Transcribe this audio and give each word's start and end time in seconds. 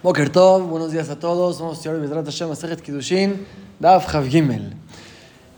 Boker 0.00 0.30
Tov, 0.30 0.62
buenos 0.68 0.92
días 0.92 1.10
a 1.10 1.18
todos. 1.18 1.58
Vamos 1.58 1.74
a 1.74 1.80
estudiar 1.80 2.00
Bezrat 2.00 2.24
Hashem 2.24 2.48
Masechet 2.48 2.80
Kiddushin, 2.80 3.44
Daf 3.80 4.08
Chav 4.08 4.28
Gimel. 4.28 4.72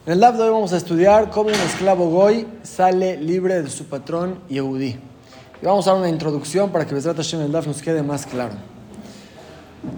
En 0.07 0.13
el 0.15 0.19
Daf 0.19 0.39
de 0.39 0.45
hoy 0.45 0.51
vamos 0.51 0.73
a 0.73 0.79
estudiar 0.79 1.29
cómo 1.29 1.51
un 1.51 1.55
esclavo 1.57 2.09
goy 2.09 2.49
sale 2.63 3.19
libre 3.19 3.61
de 3.61 3.69
su 3.69 3.85
patrón 3.85 4.41
Yehudi. 4.49 4.97
Y 5.61 5.67
vamos 5.67 5.87
a 5.87 5.91
dar 5.91 6.01
una 6.01 6.09
introducción 6.09 6.71
para 6.71 6.87
que 6.87 6.95
Bezrat 6.95 7.19
Hashem 7.19 7.43
el 7.43 7.53
Daf 7.53 7.67
nos 7.67 7.83
quede 7.83 8.03
más 8.03 8.25
claro. 8.25 8.55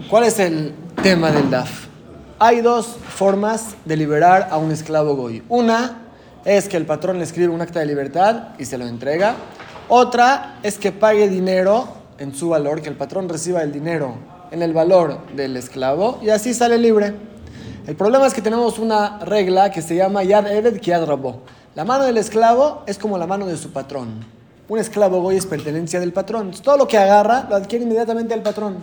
¿Cuál 0.09 0.25
es 0.25 0.37
el 0.39 0.75
tema 1.01 1.31
del 1.31 1.49
Daf? 1.49 1.87
Hay 2.37 2.59
dos 2.59 2.87
formas 2.87 3.75
de 3.85 3.95
liberar 3.95 4.49
a 4.51 4.57
un 4.57 4.71
esclavo 4.71 5.15
goy. 5.15 5.41
Una 5.47 6.01
es 6.43 6.67
que 6.67 6.75
el 6.75 6.85
patrón 6.85 7.17
le 7.17 7.23
escribe 7.23 7.47
un 7.47 7.61
acta 7.61 7.79
de 7.79 7.85
libertad 7.85 8.49
y 8.59 8.65
se 8.65 8.77
lo 8.77 8.85
entrega. 8.87 9.35
Otra 9.87 10.59
es 10.63 10.77
que 10.77 10.91
pague 10.91 11.29
dinero 11.29 11.87
en 12.17 12.35
su 12.35 12.49
valor, 12.49 12.81
que 12.81 12.89
el 12.89 12.97
patrón 12.97 13.29
reciba 13.29 13.63
el 13.63 13.71
dinero 13.71 14.32
en 14.53 14.61
el 14.61 14.71
valor 14.71 15.17
del 15.35 15.57
esclavo 15.57 16.19
y 16.21 16.29
así 16.29 16.53
sale 16.53 16.77
libre. 16.77 17.13
El 17.87 17.95
problema 17.95 18.27
es 18.27 18.35
que 18.35 18.41
tenemos 18.41 18.77
una 18.77 19.17
regla 19.19 19.71
que 19.71 19.81
se 19.81 19.95
llama 19.95 20.23
Yad 20.23 20.47
Eved 20.47 20.79
Rabo. 21.05 21.41
La 21.73 21.83
mano 21.83 22.05
del 22.05 22.17
esclavo 22.17 22.83
es 22.85 22.99
como 22.99 23.17
la 23.17 23.25
mano 23.25 23.47
de 23.47 23.57
su 23.57 23.71
patrón. 23.71 24.23
Un 24.69 24.77
esclavo 24.77 25.21
goy 25.21 25.37
es 25.37 25.47
pertenencia 25.47 25.99
del 25.99 26.13
patrón. 26.13 26.51
todo 26.51 26.77
lo 26.77 26.87
que 26.87 26.99
agarra 26.99 27.47
lo 27.49 27.55
adquiere 27.55 27.83
inmediatamente 27.83 28.35
el 28.35 28.43
patrón. 28.43 28.77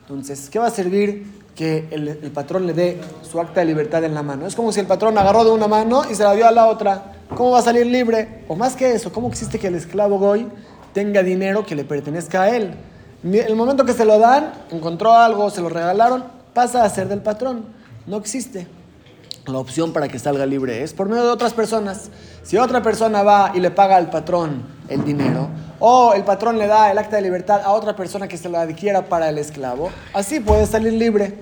Entonces, 0.00 0.50
¿qué 0.50 0.58
va 0.58 0.66
a 0.66 0.70
servir 0.70 1.44
que 1.54 1.86
el, 1.92 2.08
el, 2.08 2.30
patrón 2.32 2.66
le 2.66 2.74
dé 2.74 3.00
su 3.22 3.40
acta 3.40 3.60
de 3.60 3.66
libertad 3.66 4.02
en 4.02 4.14
la 4.14 4.22
mano? 4.24 4.48
Es 4.48 4.56
como 4.56 4.72
si 4.72 4.80
el 4.80 4.86
patrón 4.86 5.16
agarró 5.16 5.44
de 5.44 5.52
una 5.52 5.68
mano 5.68 6.02
y 6.10 6.16
se 6.16 6.24
la 6.24 6.34
dio 6.34 6.46
a 6.46 6.50
la 6.50 6.66
otra. 6.66 7.12
¿Cómo 7.36 7.52
va 7.52 7.60
a 7.60 7.62
salir 7.62 7.86
libre? 7.86 8.42
O 8.48 8.56
más 8.56 8.74
que 8.74 8.92
eso, 8.92 9.12
¿cómo 9.12 9.28
existe 9.28 9.60
que 9.60 9.68
el 9.68 9.76
esclavo 9.76 10.18
goy 10.18 10.48
tenga 10.92 11.22
dinero 11.22 11.64
que 11.64 11.76
le 11.76 11.84
pertenezca 11.84 12.42
a 12.42 12.56
él? 12.56 12.74
El 13.24 13.56
momento 13.56 13.86
que 13.86 13.94
se 13.94 14.04
lo 14.04 14.18
dan, 14.18 14.52
encontró 14.70 15.14
algo, 15.14 15.48
se 15.48 15.62
lo 15.62 15.70
regalaron, 15.70 16.24
pasa 16.52 16.84
a 16.84 16.90
ser 16.90 17.08
del 17.08 17.22
patrón. 17.22 17.64
No 18.06 18.18
existe. 18.18 18.66
La 19.46 19.58
opción 19.58 19.94
para 19.94 20.08
que 20.08 20.18
salga 20.18 20.44
libre 20.44 20.82
es 20.82 20.92
por 20.92 21.08
medio 21.08 21.22
de 21.22 21.30
otras 21.30 21.54
personas. 21.54 22.10
Si 22.42 22.58
otra 22.58 22.82
persona 22.82 23.22
va 23.22 23.52
y 23.54 23.60
le 23.60 23.70
paga 23.70 23.96
al 23.96 24.10
patrón 24.10 24.66
el 24.88 25.04
dinero, 25.06 25.48
o 25.78 26.12
el 26.12 26.22
patrón 26.24 26.58
le 26.58 26.66
da 26.66 26.90
el 26.90 26.98
acta 26.98 27.16
de 27.16 27.22
libertad 27.22 27.62
a 27.64 27.72
otra 27.72 27.96
persona 27.96 28.28
que 28.28 28.36
se 28.36 28.50
lo 28.50 28.58
adquiera 28.58 29.06
para 29.06 29.30
el 29.30 29.38
esclavo, 29.38 29.90
así 30.12 30.40
puede 30.40 30.66
salir 30.66 30.92
libre. 30.92 31.38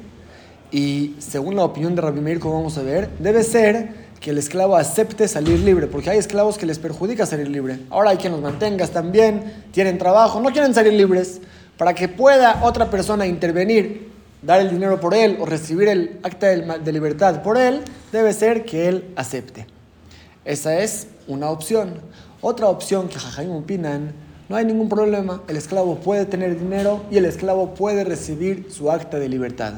Y 0.71 1.17
según 1.19 1.57
la 1.57 1.65
opinión 1.65 1.97
de 1.97 2.03
Rabbi 2.03 2.21
Meir, 2.21 2.39
como 2.39 2.55
vamos 2.55 2.79
a 2.79 2.83
ver, 2.83 3.11
debe 3.19 3.43
ser 3.43 4.13
que 4.21 4.31
el 4.31 4.39
esclavo 4.39 4.77
acepte 4.77 5.27
salir 5.27 5.59
libre, 5.59 5.89
porque 5.89 6.11
hay 6.11 6.19
esclavos 6.19 6.59
que 6.59 6.67
les 6.67 6.79
perjudica 6.79 7.27
salir 7.27 7.49
libre. 7.49 7.81
Ahora 7.91 8.11
hay 8.11 8.19
quien 8.19 8.33
los 8.33 8.41
mantenga, 8.41 8.85
están 8.85 9.11
bien, 9.11 9.65
tienen 9.73 9.99
trabajo, 9.99 10.41
no 10.41 10.51
quieren 10.51 10.73
salir 10.75 10.93
libres 10.93 11.41
para 11.77 11.95
que 11.95 12.09
pueda 12.09 12.61
otra 12.63 12.91
persona 12.91 13.27
intervenir, 13.27 14.11
dar 14.43 14.61
el 14.61 14.71
dinero 14.71 15.01
por 15.01 15.15
él 15.15 15.39
o 15.41 15.47
recibir 15.47 15.89
el 15.89 16.21
acta 16.23 16.49
de 16.49 16.93
libertad 16.93 17.43
por 17.43 17.57
él, 17.57 17.83
debe 18.11 18.33
ser 18.33 18.65
que 18.65 18.89
él 18.89 19.13
acepte. 19.17 19.67
Esa 20.45 20.79
es 20.79 21.07
una 21.29 21.51
opción. 21.51 21.95
Otra 22.41 22.69
opción 22.69 23.09
que 23.09 23.19
Jajaim 23.19 23.53
opinan, 23.53 24.13
no 24.49 24.57
hay 24.57 24.65
ningún 24.65 24.89
problema, 24.89 25.43
el 25.49 25.57
esclavo 25.57 25.97
puede 25.97 26.27
tener 26.27 26.59
dinero 26.59 27.05
y 27.11 27.17
el 27.19 27.25
esclavo 27.25 27.75
puede 27.75 28.05
recibir 28.05 28.67
su 28.71 28.91
acta 28.91 29.19
de 29.19 29.29
libertad. 29.29 29.75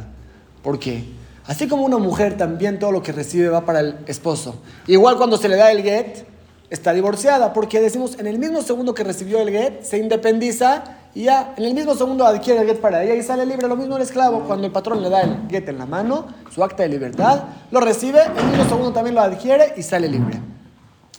¿Por 0.62 0.78
qué? 0.78 1.04
Así 1.46 1.68
como 1.68 1.84
una 1.84 1.98
mujer 1.98 2.38
también 2.38 2.78
todo 2.78 2.90
lo 2.90 3.02
que 3.02 3.12
recibe 3.12 3.48
va 3.48 3.66
para 3.66 3.80
el 3.80 3.96
esposo. 4.06 4.62
Igual 4.86 5.18
cuando 5.18 5.36
se 5.36 5.48
le 5.50 5.56
da 5.56 5.70
el 5.70 5.82
get, 5.82 6.26
está 6.70 6.94
divorciada, 6.94 7.52
porque 7.52 7.80
decimos 7.80 8.18
en 8.18 8.26
el 8.26 8.38
mismo 8.38 8.62
segundo 8.62 8.94
que 8.94 9.04
recibió 9.04 9.40
el 9.40 9.50
get, 9.50 9.82
se 9.82 9.98
independiza 9.98 10.84
y 11.14 11.24
ya 11.24 11.54
en 11.56 11.64
el 11.64 11.74
mismo 11.74 11.94
segundo 11.94 12.26
adquiere 12.26 12.60
el 12.60 12.66
get 12.66 12.80
para 12.80 13.02
ella 13.04 13.14
y 13.14 13.22
sale 13.22 13.46
libre. 13.46 13.68
Lo 13.68 13.76
mismo 13.76 13.96
el 13.96 14.02
esclavo, 14.02 14.40
cuando 14.40 14.66
el 14.66 14.72
patrón 14.72 15.00
le 15.00 15.08
da 15.08 15.22
el 15.22 15.48
get 15.48 15.68
en 15.68 15.78
la 15.78 15.86
mano, 15.86 16.26
su 16.50 16.64
acta 16.64 16.82
de 16.82 16.88
libertad, 16.88 17.44
lo 17.70 17.80
recibe, 17.80 18.20
en 18.22 18.38
el 18.38 18.46
mismo 18.46 18.64
segundo 18.64 18.92
también 18.92 19.14
lo 19.14 19.20
adquiere 19.20 19.74
y 19.76 19.82
sale 19.82 20.08
libre. 20.08 20.40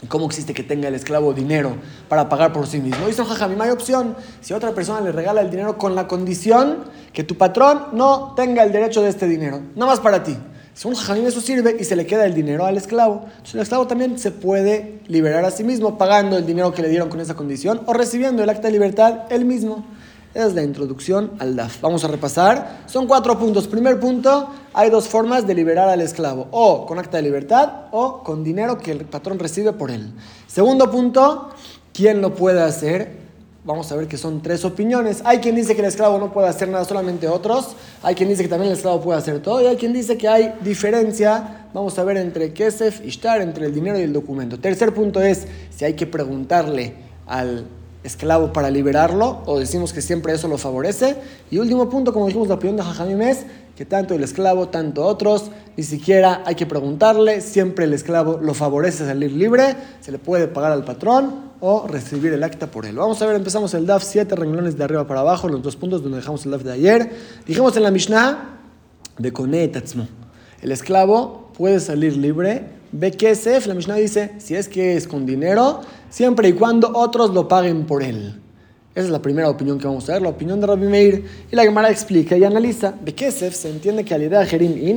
¿Cómo 0.09 0.25
existe 0.25 0.53
que 0.53 0.63
tenga 0.63 0.89
el 0.89 0.95
esclavo 0.95 1.33
dinero 1.33 1.77
para 2.09 2.27
pagar 2.27 2.51
por 2.51 2.67
sí 2.67 2.79
mismo? 2.79 3.07
Dice 3.07 3.23
Jajamim, 3.23 3.59
hay 3.61 3.69
opción. 3.69 4.15
Si 4.41 4.53
otra 4.53 4.71
persona 4.71 4.99
le 4.99 5.13
regala 5.13 5.41
el 5.41 5.49
dinero 5.49 5.77
con 5.77 5.95
la 5.95 6.07
condición 6.07 6.83
que 7.13 7.23
tu 7.23 7.37
patrón 7.37 7.87
no 7.93 8.33
tenga 8.35 8.63
el 8.63 8.73
derecho 8.73 9.01
de 9.01 9.09
este 9.09 9.27
dinero, 9.27 9.61
nada 9.75 9.91
más 9.91 10.01
para 10.01 10.23
ti. 10.23 10.37
Un 10.83 10.93
jajamín 10.93 11.25
eso 11.25 11.41
sirve 11.41 11.77
y 11.79 11.83
se 11.83 11.95
le 11.95 12.05
queda 12.05 12.25
el 12.25 12.33
dinero 12.33 12.65
al 12.65 12.77
esclavo, 12.77 13.23
entonces 13.25 13.55
el 13.55 13.61
esclavo 13.61 13.87
también 13.87 14.19
se 14.19 14.31
puede 14.31 14.99
liberar 15.07 15.45
a 15.45 15.49
sí 15.49 15.63
mismo 15.63 15.97
pagando 15.97 16.37
el 16.37 16.45
dinero 16.45 16.73
que 16.73 16.81
le 16.81 16.89
dieron 16.89 17.09
con 17.09 17.19
esa 17.21 17.33
condición 17.33 17.81
o 17.85 17.93
recibiendo 17.93 18.43
el 18.43 18.49
acta 18.49 18.67
de 18.67 18.73
libertad 18.73 19.21
él 19.29 19.45
mismo. 19.45 19.85
Esa 20.35 20.47
es 20.47 20.53
la 20.53 20.63
introducción 20.63 21.31
al 21.39 21.55
DAF. 21.55 21.79
Vamos 21.79 22.03
a 22.03 22.09
repasar. 22.09 22.81
Son 22.87 23.07
cuatro 23.07 23.39
puntos. 23.39 23.67
Primer 23.67 24.01
punto, 24.01 24.49
hay 24.73 24.89
dos 24.89 25.07
formas 25.07 25.47
de 25.47 25.55
liberar 25.55 25.87
al 25.87 26.01
esclavo. 26.01 26.49
O 26.51 26.85
con 26.85 26.99
acta 26.99 27.15
de 27.15 27.23
libertad 27.23 27.85
o 27.91 28.21
con 28.21 28.43
dinero 28.43 28.77
que 28.77 28.91
el 28.91 29.05
patrón 29.05 29.39
recibe 29.39 29.71
por 29.71 29.91
él. 29.91 30.11
Segundo 30.45 30.91
punto, 30.91 31.51
¿quién 31.93 32.21
lo 32.21 32.35
puede 32.35 32.61
hacer? 32.61 33.24
Vamos 33.65 33.91
a 33.91 33.95
ver 33.95 34.07
que 34.07 34.17
son 34.17 34.41
tres 34.41 34.63
opiniones. 34.63 35.21
Hay 35.25 35.39
quien 35.39 35.55
dice 35.55 35.75
que 35.75 35.81
el 35.81 35.87
esclavo 35.87 36.19
no 36.19 36.31
puede 36.31 36.47
hacer 36.47 36.69
nada, 36.69 36.85
solamente 36.85 37.27
otros. 37.27 37.75
Hay 38.03 38.15
quien 38.15 38.29
dice 38.29 38.43
que 38.43 38.49
también 38.49 38.71
el 38.71 38.77
esclavo 38.77 39.01
puede 39.01 39.17
hacer 39.17 39.41
todo. 39.41 39.61
Y 39.61 39.65
hay 39.65 39.75
quien 39.75 39.91
dice 39.91 40.17
que 40.17 40.27
hay 40.27 40.53
diferencia, 40.61 41.65
vamos 41.73 41.97
a 41.97 42.03
ver, 42.03 42.17
entre 42.17 42.53
Kesef 42.53 43.03
y 43.03 43.09
Shtar, 43.09 43.41
entre 43.41 43.65
el 43.65 43.73
dinero 43.73 43.99
y 43.99 44.03
el 44.03 44.13
documento. 44.13 44.59
Tercer 44.59 44.93
punto 44.93 45.21
es 45.21 45.47
si 45.75 45.83
hay 45.83 45.93
que 45.93 46.05
preguntarle 46.05 46.93
al 47.25 47.65
esclavo 48.03 48.53
para 48.53 48.69
liberarlo 48.69 49.41
o 49.47 49.57
decimos 49.57 49.91
que 49.91 50.01
siempre 50.01 50.33
eso 50.33 50.47
lo 50.47 50.59
favorece. 50.59 51.15
Y 51.49 51.57
último 51.57 51.89
punto, 51.89 52.13
como 52.13 52.27
dijimos, 52.27 52.47
la 52.47 52.55
opinión 52.55 52.77
de 52.77 52.83
Jajamim 52.83 53.21
es 53.23 53.45
que 53.75 53.85
tanto 53.85 54.13
el 54.13 54.23
esclavo, 54.23 54.69
tanto 54.69 55.03
otros, 55.03 55.51
ni 55.75 55.83
siquiera 55.83 56.43
hay 56.45 56.55
que 56.55 56.65
preguntarle, 56.65 57.41
siempre 57.41 57.85
el 57.85 57.93
esclavo 57.93 58.39
lo 58.41 58.53
favorece 58.53 59.05
salir 59.05 59.31
libre, 59.31 59.75
se 59.99 60.11
le 60.11 60.19
puede 60.19 60.47
pagar 60.47 60.71
al 60.71 60.85
patrón 60.85 61.51
o 61.59 61.85
recibir 61.87 62.31
el 62.31 62.43
acta 62.43 62.67
por 62.67 62.85
él. 62.85 62.95
Vamos 62.95 63.21
a 63.21 63.25
ver, 63.25 63.35
empezamos 63.35 63.73
el 63.73 63.85
DAF, 63.85 64.03
siete 64.03 64.35
renglones 64.35 64.77
de 64.77 64.83
arriba 64.83 65.05
para 65.07 65.21
abajo, 65.21 65.49
los 65.49 65.61
dos 65.61 65.75
puntos 65.75 66.01
donde 66.01 66.17
dejamos 66.17 66.45
el 66.45 66.51
DAF 66.51 66.63
de 66.63 66.71
ayer. 66.71 67.11
Dijimos 67.45 67.75
en 67.75 67.83
la 67.83 67.91
Mishnah, 67.91 68.51
de 69.17 69.31
Konetatzmo, 69.31 70.07
el 70.61 70.71
esclavo 70.71 71.51
puede 71.57 71.79
salir 71.79 72.17
libre, 72.17 72.69
Bekesef, 72.91 73.67
la 73.67 73.73
Mishnah 73.73 73.95
dice, 73.95 74.33
si 74.37 74.55
es 74.55 74.69
que 74.69 74.95
es 74.95 75.07
con 75.07 75.25
dinero, 75.25 75.81
siempre 76.09 76.47
y 76.47 76.53
cuando 76.53 76.91
otros 76.95 77.33
lo 77.33 77.47
paguen 77.47 77.85
por 77.85 78.03
él. 78.03 78.41
Esa 78.95 79.07
es 79.07 79.11
la 79.11 79.21
primera 79.21 79.49
opinión 79.49 79.77
que 79.77 79.87
vamos 79.87 80.09
a 80.09 80.13
ver, 80.13 80.21
la 80.21 80.29
opinión 80.29 80.61
de 80.61 80.67
Rabbi 80.67 80.87
Meir. 80.87 81.25
Y 81.51 81.55
la 81.55 81.63
Gemara 81.63 81.89
explica 81.89 82.37
y 82.37 82.45
analiza. 82.45 82.93
Bekesef 83.03 83.53
se 83.53 83.69
entiende 83.69 84.05
que 84.05 84.13
al 84.13 84.23
idea 84.23 84.45
Jerim 84.45 84.71
y 84.77 84.95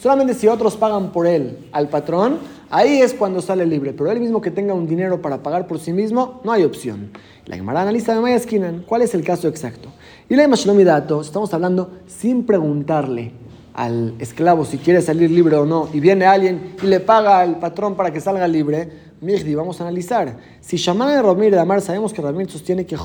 solamente 0.00 0.32
si 0.32 0.48
otros 0.48 0.74
pagan 0.74 1.12
por 1.12 1.26
él 1.26 1.68
al 1.70 1.90
patrón, 1.90 2.38
Ahí 2.70 3.00
es 3.00 3.14
cuando 3.14 3.40
sale 3.40 3.64
libre, 3.64 3.94
pero 3.94 4.10
él 4.12 4.20
mismo 4.20 4.42
que 4.42 4.50
tenga 4.50 4.74
un 4.74 4.86
dinero 4.86 5.22
para 5.22 5.42
pagar 5.42 5.66
por 5.66 5.78
sí 5.78 5.90
mismo, 5.90 6.42
no 6.44 6.52
hay 6.52 6.64
opción. 6.64 7.12
La 7.46 7.56
Gemara 7.56 7.80
analiza 7.80 8.14
de 8.14 8.20
Maya 8.20 8.36
Esquinan, 8.36 8.84
¿cuál 8.86 9.00
es 9.00 9.14
el 9.14 9.24
caso 9.24 9.48
exacto? 9.48 9.88
Y 10.28 10.36
la 10.36 10.46
Shlomi 10.46 10.84
Dato, 10.84 11.22
estamos 11.22 11.54
hablando 11.54 11.92
sin 12.06 12.44
preguntarle 12.44 13.32
al 13.78 14.14
esclavo 14.18 14.64
si 14.64 14.78
quiere 14.78 15.00
salir 15.00 15.30
libre 15.30 15.54
o 15.54 15.64
no, 15.64 15.88
y 15.92 16.00
viene 16.00 16.26
alguien 16.26 16.74
y 16.82 16.86
le 16.86 16.98
paga 16.98 17.38
al 17.38 17.60
patrón 17.60 17.94
para 17.94 18.12
que 18.12 18.20
salga 18.20 18.48
libre, 18.48 18.90
Mirdi, 19.20 19.54
vamos 19.54 19.80
a 19.80 19.84
analizar. 19.84 20.36
Si 20.60 20.76
llaman 20.76 21.10
a 21.10 21.22
Ramir 21.22 21.52
de 21.52 21.60
Amar, 21.60 21.80
sabemos 21.80 22.12
que 22.12 22.20
Ramir 22.20 22.50
sostiene 22.50 22.84
que 22.84 22.96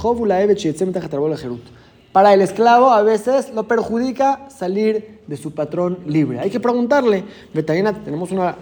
para 2.12 2.34
el 2.34 2.42
esclavo 2.42 2.90
a 2.90 3.04
veces 3.04 3.54
lo 3.54 3.68
perjudica 3.68 4.50
salir 4.50 5.22
de 5.28 5.38
su 5.38 5.54
patrón 5.54 6.00
libre. 6.08 6.40
Hay 6.40 6.50
que 6.50 6.60
preguntarle. 6.60 7.24
tenemos 8.04 8.32
una 8.32 8.56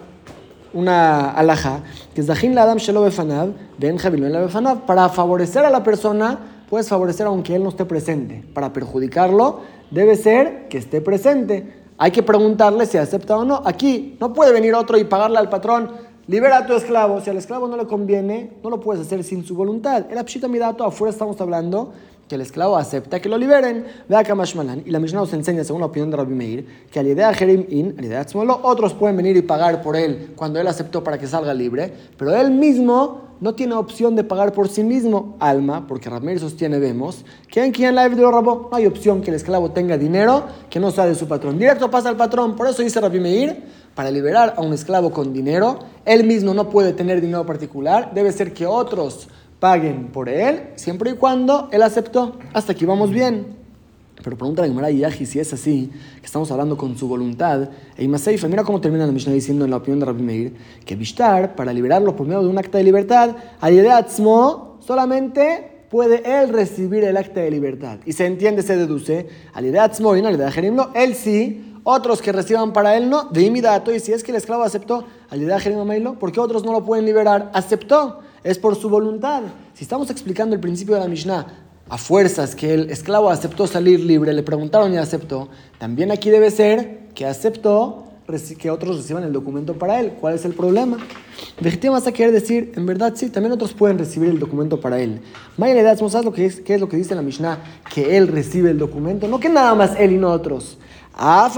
una 0.74 1.32
alhaja, 1.32 1.82
que 2.14 2.22
es 2.22 2.28
Dahin 2.28 2.56
la 2.56 2.64
Adam 2.64 2.78
Shelo 2.78 3.02
Befanav, 3.02 3.54
Ben 3.78 3.98
la 3.98 4.40
Befanav, 4.40 4.86
para 4.86 5.10
favorecer 5.10 5.66
a 5.66 5.70
la 5.70 5.84
persona, 5.84 6.40
puedes 6.70 6.88
favorecer 6.88 7.28
aunque 7.28 7.56
él 7.56 7.64
no 7.64 7.70
esté 7.70 7.84
presente. 7.84 8.44
Para 8.54 8.72
perjudicarlo, 8.72 9.62
debe 9.90 10.16
ser 10.16 10.68
que 10.70 10.78
esté 10.78 11.02
presente. 11.02 11.81
Hay 12.02 12.10
que 12.10 12.24
preguntarle 12.24 12.88
si 12.88 12.98
acepta 12.98 13.38
o 13.38 13.46
no. 13.46 13.62
Aquí 13.64 14.18
no 14.20 14.34
puede 14.34 14.52
venir 14.52 14.74
otro 14.74 14.98
y 14.98 15.04
pagarle 15.04 15.38
al 15.38 15.50
patrón, 15.50 15.92
libera 16.26 16.58
a 16.58 16.66
tu 16.66 16.74
esclavo. 16.74 17.22
Si 17.22 17.30
al 17.30 17.38
esclavo 17.38 17.68
no 17.68 17.78
le 17.78 17.86
conviene, 17.86 18.54
no 18.64 18.72
lo 18.72 18.80
puedes 18.80 19.06
hacer 19.06 19.24
sin 19.24 19.46
su 19.46 19.54
voluntad. 19.54 20.06
El 20.10 20.18
Apshita 20.18 20.48
Midato, 20.48 20.84
afuera 20.84 21.12
estamos 21.12 21.40
hablando 21.40 21.94
que 22.28 22.34
el 22.34 22.42
esclavo 22.42 22.76
acepta 22.76 23.20
que 23.20 23.30
lo 23.30 23.38
liberen. 23.38 23.86
Ve 24.10 24.16
acá 24.16 24.36
Y 24.84 24.90
la 24.90 25.00
Mishnah 25.00 25.20
nos 25.20 25.34
enseña, 25.34 25.64
según 25.64 25.82
la 25.82 25.86
opinión 25.86 26.10
de 26.10 26.18
Rabbi 26.18 26.34
Meir, 26.34 26.88
que 26.92 27.00
al 27.00 27.06
idea 27.06 27.32
Jerim 27.36 27.68
In, 27.70 27.94
al 27.96 28.06
idea 28.06 28.26
otros 28.64 28.96
pueden 28.96 29.16
venir 29.16 29.38
y 29.38 29.44
pagar 29.44 29.84
por 29.84 29.96
él 29.96 30.34
cuando 30.36 30.60
él 30.60 30.66
aceptó 30.66 31.04
para 31.04 31.20
que 31.20 31.28
salga 31.28 31.54
libre, 31.54 31.94
pero 32.18 32.36
él 32.36 32.50
mismo 32.50 33.31
no 33.42 33.56
tiene 33.56 33.74
opción 33.74 34.16
de 34.16 34.24
pagar 34.24 34.54
por 34.54 34.70
sí 34.70 34.84
mismo 34.84 35.36
alma, 35.40 35.86
porque 35.88 36.10
Rabbi 36.10 36.28
Meir 36.28 36.40
sostiene, 36.40 36.80
vemos, 36.80 37.26
que 37.50 37.66
en 37.66 37.72
quien 37.72 37.96
la 37.96 38.08
de 38.08 38.16
lo 38.16 38.32
robó, 38.32 38.70
no 38.72 38.78
hay 38.78 38.86
opción 38.86 39.22
que 39.22 39.32
el 39.32 39.36
esclavo 39.36 39.72
tenga 39.72 39.98
dinero 39.98 40.46
que 40.70 40.80
no 40.80 40.92
sea 40.92 41.08
de 41.08 41.16
su 41.16 41.28
patrón. 41.28 41.58
Directo 41.58 41.92
pasa 41.92 42.08
al 42.08 42.16
patrón, 42.16 42.56
por 42.56 42.68
eso 42.68 42.84
dice 42.84 43.02
Rabbi 43.02 43.20
Meir, 43.20 43.64
para 43.96 44.12
liberar 44.12 44.54
a 44.56 44.62
un 44.62 44.72
esclavo 44.72 45.12
con 45.12 45.34
dinero, 45.34 45.80
él 46.06 46.24
mismo 46.24 46.54
no 46.54 46.70
puede 46.70 46.94
tener 46.94 47.20
dinero 47.20 47.46
particular, 47.46 48.14
debe 48.14 48.32
ser 48.32 48.54
que 48.54 48.66
otros 48.66 49.28
paguen 49.60 50.12
por 50.12 50.30
él, 50.30 50.70
siempre 50.76 51.12
y 51.12 51.14
cuando 51.14 51.68
él 51.72 51.82
aceptó. 51.82 52.38
Hasta 52.54 52.72
aquí 52.72 52.86
vamos 52.86 53.10
bien. 53.10 53.61
Pero 54.24 54.38
pregunta 54.38 54.62
la 54.62 54.68
Gemara 54.68 54.92
Yaji 54.92 55.26
si 55.26 55.40
es 55.40 55.52
así, 55.54 55.92
que 56.20 56.26
estamos 56.26 56.52
hablando 56.52 56.78
con 56.78 56.98
su 56.98 57.08
voluntad. 57.08 57.70
E 57.98 58.04
Imaseifa, 58.04 58.48
mira 58.48 58.64
cómo 58.64 58.80
termina 58.80 59.06
la 59.06 59.12
Mishnah 59.12 59.34
diciendo 59.34 59.66
en 59.66 59.72
la 59.72 59.78
opinión 59.78 60.00
de 60.00 60.06
Rabbi 60.06 60.22
Meir, 60.22 60.54
que 60.86 60.96
Bishtar, 60.96 61.56
para 61.56 61.74
liberarlo 61.74 62.16
por 62.16 62.28
medio 62.28 62.42
de 62.42 62.48
un 62.48 62.58
acta 62.58 62.78
de 62.78 62.84
libertad, 62.84 63.36
Alideatzmo 63.60 64.78
solamente 64.80 65.86
puede 65.90 66.24
él 66.26 66.50
recibir 66.50 67.04
el 67.04 67.18
acta 67.18 67.42
de 67.42 67.52
libertad. 67.52 68.00
Y 68.06 68.14
se 68.14 68.26
entiende, 68.26 68.62
se 68.62 68.78
deduce, 68.78 69.28
Alideatzmo 69.54 70.16
y 70.16 70.22
no 70.22 70.30
no, 70.32 70.90
él 70.94 71.16
sí, 71.16 71.80
otros 71.84 72.22
que 72.22 72.32
reciban 72.32 72.74
para 72.74 72.96
él 72.96 73.10
no, 73.10 73.26
de 73.26 73.42
imidato, 73.42 73.94
y 73.94 74.00
si 74.00 74.14
es 74.14 74.24
que 74.24 74.32
el 74.32 74.38
esclavo 74.38 74.64
aceptó 74.64 75.06
Alideajerim 75.30 76.16
¿por 76.16 76.32
qué 76.32 76.40
otros 76.40 76.64
no 76.64 76.72
lo 76.72 76.86
pueden 76.86 77.06
liberar? 77.06 77.52
Aceptó, 77.54 78.20
es 78.44 78.58
por 78.58 78.76
su 78.76 78.90
voluntad. 78.90 79.44
Si 79.74 79.84
estamos 79.84 80.10
explicando 80.10 80.56
el 80.56 80.62
principio 80.62 80.96
de 80.96 81.02
la 81.02 81.08
Mishnah, 81.08 81.48
a 81.92 81.98
fuerzas 81.98 82.56
que 82.56 82.74
el 82.74 82.90
esclavo 82.90 83.30
aceptó 83.30 83.68
salir 83.68 84.00
libre, 84.00 84.32
le 84.32 84.44
preguntaron 84.44 84.94
y 84.94 84.98
aceptó, 84.98 85.50
también 85.78 86.10
aquí 86.10 86.30
debe 86.30 86.50
ser 86.50 87.10
que 87.14 87.26
aceptó 87.26 88.06
que 88.58 88.72
otros 88.72 88.96
reciban 88.96 89.24
el 89.26 89.34
documento 89.34 89.74
para 89.74 90.00
él. 90.00 90.14
¿Cuál 90.22 90.36
es 90.36 90.46
el 90.46 90.54
problema? 90.54 90.98
Vejete 91.60 91.90
vas 91.90 92.08
a 92.08 92.14
querer 92.14 92.32
decir, 92.32 92.72
en 92.78 92.86
verdad 92.86 93.12
sí, 93.14 93.30
también 93.30 93.52
otros 93.52 93.74
pueden 93.74 93.98
recibir 93.98 94.30
el 94.30 94.40
documento 94.40 94.80
para 94.80 95.02
él. 95.02 95.20
Maya 95.58 95.98
¿sabes 95.98 96.24
lo 96.24 96.32
que 96.32 96.46
es, 96.46 96.62
qué 96.62 96.76
es 96.76 96.80
lo 96.80 96.88
que 96.88 96.96
dice 96.96 97.14
la 97.14 97.22
Mishnah? 97.22 97.60
Que 97.94 98.16
él 98.16 98.30
recibe 98.30 98.72
el 98.72 98.78
documento, 98.78 99.28
no 99.28 99.42
que 99.42 99.50
nada 99.50 99.76
más 99.76 100.00
él 100.00 100.14
y 100.14 100.18
no 100.18 100.32
otros. 100.32 100.78
A 101.24 101.52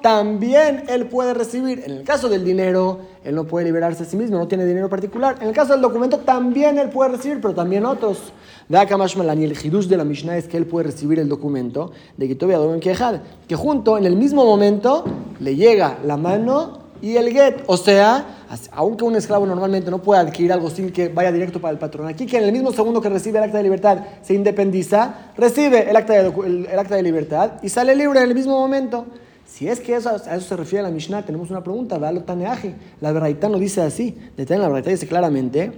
también 0.00 0.84
él 0.86 1.06
puede 1.06 1.34
recibir. 1.34 1.82
En 1.84 1.90
el 1.90 2.04
caso 2.04 2.28
del 2.28 2.44
dinero, 2.44 3.00
él 3.24 3.34
no 3.34 3.42
puede 3.42 3.66
liberarse 3.66 4.04
a 4.04 4.06
sí 4.06 4.16
mismo, 4.16 4.38
no 4.38 4.46
tiene 4.46 4.64
dinero 4.64 4.88
particular. 4.88 5.38
En 5.40 5.48
el 5.48 5.54
caso 5.54 5.72
del 5.72 5.82
documento, 5.82 6.18
también 6.18 6.78
él 6.78 6.90
puede 6.90 7.10
recibir, 7.10 7.40
pero 7.40 7.52
también 7.52 7.84
otros. 7.84 8.32
De 8.68 8.78
acá 8.78 8.96
y 8.96 9.42
el 9.42 9.56
Hidus 9.60 9.88
de 9.88 9.96
la 9.96 10.04
Mishnah 10.04 10.38
es 10.38 10.46
que 10.46 10.56
él 10.56 10.66
puede 10.66 10.86
recibir 10.86 11.18
el 11.18 11.28
documento 11.28 11.90
de 12.16 12.28
que 12.28 12.36
Kejad, 12.78 13.16
que 13.48 13.56
junto, 13.56 13.98
en 13.98 14.06
el 14.06 14.14
mismo 14.14 14.44
momento, 14.44 15.04
le 15.40 15.56
llega 15.56 15.98
la 16.04 16.16
mano 16.16 16.78
y 17.02 17.16
el 17.16 17.32
get. 17.32 17.64
O 17.66 17.76
sea, 17.76 18.24
aunque 18.72 19.04
un 19.04 19.16
esclavo 19.16 19.46
normalmente 19.46 19.90
no 19.90 20.02
puede 20.02 20.20
adquirir 20.20 20.52
algo 20.52 20.70
sin 20.70 20.90
que 20.90 21.08
vaya 21.08 21.32
directo 21.32 21.60
para 21.60 21.72
el 21.72 21.78
patrón, 21.78 22.08
aquí 22.08 22.26
que 22.26 22.38
en 22.38 22.44
el 22.44 22.52
mismo 22.52 22.72
segundo 22.72 23.00
que 23.00 23.08
recibe 23.08 23.38
el 23.38 23.44
acta 23.44 23.58
de 23.58 23.64
libertad 23.64 23.98
se 24.22 24.34
independiza, 24.34 25.32
recibe 25.36 25.88
el 25.90 25.96
acta 25.96 26.12
de, 26.14 26.32
el, 26.46 26.78
acta 26.78 26.96
de 26.96 27.02
libertad 27.02 27.52
y 27.62 27.68
sale 27.68 27.94
libre 27.94 28.20
en 28.20 28.28
el 28.28 28.34
mismo 28.34 28.58
momento. 28.58 29.06
Si 29.46 29.68
es 29.68 29.80
que 29.80 29.94
eso, 29.94 30.10
a 30.10 30.36
eso 30.36 30.40
se 30.40 30.56
refiere 30.56 30.82
la 30.82 30.90
Mishnah, 30.90 31.24
tenemos 31.24 31.50
una 31.50 31.62
pregunta. 31.62 31.98
La 31.98 33.12
Beraitá 33.12 33.48
no 33.48 33.58
dice 33.58 33.80
así. 33.80 34.16
La 34.36 34.68
Beraitá 34.68 34.90
dice 34.90 35.06
claramente 35.06 35.72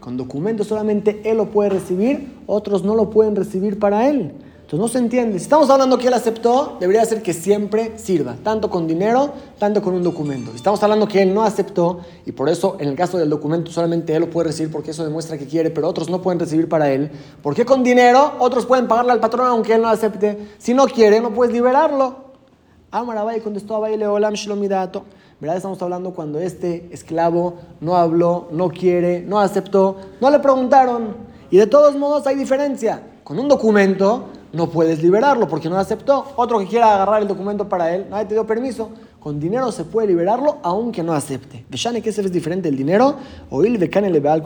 con 0.00 0.16
documentos 0.16 0.66
solamente 0.66 1.20
él 1.24 1.36
lo 1.36 1.50
puede 1.50 1.70
recibir, 1.70 2.32
otros 2.46 2.82
no 2.82 2.94
lo 2.94 3.10
pueden 3.10 3.36
recibir 3.36 3.78
para 3.78 4.08
él. 4.08 4.32
Entonces 4.66 4.80
no 4.80 4.88
se 4.88 4.98
entiende. 4.98 5.38
Si 5.38 5.44
estamos 5.44 5.70
hablando 5.70 5.96
que 5.96 6.08
él 6.08 6.14
aceptó, 6.14 6.76
debería 6.80 7.04
ser 7.04 7.22
que 7.22 7.32
siempre 7.32 7.96
sirva, 7.98 8.34
tanto 8.42 8.68
con 8.68 8.88
dinero, 8.88 9.30
tanto 9.60 9.80
con 9.80 9.94
un 9.94 10.02
documento. 10.02 10.50
Si 10.50 10.56
estamos 10.56 10.82
hablando 10.82 11.06
que 11.06 11.22
él 11.22 11.32
no 11.32 11.44
aceptó, 11.44 12.00
y 12.24 12.32
por 12.32 12.48
eso 12.48 12.76
en 12.80 12.88
el 12.88 12.96
caso 12.96 13.16
del 13.16 13.30
documento 13.30 13.70
solamente 13.70 14.12
él 14.12 14.22
lo 14.22 14.30
puede 14.30 14.48
recibir 14.48 14.72
porque 14.72 14.90
eso 14.90 15.04
demuestra 15.04 15.38
que 15.38 15.46
quiere, 15.46 15.70
pero 15.70 15.86
otros 15.86 16.10
no 16.10 16.20
pueden 16.20 16.40
recibir 16.40 16.68
para 16.68 16.90
él. 16.90 17.12
¿Por 17.44 17.54
qué 17.54 17.64
con 17.64 17.84
dinero 17.84 18.32
otros 18.40 18.66
pueden 18.66 18.88
pagarle 18.88 19.12
al 19.12 19.20
patrón 19.20 19.46
aunque 19.46 19.72
él 19.72 19.82
no 19.82 19.88
acepte? 19.88 20.36
Si 20.58 20.74
no 20.74 20.86
quiere, 20.86 21.20
no 21.20 21.30
puedes 21.30 21.54
liberarlo. 21.54 22.16
Amarabai 22.90 23.42
contestó 23.42 23.76
a 23.76 23.78
Baile 23.78 24.08
Olam 24.08 24.34
Shlomidato. 24.34 25.04
¿Verdad? 25.38 25.58
Estamos 25.58 25.80
hablando 25.80 26.12
cuando 26.12 26.40
este 26.40 26.88
esclavo 26.90 27.54
no 27.80 27.94
habló, 27.94 28.48
no 28.50 28.70
quiere, 28.70 29.20
no 29.20 29.38
aceptó, 29.38 29.96
no 30.20 30.28
le 30.28 30.40
preguntaron. 30.40 31.14
Y 31.52 31.56
de 31.56 31.68
todos 31.68 31.94
modos 31.94 32.26
hay 32.26 32.34
diferencia. 32.34 33.00
Con 33.22 33.38
un 33.38 33.46
documento 33.46 34.24
no 34.56 34.70
puedes 34.70 35.02
liberarlo 35.02 35.46
porque 35.46 35.68
no 35.68 35.78
aceptó. 35.78 36.32
Otro 36.36 36.58
que 36.58 36.66
quiera 36.66 36.94
agarrar 36.94 37.22
el 37.22 37.28
documento 37.28 37.68
para 37.68 37.94
él, 37.94 38.06
nadie 38.10 38.24
te 38.24 38.34
dio 38.34 38.46
permiso. 38.46 38.90
Con 39.20 39.38
dinero 39.38 39.70
se 39.70 39.84
puede 39.84 40.08
liberarlo 40.08 40.58
aunque 40.62 41.02
no 41.02 41.12
acepte. 41.12 41.64
¿De 41.68 42.02
qué 42.02 42.08
es 42.08 42.32
diferente 42.32 42.68
el 42.68 42.76
dinero? 42.76 43.16
O 43.50 43.64
il 43.64 43.78
de 43.78 43.88
le 43.88 44.28
al 44.28 44.42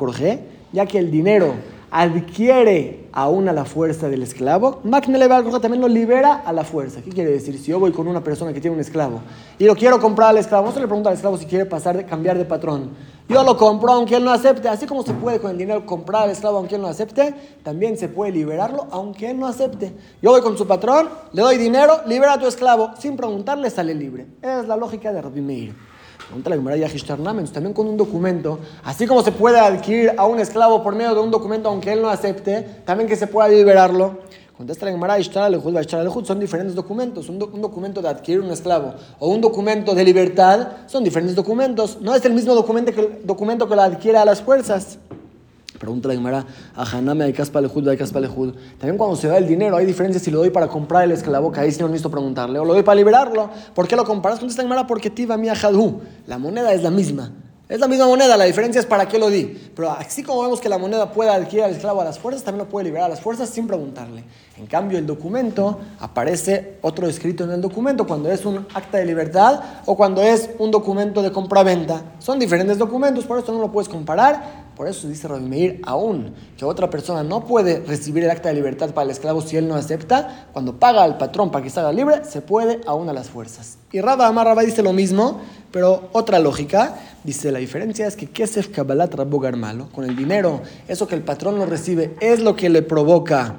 ya 0.72 0.86
que 0.86 0.98
el 0.98 1.10
dinero 1.10 1.54
adquiere 1.90 3.08
aún 3.12 3.48
a 3.48 3.52
la 3.52 3.64
fuerza 3.64 4.08
del 4.08 4.22
esclavo, 4.22 4.80
también 4.82 5.80
lo 5.80 5.88
libera 5.88 6.34
a 6.34 6.52
la 6.52 6.64
fuerza. 6.64 7.02
¿Qué 7.02 7.10
quiere 7.10 7.30
decir? 7.30 7.58
Si 7.58 7.70
yo 7.70 7.80
voy 7.80 7.90
con 7.92 8.06
una 8.06 8.22
persona 8.22 8.52
que 8.52 8.60
tiene 8.60 8.76
un 8.76 8.80
esclavo 8.80 9.20
y 9.58 9.64
lo 9.64 9.74
quiero 9.74 10.00
comprar 10.00 10.30
al 10.30 10.38
esclavo, 10.38 10.66
no 10.66 10.72
se 10.72 10.80
le 10.80 10.86
pregunta 10.86 11.10
al 11.10 11.16
esclavo 11.16 11.36
si 11.36 11.46
quiere 11.46 11.66
pasar 11.66 11.96
de 11.96 12.04
cambiar 12.04 12.38
de 12.38 12.44
patrón. 12.44 12.90
Yo 13.28 13.42
lo 13.44 13.56
compro 13.56 13.92
aunque 13.92 14.16
él 14.16 14.24
no 14.24 14.32
acepte. 14.32 14.68
Así 14.68 14.86
como 14.86 15.02
se 15.02 15.12
puede 15.12 15.40
con 15.40 15.50
el 15.50 15.58
dinero 15.58 15.86
comprar 15.86 16.24
al 16.24 16.30
esclavo 16.30 16.58
aunque 16.58 16.76
él 16.76 16.82
no 16.82 16.88
acepte, 16.88 17.34
también 17.62 17.96
se 17.96 18.08
puede 18.08 18.32
liberarlo 18.32 18.86
aunque 18.90 19.30
él 19.30 19.38
no 19.38 19.46
acepte. 19.46 19.92
Yo 20.20 20.30
voy 20.30 20.40
con 20.40 20.56
su 20.58 20.66
patrón, 20.66 21.08
le 21.32 21.42
doy 21.42 21.56
dinero, 21.56 22.00
libera 22.06 22.34
a 22.34 22.38
tu 22.38 22.46
esclavo. 22.46 22.90
Sin 22.98 23.16
preguntarle, 23.16 23.70
sale 23.70 23.94
libre. 23.94 24.26
Es 24.42 24.66
la 24.66 24.76
lógica 24.76 25.12
de 25.12 25.22
Rabbi. 25.22 25.72
Pregunta 26.30 26.48
la 26.48 26.56
también 27.52 27.74
con 27.74 27.88
un 27.88 27.96
documento, 27.96 28.60
así 28.84 29.04
como 29.04 29.20
se 29.24 29.32
puede 29.32 29.58
adquirir 29.58 30.12
a 30.16 30.26
un 30.26 30.38
esclavo 30.38 30.80
por 30.80 30.94
medio 30.94 31.12
de 31.12 31.20
un 31.20 31.32
documento 31.32 31.68
aunque 31.68 31.92
él 31.92 32.00
no 32.00 32.08
acepte, 32.08 32.62
también 32.84 33.08
que 33.08 33.16
se 33.16 33.26
pueda 33.26 33.48
liberarlo. 33.48 34.20
Contesta 34.56 34.86
la 34.86 34.92
Gemara, 34.92 35.18
son 35.18 36.38
diferentes 36.38 36.76
documentos. 36.76 37.28
Un, 37.28 37.40
documento 37.40 38.00
de 38.00 38.10
adquirir 38.10 38.42
un 38.42 38.50
esclavo 38.52 38.94
o 39.18 39.26
un 39.28 39.40
documento 39.40 39.92
de 39.92 40.04
libertad 40.04 40.68
son 40.86 41.02
diferentes 41.02 41.34
documentos. 41.34 41.98
No 42.00 42.14
es 42.14 42.24
el 42.24 42.32
mismo 42.32 42.54
documento 42.54 42.92
que, 42.92 43.22
documento 43.24 43.68
que 43.68 43.74
lo 43.74 43.82
adquiere 43.82 44.18
a 44.18 44.24
las 44.24 44.40
fuerzas. 44.40 44.98
Pregunta 45.80 46.08
la 46.08 46.14
Gemara, 46.14 46.44
a 46.76 46.82
Haname 46.82 47.24
hay 47.24 47.32
caspa 47.32 47.58
lejud, 47.58 47.88
hay 47.88 47.96
caspa 47.96 48.20
lejud. 48.20 48.52
También 48.76 48.98
cuando 48.98 49.16
se 49.16 49.28
da 49.28 49.38
el 49.38 49.48
dinero, 49.48 49.78
hay 49.78 49.86
diferencia 49.86 50.20
si 50.20 50.30
lo 50.30 50.40
doy 50.40 50.50
para 50.50 50.68
comprar 50.68 51.04
el 51.04 51.12
esclavo, 51.12 51.50
que 51.50 51.58
ahí 51.58 51.72
sí 51.72 51.80
no 51.80 51.88
necesito 51.88 52.10
preguntarle, 52.10 52.58
o 52.58 52.66
lo 52.66 52.74
doy 52.74 52.82
para 52.82 52.96
liberarlo. 52.96 53.48
¿Por 53.74 53.88
qué 53.88 53.96
lo 53.96 54.04
comparas? 54.04 54.38
Contesta 54.38 54.62
la 54.62 54.68
Gemara, 54.68 54.86
porque 54.86 55.08
tiva 55.08 55.38
mi 55.38 55.48
La 56.26 56.36
moneda 56.36 56.74
es 56.74 56.82
la 56.82 56.90
misma. 56.90 57.32
Es 57.70 57.78
la 57.78 57.86
misma 57.86 58.08
moneda, 58.08 58.36
la 58.36 58.46
diferencia 58.46 58.80
es 58.80 58.86
para 58.86 59.06
qué 59.06 59.16
lo 59.16 59.30
di. 59.30 59.70
Pero 59.76 59.92
así 59.92 60.24
como 60.24 60.42
vemos 60.42 60.60
que 60.60 60.68
la 60.68 60.76
moneda 60.76 61.12
puede 61.12 61.30
adquirir 61.30 61.62
al 61.62 61.70
esclavo 61.70 62.00
a 62.00 62.04
las 62.04 62.18
fuerzas, 62.18 62.42
también 62.42 62.66
lo 62.66 62.68
puede 62.68 62.86
liberar 62.86 63.06
a 63.06 63.08
las 63.10 63.20
fuerzas 63.20 63.48
sin 63.48 63.68
preguntarle. 63.68 64.24
En 64.58 64.66
cambio, 64.66 64.98
el 64.98 65.06
documento 65.06 65.78
aparece 66.00 66.78
otro 66.82 67.06
escrito 67.06 67.44
en 67.44 67.52
el 67.52 67.60
documento 67.60 68.08
cuando 68.08 68.28
es 68.28 68.44
un 68.44 68.66
acta 68.74 68.98
de 68.98 69.06
libertad 69.06 69.60
o 69.86 69.96
cuando 69.96 70.20
es 70.20 70.50
un 70.58 70.72
documento 70.72 71.22
de 71.22 71.30
compra-venta. 71.30 72.02
Son 72.18 72.40
diferentes 72.40 72.76
documentos, 72.76 73.24
por 73.24 73.38
eso 73.38 73.52
no 73.52 73.60
lo 73.60 73.70
puedes 73.70 73.88
comparar 73.88 74.70
por 74.80 74.88
eso 74.88 75.08
dice 75.08 75.28
Rabbi 75.28 75.82
aún 75.84 76.32
que 76.56 76.64
otra 76.64 76.88
persona 76.88 77.22
no 77.22 77.44
puede 77.44 77.80
recibir 77.80 78.24
el 78.24 78.30
acta 78.30 78.48
de 78.48 78.54
libertad 78.54 78.94
para 78.94 79.04
el 79.04 79.10
esclavo 79.10 79.42
si 79.42 79.58
él 79.58 79.68
no 79.68 79.74
acepta, 79.74 80.48
cuando 80.54 80.80
paga 80.80 81.04
al 81.04 81.18
patrón 81.18 81.50
para 81.50 81.62
que 81.62 81.68
salga 81.68 81.92
libre, 81.92 82.24
se 82.24 82.40
puede 82.40 82.80
aún 82.86 83.06
a 83.10 83.12
las 83.12 83.28
fuerzas. 83.28 83.76
Y 83.92 84.00
Rabba 84.00 84.26
Amar 84.26 84.46
Rabba 84.46 84.62
dice 84.62 84.82
lo 84.82 84.94
mismo, 84.94 85.42
pero 85.70 86.08
otra 86.12 86.38
lógica. 86.38 86.94
Dice, 87.22 87.52
la 87.52 87.58
diferencia 87.58 88.06
es 88.06 88.16
que 88.16 88.26
Kesef 88.26 88.68
Kabbalat 88.68 89.14
Rabbo 89.14 89.40
malo 89.52 89.88
con 89.92 90.04
el 90.04 90.16
dinero, 90.16 90.62
eso 90.88 91.06
que 91.06 91.14
el 91.14 91.22
patrón 91.22 91.58
lo 91.58 91.66
recibe, 91.66 92.14
es 92.20 92.40
lo 92.40 92.56
que 92.56 92.70
le 92.70 92.82
provoca 92.82 93.56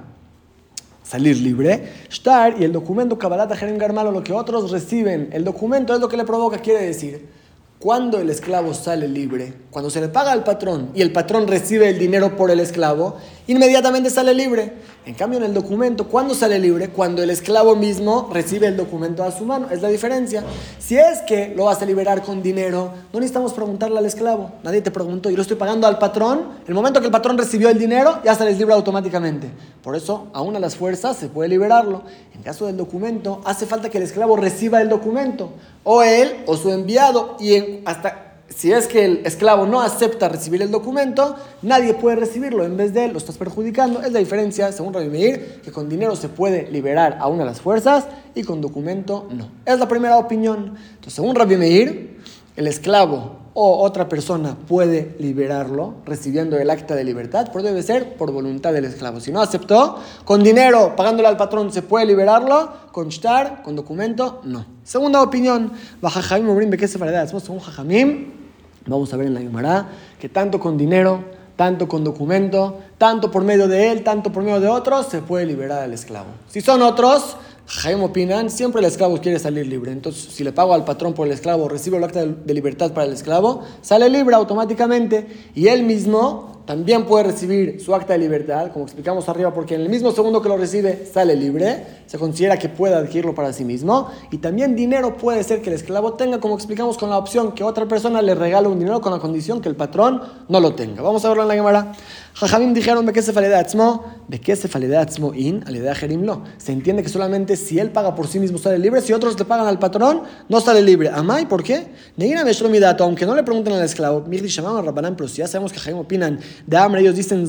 salir 1.03 1.38
libre. 1.38 1.91
Shtar 2.10 2.60
y 2.60 2.63
el 2.63 2.72
documento 2.72 3.18
Kabbalat 3.20 3.53
Jerem 3.53 3.77
Garmalo, 3.77 4.12
lo 4.12 4.24
que 4.24 4.34
otros 4.34 4.72
reciben, 4.72 5.30
el 5.32 5.44
documento 5.44 5.94
es 5.94 6.00
lo 6.00 6.10
que 6.10 6.18
le 6.18 6.25
provoca, 6.25 6.58
quiere 6.58 6.86
decir 6.86 7.41
cuando 7.82 8.20
el 8.20 8.30
esclavo 8.30 8.75
sale 8.75 9.08
libre, 9.08 9.53
cuando 9.72 9.89
se 9.89 10.00
le 10.00 10.08
paga 10.08 10.32
al 10.32 10.44
patrón 10.44 10.91
y 10.94 11.01
el 11.01 11.12
patrón 11.12 11.48
recibe 11.48 11.89
el 11.89 11.98
dinero 11.98 12.38
por 12.38 12.51
el 12.51 12.60
esclavo, 12.60 13.18
inmediatamente 13.51 14.10
sale 14.10 14.34
libre. 14.34 14.74
En 15.05 15.15
cambio, 15.15 15.39
en 15.39 15.46
el 15.46 15.53
documento, 15.53 16.08
¿cuándo 16.08 16.36
sale 16.36 16.60
libre? 16.60 16.89
Cuando 16.89 17.24
el 17.24 17.29
esclavo 17.29 17.75
mismo 17.75 18.29
recibe 18.31 18.67
el 18.67 18.77
documento 18.77 19.24
a 19.24 19.31
su 19.31 19.46
mano. 19.46 19.67
Es 19.72 19.81
la 19.81 19.89
diferencia. 19.89 20.43
Si 20.79 20.98
es 20.98 21.22
que 21.27 21.53
lo 21.55 21.65
vas 21.65 21.81
a 21.81 21.86
liberar 21.86 22.22
con 22.22 22.43
dinero, 22.43 22.91
no 23.12 23.20
necesitamos 23.20 23.53
preguntarle 23.53 23.98
al 23.98 24.05
esclavo. 24.05 24.51
Nadie 24.63 24.81
te 24.81 24.91
preguntó. 24.91 25.29
Yo 25.29 25.36
lo 25.36 25.41
estoy 25.41 25.58
pagando 25.58 25.88
al 25.88 25.98
patrón. 25.98 26.50
El 26.67 26.74
momento 26.74 27.00
que 27.00 27.08
el 27.08 27.12
patrón 27.12 27.38
recibió 27.38 27.70
el 27.70 27.79
dinero, 27.79 28.20
ya 28.24 28.36
sales 28.36 28.58
libre 28.58 28.74
automáticamente. 28.74 29.50
Por 29.84 29.96
eso, 29.96 30.27
aún 30.34 30.55
a 30.55 30.60
las 30.60 30.75
fuerzas 30.75 31.17
se 31.17 31.27
puede 31.27 31.50
liberarlo. 31.50 32.03
En 32.36 32.43
caso 32.43 32.67
del 32.67 32.77
documento, 32.77 33.41
hace 33.43 33.65
falta 33.65 33.89
que 33.89 33.98
el 33.98 34.03
esclavo 34.03 34.38
reciba 34.38 34.81
el 34.81 34.89
documento. 34.89 35.51
O 35.84 36.03
él 36.03 36.43
o 36.46 36.55
su 36.55 36.72
enviado. 36.72 37.38
Y 37.39 37.81
hasta 37.86 38.31
si 38.55 38.72
es 38.72 38.88
que 38.88 39.05
el 39.05 39.25
esclavo 39.25 39.65
no 39.65 39.81
acepta 39.81 40.27
recibir 40.27 40.62
el 40.62 40.72
documento, 40.72 41.36
nadie 41.62 41.93
puede 41.93 42.17
recibirlo. 42.17 42.65
En 42.65 42.75
vez 42.75 42.93
de 42.93 43.05
él, 43.05 43.13
lo 43.13 43.17
estás 43.17 43.38
perjudicando. 43.38 44.01
Es 44.01 44.12
la 44.12 44.20
diferencia, 44.20 44.72
según 44.72 44.93
Rabbi 44.93 45.08
Meir, 45.08 45.62
que 45.63 45.72
con 45.72 45.88
dinero 45.88 46.15
se 46.15 46.27
puede 46.27 46.70
liberar 46.70 47.17
a 47.20 47.27
una 47.27 47.39
de 47.39 47.50
las 47.50 47.62
fuerzas 47.62 48.08
y 48.36 48.43
con 48.43 48.60
documento 48.60 49.27
no. 49.31 49.50
Es 49.65 49.79
la 49.79 49.88
primera 49.88 50.17
opinión. 50.17 50.75
Entonces, 50.89 51.13
según 51.13 51.36
Rabbi 51.36 51.55
Meir, 51.55 52.20
el 52.58 52.67
esclavo 52.67 53.38
o 53.53 53.84
otra 53.84 54.08
persona 54.10 54.58
puede 54.67 55.15
liberarlo 55.20 55.96
recibiendo 56.05 56.58
el 56.58 56.70
acta 56.70 56.96
de 56.96 57.03
libertad, 57.03 57.50
pero 57.51 57.63
debe 57.63 57.84
ser 57.84 58.15
por 58.15 58.31
voluntad 58.31 58.74
del 58.74 58.86
esclavo. 58.86 59.20
Si 59.22 59.31
no 59.31 59.41
aceptó, 59.41 59.98
con 60.25 60.43
dinero, 60.43 60.93
pagándole 60.96 61.29
al 61.29 61.38
patrón, 61.38 61.72
se 61.72 61.81
puede 61.81 62.05
liberarlo, 62.05 62.70
con 62.91 63.10
shtar, 63.10 63.63
con 63.63 63.75
documento, 63.75 64.41
no. 64.43 64.65
Segunda 64.84 65.22
opinión, 65.22 65.72
Baja 66.01 66.22
Jamim, 66.22 66.77
según 66.88 67.60
Jajamim, 67.60 68.40
Vamos 68.86 69.14
a 69.14 69.18
ver 69.18 69.28
en 69.28 69.34
la 69.34 69.42
Gemara 69.42 69.90
que 70.20 70.30
tanto 70.30 70.60
con 70.60 70.78
dinero, 70.78 71.24
tanto 71.56 71.88
con 71.88 72.04
documento, 72.04 72.80
tanto 72.98 73.30
por 73.30 73.44
medio 73.44 73.68
de 73.68 73.92
él, 73.92 74.04
tanto 74.04 74.32
por 74.32 74.44
medio 74.44 74.60
de 74.60 74.68
otros, 74.68 75.08
se 75.08 75.22
puede 75.22 75.46
liberar 75.46 75.84
al 75.84 75.94
esclavo. 75.94 76.30
Si 76.50 76.62
son 76.62 76.82
otros, 76.82 77.38
Jaime 77.68 78.04
opinan, 78.04 78.50
siempre 78.50 78.80
el 78.80 78.86
esclavo 78.86 79.18
quiere 79.20 79.40
salir 79.40 79.68
libre. 79.68 79.92
Entonces, 79.92 80.34
si 80.34 80.44
le 80.44 80.52
pago 80.52 80.74
al 80.74 80.84
patrón 80.84 81.14
por 81.14 81.28
el 81.28 81.34
esclavo, 81.34 81.70
recibo 81.70 81.98
el 81.98 82.04
acta 82.04 82.26
de 82.26 82.54
libertad 82.54 82.92
para 82.94 83.08
el 83.08 83.14
esclavo, 83.14 83.64
sale 83.82 84.10
libre 84.10 84.36
automáticamente 84.36 85.28
y 85.56 85.68
él 85.68 85.84
mismo 85.84 86.50
también 86.65 87.06
puede 87.06 87.25
recibir 87.25 87.82
su 87.82 87.94
acta 87.96 88.13
de 88.13 88.20
libertad, 88.20 88.72
como 88.72 88.86
explicamos 88.86 89.27
arriba, 89.30 89.53
porque 89.53 89.75
en 89.75 89.82
el 89.82 89.89
mismo 89.89 90.12
segundo 90.12 90.41
que 90.41 90.50
lo 90.50 90.58
recibe 90.58 91.06
sale 91.12 91.36
libre, 91.36 92.01
se 92.06 92.18
considera 92.18 92.58
que 92.58 92.70
puede 92.70 92.96
adquirirlo 92.96 93.34
para 93.34 93.53
sí 93.53 93.65
mismo, 93.65 94.10
y 94.32 94.38
también 94.38 94.75
dinero 94.75 95.18
puede 95.18 95.44
ser 95.44 95.62
que 95.62 95.70
el 95.70 95.75
esclavo 95.75 96.13
tenga, 96.13 96.39
como 96.39 96.56
explicamos 96.56 96.98
con 96.98 97.10
la 97.10 97.18
opción 97.18 97.53
que 97.53 97.63
otra 97.63 97.88
persona 97.88 98.22
le 98.22 98.36
regala 98.36 98.70
un 98.70 98.80
dinero 98.80 99.01
con 99.01 99.12
la 99.12 99.20
condición 99.20 99.62
que 99.62 99.70
el 99.70 99.75
patrón 99.75 100.22
no 100.48 100.60
lo 100.60 100.75
tenga. 100.75 101.01
Vamos 101.01 101.24
a 101.25 101.30
verlo 101.30 101.44
en 101.44 101.50
la 101.50 101.56
Gemara. 101.56 101.94
Jajamim 102.34 102.74
dijeron, 102.74 103.06
¿de 103.06 103.13
qué 103.13 103.22
se 103.22 103.38
atzmo? 103.53 104.06
¿De 104.27 104.39
qué 104.39 104.56
se 104.56 104.70
atzmo 104.96 105.34
in? 105.34 105.63
Alidea 105.68 105.94
jerim 105.96 106.24
lo. 106.24 106.44
Se 106.58 106.72
entiende 106.72 107.03
que 107.03 107.10
solamente 107.10 107.58
si 107.58 107.77
él 107.77 107.91
paga 107.91 108.15
por 108.15 108.27
sí 108.27 108.39
mismo 108.39 108.58
sale 108.58 108.80
libre, 108.80 109.01
si 109.01 109.12
otros 109.12 109.38
le 109.38 109.46
pagan 109.46 109.68
al 109.68 109.80
patrón, 109.80 110.24
no 110.48 110.62
sale 110.62 110.82
libre. 110.82 111.10
¿Amay? 111.10 111.46
¿Por 111.46 111.63
qué? 111.63 111.88
Neina 112.15 112.44
dato, 112.80 113.03
aunque 113.03 113.25
no 113.25 113.36
le 113.36 113.44
pregunten 113.44 113.74
al 113.74 113.84
esclavo, 113.84 114.22
Mirdi 114.22 114.48
Shamaman 114.48 114.86
Rabbanan, 114.86 115.15
pero 115.15 115.27
si 115.27 115.38
ya 115.38 115.48
sabemos 115.48 115.74
que 115.74 115.80
Jajamim 115.80 116.01
opinan 116.01 116.39
de 116.65 116.77
hambre, 116.77 117.01
ellos 117.01 117.15
dicen, 117.15 117.48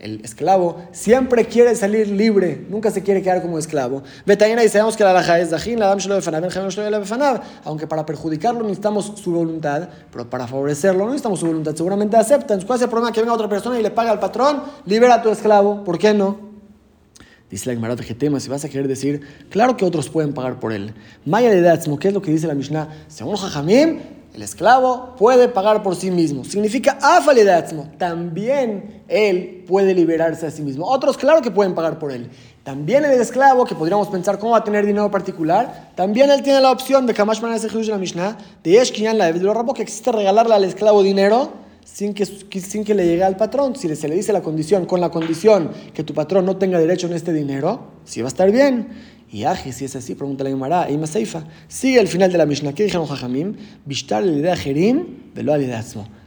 el 0.00 0.24
esclavo 0.24 0.82
siempre 0.92 1.44
quiere 1.44 1.74
salir 1.74 2.08
libre, 2.08 2.66
nunca 2.70 2.90
se 2.90 3.02
quiere 3.02 3.22
quedar 3.22 3.42
como 3.42 3.58
esclavo. 3.58 4.02
Betayena 4.24 4.64
y 4.64 4.68
sabemos 4.68 4.96
que 4.96 5.04
la 5.04 5.10
alhaja 5.10 5.38
es 5.38 5.50
Dajín, 5.50 5.78
la 5.78 5.96
aunque 7.64 7.86
para 7.86 8.06
perjudicarlo 8.06 8.62
necesitamos 8.62 9.12
su 9.16 9.30
voluntad, 9.32 9.88
pero 10.10 10.28
para 10.28 10.46
favorecerlo 10.46 11.00
no 11.00 11.10
necesitamos 11.10 11.40
su 11.40 11.46
voluntad, 11.46 11.74
seguramente 11.74 12.16
aceptan. 12.16 12.62
¿Cuál 12.62 12.78
es 12.78 12.82
el 12.82 12.88
problema 12.88 13.12
que 13.12 13.20
venga 13.20 13.34
otra 13.34 13.48
persona 13.48 13.78
y 13.78 13.82
le 13.82 13.90
paga 13.90 14.10
al 14.10 14.20
patrón? 14.20 14.62
Libera 14.86 15.16
a 15.16 15.22
tu 15.22 15.28
esclavo, 15.28 15.84
¿por 15.84 15.98
qué 15.98 16.14
no? 16.14 16.50
Dice 17.50 17.66
la 17.66 17.74
Gemara 17.74 17.96
Getema, 17.96 18.38
si 18.38 18.48
vas 18.48 18.64
a 18.64 18.68
querer 18.68 18.86
decir, 18.86 19.20
claro 19.50 19.76
que 19.76 19.84
otros 19.84 20.08
pueden 20.08 20.32
pagar 20.32 20.60
por 20.60 20.72
él. 20.72 20.94
Maya 21.26 21.50
de 21.50 21.98
¿qué 21.98 22.08
es 22.08 22.14
lo 22.14 22.22
que 22.22 22.30
dice 22.30 22.46
la 22.46 22.54
Mishnah? 22.54 22.88
Según 23.08 23.34
Jajamim, 23.36 23.98
el 24.34 24.42
esclavo 24.42 25.16
puede 25.18 25.48
pagar 25.48 25.82
por 25.82 25.96
sí 25.96 26.10
mismo. 26.10 26.44
Significa 26.44 26.98
afalidatzmo. 27.00 27.88
También 27.98 29.02
él 29.08 29.64
puede 29.66 29.94
liberarse 29.94 30.46
a 30.46 30.50
sí 30.50 30.62
mismo. 30.62 30.86
Otros, 30.86 31.16
claro 31.16 31.42
que 31.42 31.50
pueden 31.50 31.74
pagar 31.74 31.98
por 31.98 32.12
él. 32.12 32.30
También 32.62 33.04
el 33.04 33.20
esclavo, 33.20 33.64
que 33.64 33.74
podríamos 33.74 34.08
pensar 34.08 34.38
cómo 34.38 34.52
va 34.52 34.58
a 34.58 34.64
tener 34.64 34.86
dinero 34.86 35.10
particular, 35.10 35.90
también 35.96 36.30
él 36.30 36.42
tiene 36.42 36.60
la 36.60 36.70
opción 36.70 37.06
de 37.06 37.14
Kamash 37.14 37.40
la 37.40 37.98
Mishnah, 37.98 38.38
de 38.62 38.70
Yeshkiyan 38.70 39.18
la 39.18 39.32
de 39.32 39.52
Rabo, 39.52 39.74
que 39.74 39.82
existe 39.82 40.12
regalarle 40.12 40.54
al 40.54 40.64
esclavo 40.64 41.02
dinero 41.02 41.52
sin 41.84 42.14
que, 42.14 42.26
sin 42.26 42.84
que 42.84 42.94
le 42.94 43.06
llegue 43.06 43.24
al 43.24 43.36
patrón. 43.36 43.74
Si 43.74 43.94
se 43.96 44.08
le 44.08 44.14
dice 44.14 44.32
la 44.32 44.42
condición, 44.42 44.86
con 44.86 45.00
la 45.00 45.10
condición 45.10 45.70
que 45.92 46.04
tu 46.04 46.14
patrón 46.14 46.44
no 46.44 46.56
tenga 46.56 46.78
derecho 46.78 47.06
en 47.06 47.14
este 47.14 47.32
dinero, 47.32 47.80
sí 48.04 48.20
va 48.20 48.28
a 48.28 48.28
estar 48.28 48.50
bien. 48.52 48.88
Y 49.32 49.44
Aji, 49.44 49.72
si 49.72 49.84
es 49.84 49.94
así, 49.94 50.16
pregunta 50.16 50.42
la 50.42 50.50
Gemara, 50.50 50.90
Ima 50.90 51.06
Seifa, 51.06 51.44
sigue 51.68 52.00
el 52.00 52.08
final 52.08 52.32
de 52.32 52.38
la 52.38 52.46
Mishnah. 52.46 52.72
¿Qué 52.72 52.82
dijeron 52.82 53.06
Jajamim? 53.06 53.54
Bishtar 53.84 54.24
el 54.24 54.38
idea 54.38 54.56
Jerim, 54.56 55.32
velo 55.34 55.52
al 55.52 55.64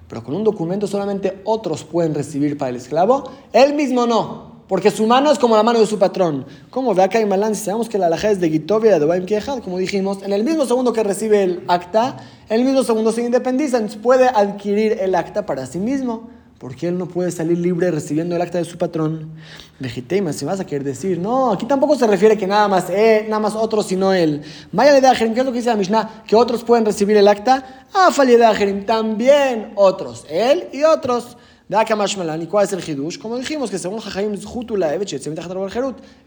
Pero 0.08 0.24
con 0.24 0.36
un 0.36 0.44
documento 0.46 0.88
solamente 0.88 1.42
otros 1.44 1.84
pueden 1.84 2.16
recibir 2.16 2.58
para 2.58 2.70
el 2.70 2.78
esclavo, 2.78 3.30
él 3.52 3.74
mismo 3.74 4.08
no. 4.08 4.54
Porque 4.70 4.90
su 4.90 5.06
mano 5.06 5.30
es 5.30 5.38
como 5.38 5.58
la 5.58 5.64
mano 5.64 5.80
de 5.80 5.86
su 5.86 6.00
patrón. 6.00 6.46
Como 6.70 6.96
ve 6.96 7.04
acá 7.04 7.20
en 7.20 7.28
Malán, 7.28 7.56
si 7.56 7.66
sabemos 7.66 7.90
que 7.90 7.98
la 7.98 8.06
alhaja 8.06 8.32
es 8.32 8.40
de 8.40 8.50
Gitovia 8.50 8.98
de 8.98 9.06
Baim 9.06 9.26
como 9.62 9.78
dijimos, 9.78 10.24
en 10.24 10.32
el 10.32 10.46
mismo 10.46 10.66
segundo 10.66 10.94
que 10.94 11.04
recibe 11.04 11.44
el 11.44 11.64
acta, 11.68 12.16
en 12.48 12.62
el 12.62 12.66
mismo 12.66 12.84
segundo 12.84 13.12
se 13.12 13.22
independiza, 13.22 13.82
puede 14.02 14.30
adquirir 14.30 14.98
el 15.02 15.14
acta 15.16 15.46
para 15.46 15.66
sí 15.66 15.80
mismo 15.80 16.30
porque 16.64 16.88
él 16.88 16.98
no 16.98 17.08
puede 17.08 17.30
salir 17.30 17.58
libre 17.58 17.92
recibiendo 17.92 18.38
el 18.38 18.42
acta 18.42 18.58
de 18.58 18.64
su 18.64 18.78
patrón. 18.78 19.32
Vegetema, 19.80 20.32
si 20.32 20.46
vas 20.46 20.62
a 20.62 20.66
querer 20.66 20.86
decir, 20.86 21.20
no, 21.20 21.52
aquí 21.52 21.66
tampoco 21.66 21.98
se 21.98 22.08
refiere 22.08 22.38
que 22.38 22.48
nada 22.48 22.70
más 22.70 22.90
él, 22.90 23.26
nada 23.26 23.42
más 23.42 23.54
otros, 23.54 23.86
sino 23.86 24.14
él. 24.14 24.42
Maya 24.72 24.94
de 24.94 25.06
Ajerim, 25.06 25.34
¿qué 25.34 25.42
es 25.42 25.46
lo 25.46 25.52
que 25.52 25.58
dice 25.58 25.72
la 25.72 25.76
Mishnah? 25.76 26.24
Que 26.26 26.38
otros 26.38 26.64
pueden 26.64 26.86
recibir 26.86 27.18
el 27.18 27.28
acta. 27.28 27.86
Ah, 27.94 28.10
de 28.26 28.46
Ajerim, 28.46 28.86
también 28.86 29.74
otros, 29.76 30.26
él 30.30 30.70
y 30.72 30.84
otros. 30.84 31.36
¿Y 31.68 32.46
cuál 32.48 32.64
es 32.64 32.72
el 32.72 32.90
hidush? 32.90 33.20
Como 33.20 33.38
dijimos, 33.38 33.70
que 33.70 33.78
según 33.78 34.00
Jajaim 34.00 34.34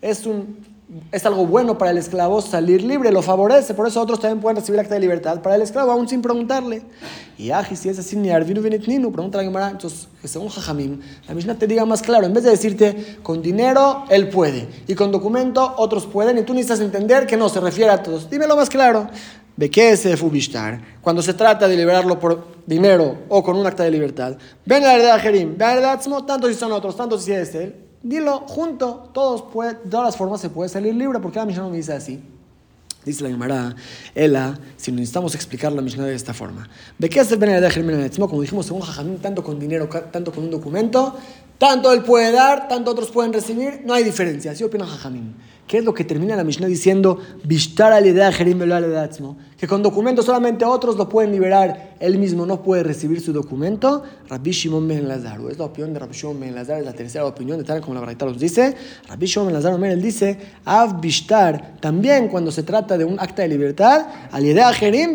es 0.02 0.26
un 0.26 0.59
es 1.11 1.26
algo 1.26 1.47
bueno 1.47 1.78
para 1.78 1.90
el 1.90 1.99
esclavo 1.99 2.40
salir 2.40 2.83
libre, 2.85 3.11
lo 3.11 3.21
favorece, 3.21 3.75
por 3.75 3.88
eso 3.88 4.00
otros 4.00 4.21
también 4.21 4.40
pueden 4.40 4.57
recibir 4.57 4.78
acta 4.78 4.95
de 4.95 5.00
libertad 5.00 5.43
para 5.43 5.57
el 5.57 5.62
esclavo, 5.62 5.90
aún 5.90 6.09
sin 6.09 6.23
preguntarle. 6.23 6.83
Y 7.37 7.50
Aji, 7.50 7.75
si 7.75 7.88
es 7.88 7.99
así, 7.99 8.16
ni 8.16 8.31
Arvinu 8.31 8.62
Venetninu, 8.62 9.11
pregunta 9.11 9.38
la 9.38 9.45
Gemara, 9.45 9.71
entonces, 9.71 10.09
según 10.25 10.49
Jajamim, 10.49 11.00
la 11.26 11.35
Mishnah 11.35 11.57
te 11.57 11.66
diga 11.66 11.85
más 11.85 12.02
claro, 12.02 12.26
en 12.26 12.33
vez 12.33 12.45
de 12.45 12.50
decirte, 12.50 13.19
con 13.23 13.43
dinero 13.43 14.05
él 14.11 14.28
puede, 14.28 14.69
y 14.87 14.95
con 14.95 15.11
documento 15.11 15.75
otros 15.76 16.07
pueden, 16.07 16.38
y 16.38 16.43
tú 16.43 16.55
necesitas 16.55 16.81
entender 16.81 17.26
que 17.26 17.37
no, 17.37 17.49
se 17.49 17.61
refiere 17.61 17.90
a 17.90 18.02
todos. 18.02 18.31
Dímelo 18.31 18.55
más 18.55 18.71
claro. 18.71 19.09
¿De 19.57 19.71
qué 19.71 19.93
es 19.93 20.21
Fubishtar? 20.21 20.83
Cuando 21.00 21.23
se 21.23 21.33
trata 21.33 21.66
de 21.66 21.76
liberarlo 21.76 22.21
por 22.21 22.47
dinero 22.66 23.21
o 23.31 23.43
con 23.43 23.57
un 23.57 23.66
acta 23.66 23.85
de 23.85 23.90
libertad. 23.90 24.37
Ven 24.66 24.83
la 24.83 24.95
heredad 24.95 25.19
Jerim, 25.19 25.57
ven 25.57 25.81
la 25.81 25.99
tanto 26.26 26.47
si 26.47 26.55
son 26.55 26.73
otros, 26.73 26.95
tanto 26.95 27.19
si 27.19 27.33
es 27.33 27.55
él 27.55 27.86
dilo 28.03 28.41
junto, 28.47 29.11
todos 29.12 29.43
puede, 29.43 29.75
de 29.75 29.91
todas 29.91 30.07
las 30.07 30.17
formas 30.17 30.41
se 30.41 30.50
puede 30.50 30.69
salir 30.69 30.95
libre, 30.95 31.19
porque 31.21 31.38
la 31.38 31.47
Mishnah 31.47 31.65
no 31.65 31.73
dice 31.73 31.93
así. 31.93 32.23
Dice 33.05 33.23
la 33.23 33.31
Gemara, 33.31 33.76
Ela, 34.17 34.59
si 34.76 34.91
necesitamos 34.91 35.35
explicar 35.37 35.71
la 35.73 35.81
Mishnah 35.81 36.07
de 36.07 36.15
esta 36.17 36.35
forma. 36.35 36.69
¿De 36.99 37.09
qué 37.09 37.21
el 37.21 37.38
de 37.38 38.11
Como 38.19 38.43
dijimos, 38.43 38.67
según 38.67 38.83
Jajamín, 38.83 39.19
tanto 39.19 39.45
con 39.45 39.61
dinero, 39.61 39.88
tanto 40.11 40.33
con 40.33 40.43
un 40.43 40.50
documento, 40.50 41.17
tanto 41.57 41.93
él 41.93 42.03
puede 42.03 42.33
dar, 42.33 42.67
tanto 42.67 42.91
otros 42.91 43.11
pueden 43.11 43.33
recibir, 43.33 43.83
no 43.85 43.95
hay 43.95 44.03
diferencia. 44.03 44.50
Así 44.50 44.65
opina 44.65 44.85
Jajamín. 44.87 45.37
¿Qué 45.66 45.78
es 45.78 45.85
lo 45.85 45.94
que 45.94 46.04
termina 46.04 46.37
la 46.37 46.44
Mishnah 46.44 46.68
diciendo? 46.68 47.18
Al 47.78 49.11
Que 49.58 49.66
con 49.66 49.82
documento 49.82 50.23
solamente 50.23 50.64
otros 50.64 50.96
lo 50.96 51.08
pueden 51.08 51.32
liberar, 51.32 51.96
él 51.99 52.18
mismo 52.18 52.46
no 52.46 52.62
puede 52.62 52.85
recibir 52.85 53.20
su 53.20 53.32
documento. 53.32 54.04
Rabbi 54.28 54.52
Shimon 54.52 54.87
Ben 54.87 55.08
Lazar. 55.08 55.40
Es 55.50 55.58
la 55.58 55.64
opinión 55.64 55.92
de 55.92 55.99
Rabbi 55.99 56.14
Shimon 56.14 56.38
Ben 56.38 56.54
Lazar, 56.54 56.78
es 56.78 56.85
la 56.85 56.92
tercera 56.92 57.25
opinión 57.25 57.58
de 57.58 57.64
tal 57.64 57.80
como 57.80 57.94
la 57.94 58.00
Braita 58.00 58.26
nos 58.26 58.38
dice. 58.38 58.76
Rabbi 59.08 59.26
Shimon 59.26 59.46
Ben 59.46 59.54
Lazar, 59.54 59.85
él 59.85 60.02
dice, 60.02 60.38
Av 60.64 61.00
Bishtar, 61.00 61.78
también 61.80 62.28
cuando 62.28 62.52
se 62.52 62.62
trata 62.62 62.96
de 62.96 63.04
un 63.04 63.18
acta 63.18 63.42
de 63.42 63.49
libertad, 63.49 64.06
al 64.30 64.44
Jerim 64.75 65.14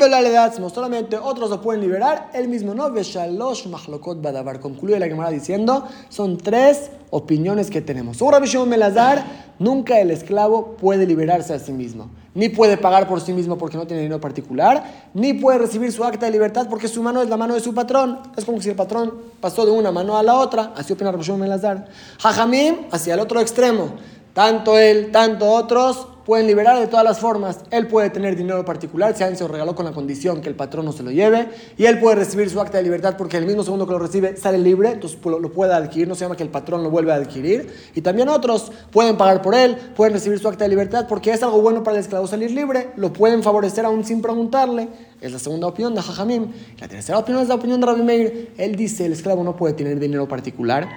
solamente 0.74 1.18
otros 1.18 1.50
lo 1.50 1.62
pueden 1.62 1.82
liberar, 1.82 2.30
él 2.34 2.50
mismo 2.50 2.74
no. 2.74 2.92
Veshalosh 2.92 3.68
Mahlokot 3.68 4.22
Badabar. 4.22 4.60
Concluye 4.60 5.00
la 5.00 5.08
Gemara 5.08 5.30
diciendo, 5.30 5.88
son 6.10 6.38
tres 6.38 6.90
opiniones 7.12 7.70
que 7.70 7.82
tenemos. 7.82 8.18
Según 8.18 8.34
Rabbi 8.34 8.48
Shimon 8.48 8.70
Ben 8.70 8.80
Lazar, 8.80 9.24
nunca 9.60 10.00
el 10.00 10.10
esclavo 10.10 10.76
puede 10.78 11.06
liberarse 11.06 11.54
a 11.54 11.60
sí 11.60 11.72
mismo. 11.72 12.10
Ni 12.34 12.50
puede 12.50 12.78
pagar 12.78 13.08
por 13.08 13.22
sí 13.22 13.34
mismo 13.34 13.58
porque 13.58 13.78
no 13.78 13.86
tiene 13.86 14.02
dinero 14.02 14.22
particular, 14.22 15.10
ni 15.14 15.34
puede 15.34 15.60
recibir 15.60 15.92
su 15.92 16.04
acta 16.04 16.26
de 16.26 16.32
libertad 16.32 16.68
porque 16.70 16.88
su 16.88 17.04
mano 17.04 17.22
es 17.22 17.30
la 17.30 17.38
mano 17.38 17.54
de 17.54 17.60
su 17.60 17.76
patrón. 17.76 18.20
Es 18.38 18.46
como 18.46 18.62
si 18.62 18.70
el 18.70 18.76
patrón 18.76 19.14
pasó 19.40 19.66
de 19.66 19.72
una 19.72 19.92
mano 19.92 20.18
a 20.18 20.24
la 20.24 20.36
otra. 20.36 20.74
Así 20.76 20.94
opina 20.94 21.12
Rabbi 21.12 21.24
Shimon 21.24 21.42
Ben 21.42 21.50
Lazar. 21.50 21.88
Jajamim, 22.20 22.76
hacia 22.92 23.14
el 23.14 23.20
otro 23.20 23.42
extremo. 23.42 23.92
Tanto 24.34 24.80
él, 24.80 25.12
tanto 25.12 25.52
otros 25.52 26.08
pueden 26.26 26.48
liberar 26.48 26.80
de 26.80 26.88
todas 26.88 27.04
las 27.04 27.20
formas. 27.20 27.60
Él 27.72 27.88
puede 27.88 28.10
tener 28.10 28.36
dinero 28.36 28.64
particular, 28.66 29.16
si 29.16 29.24
alguien 29.24 29.38
se 29.38 29.44
lo 29.44 29.50
regaló 29.50 29.76
con 29.76 29.86
la 29.86 29.92
condición 29.92 30.42
que 30.42 30.50
el 30.50 30.56
patrón 30.56 30.86
no 30.86 30.92
se 30.92 31.04
lo 31.04 31.12
lleve, 31.12 31.50
y 31.78 31.86
él 31.86 32.00
puede 32.00 32.16
recibir 32.18 32.50
su 32.50 32.60
acta 32.60 32.78
de 32.78 32.84
libertad 32.84 33.16
porque 33.18 33.38
el 33.38 33.46
mismo 33.46 33.64
segundo 33.64 33.86
que 33.86 33.94
lo 33.94 34.00
recibe 34.00 34.38
sale 34.38 34.58
libre, 34.58 34.92
entonces 34.92 35.20
lo 35.24 35.52
puede 35.52 35.74
adquirir, 35.74 36.08
no 36.08 36.16
se 36.16 36.26
llama 36.26 36.36
que 36.36 36.44
el 36.44 36.50
patrón 36.50 36.84
lo 36.84 36.90
vuelve 36.90 37.12
a 37.12 37.16
adquirir. 37.16 37.74
Y 37.96 38.02
también 38.02 38.30
otros 38.30 38.72
pueden 38.92 39.18
pagar 39.18 39.42
por 39.42 39.56
él, 39.56 39.76
pueden 39.96 40.14
recibir 40.14 40.40
su 40.40 40.48
acta 40.48 40.66
de 40.66 40.70
libertad 40.70 41.06
porque 41.08 41.32
es 41.32 41.42
algo 41.44 41.62
bueno 41.62 41.84
para 41.84 41.98
el 41.98 42.02
esclavo 42.02 42.28
salir 42.28 42.52
libre, 42.52 42.92
lo 42.96 43.12
pueden 43.14 43.44
favorecer 43.44 43.86
aún 43.86 44.04
sin 44.04 44.22
preguntarle. 44.22 44.88
Es 45.20 45.32
la 45.32 45.40
segunda 45.40 45.68
opinión 45.68 45.94
de 45.94 46.02
Jajamim. 46.02 46.52
La 46.80 46.88
tercera 46.88 47.20
opinión 47.20 47.44
es 47.44 47.50
la 47.50 47.56
opinión 47.56 47.80
de 47.80 47.86
Rabbi 47.86 48.02
Meir. 48.02 48.54
Él 48.58 48.76
dice, 48.76 49.06
el 49.06 49.14
esclavo 49.14 49.44
no 49.44 49.56
puede 49.56 49.76
tener 49.76 50.00
dinero 50.00 50.28
particular. 50.28 50.88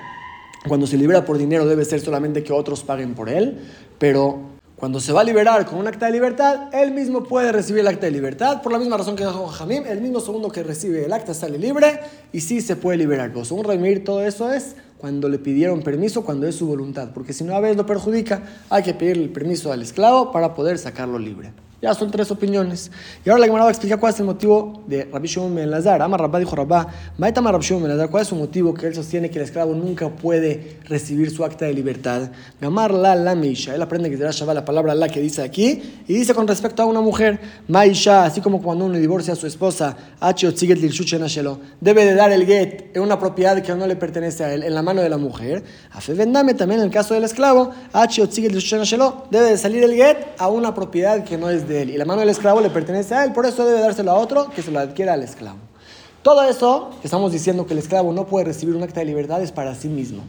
Cuando 0.66 0.87
se 0.87 0.97
libera 0.97 1.26
por 1.26 1.37
dinero 1.37 1.66
debe 1.66 1.85
ser 1.85 2.00
solamente 2.00 2.43
que 2.43 2.52
otros 2.52 2.83
paguen 2.83 3.14
por 3.14 3.28
él, 3.28 3.61
pero 3.99 4.53
cuando 4.76 4.99
se 4.99 5.12
va 5.12 5.21
a 5.21 5.25
liberar 5.25 5.64
con 5.66 5.78
un 5.78 5.87
acta 5.87 6.07
de 6.07 6.12
libertad, 6.12 6.69
él 6.75 6.90
mismo 6.90 7.23
puede 7.23 7.52
recibir 7.52 7.81
el 7.81 7.87
acta 7.87 8.07
de 8.07 8.12
libertad. 8.12 8.61
Por 8.61 8.73
la 8.73 8.78
misma 8.78 8.97
razón 8.97 9.14
que 9.14 9.25
dijo 9.25 9.47
Jamim, 9.47 9.87
el 9.87 10.00
mismo 10.00 10.21
segundo 10.21 10.50
que 10.50 10.64
recibe 10.64 11.04
el 11.04 11.12
acta 11.12 11.33
sale 11.33 11.59
libre 11.59 12.00
y 12.33 12.40
sí 12.40 12.61
se 12.61 12.75
puede 12.75 12.99
liberar. 12.99 13.31
Pero 13.33 13.45
según 13.45 13.64
Remir, 13.64 14.04
todo 14.04 14.25
eso 14.25 14.52
es 14.52 14.75
cuando 14.99 15.28
le 15.28 15.38
pidieron 15.38 15.83
permiso, 15.83 16.25
cuando 16.25 16.49
es 16.49 16.57
su 16.57 16.66
voluntad. 16.66 17.11
Porque 17.14 17.33
si 17.33 17.45
no 17.45 17.54
a 17.54 17.61
veces 17.61 17.76
lo 17.76 17.87
perjudica, 17.87 18.43
hay 18.69 18.83
que 18.83 18.95
pedir 18.95 19.16
el 19.16 19.31
permiso 19.31 19.71
al 19.71 19.81
esclavo 19.81 20.33
para 20.33 20.54
poder 20.54 20.76
sacarlo 20.78 21.19
libre. 21.19 21.52
Ya 21.85 21.93
son 21.93 22.11
tres 22.11 22.31
opiniones. 22.31 22.91
Y 23.26 23.29
ahora 23.29 23.41
la 23.41 23.47
Gemara 23.47 23.64
va 23.64 23.69
a 23.69 23.73
explicar 23.73 24.00
cuál 24.00 24.14
es 24.14 24.19
el 24.19 24.25
motivo 24.25 24.85
de 24.87 25.05
Rabbi 25.05 25.29
Shimon 25.29 25.55
Ben 25.55 25.71
Lazar. 25.71 26.00
Ama 26.00 26.17
Rabba 26.17 26.38
dijo 26.38 26.57
Rabba, 26.57 26.87
Maitama 27.19 27.53
Rabbi 27.53 27.62
Shimon 27.62 27.83
Ben 27.83 28.09
¿cuál 28.09 28.23
es 28.23 28.29
su 28.29 28.37
motivo 28.37 28.73
que 28.73 28.87
él 28.87 28.95
sostiene 28.95 29.29
que 29.29 29.38
el 29.38 29.45
esclavo 29.45 29.75
nunca 29.75 30.09
puede 30.09 30.79
recibir 30.88 31.31
su 31.31 31.45
acta 31.45 31.67
de 31.67 31.75
libertad? 31.75 32.31
Gamar 32.59 32.91
la 32.95 33.14
la 33.14 33.35
meisha. 33.35 33.75
Él 33.75 33.83
aprende 33.83 34.09
que 34.09 34.17
será 34.17 34.31
Shabbat 34.31 34.55
la 34.55 34.64
palabra 34.64 34.95
la 34.95 35.11
que 35.11 35.21
dice 35.21 35.43
aquí 35.43 35.83
y 36.09 36.14
dice 36.14 36.33
con 36.33 36.49
respecto 36.49 36.83
a 36.83 36.87
una 36.87 37.03
mujer, 37.03 37.38
Maisha, 37.69 38.25
así 38.25 38.41
como 38.41 38.62
cuando 38.62 38.87
uno 38.87 38.97
divorcia 38.97 39.35
a 39.35 39.37
su 39.37 39.47
esposa, 39.47 39.95
debe 41.81 42.05
de 42.07 42.14
dar 42.14 42.33
el 42.33 42.47
get 42.47 42.97
en 42.97 43.03
una 43.03 43.19
propiedad 43.19 43.62
que 43.62 43.75
no 43.75 43.87
le 43.87 43.97
pertenece 43.97 44.43
a 44.43 44.55
él, 44.55 44.62
en 44.62 44.75
la 44.75 44.81
mano 44.81 45.03
de 45.03 45.11
la 45.11 45.19
mujer. 45.19 45.62
A 45.93 46.00
fe 46.00 46.14
vendame 46.14 46.55
también 46.55 46.81
en 46.81 46.87
el 46.87 46.93
caso 46.93 47.12
del 47.12 47.25
esclavo, 47.25 47.73
debe 49.31 49.50
de 49.50 49.59
salir 49.59 49.85
el 49.85 49.95
get 49.95 50.17
a 50.38 50.49
una 50.49 50.75
propiedad 50.75 51.25
que 51.25 51.37
no 51.37 51.50
es 51.50 51.69
de 51.69 51.74
Y 51.83 51.97
la 51.97 52.04
mano 52.04 52.21
del 52.21 52.31
esclavo 52.31 52.61
le 52.61 52.71
pertenece 52.71 53.14
a 53.14 53.25
él, 53.25 53.33
por 53.33 53.47
eso 53.47 53.64
debe 53.66 53.81
dárselo 53.81 54.12
a 54.12 54.14
otro 54.14 54.50
que 54.50 54.62
se 54.62 54.71
lo 54.71 54.78
adquiera 54.78 55.14
al 55.14 55.23
esclavo. 55.23 55.59
Todo 56.23 56.43
eso 56.45 56.90
estamos 57.02 57.33
diciendo 57.33 57.66
que 57.66 57.73
el 57.73 57.81
esclavo 57.81 58.12
no 58.12 58.26
puede 58.26 58.47
recibir 58.47 58.75
un 58.75 58.83
acta 58.83 59.00
de 59.00 59.07
libertad 59.07 59.43
es 59.43 59.52
para 59.52 59.75
sí 59.75 59.88
mismo. 59.88 60.23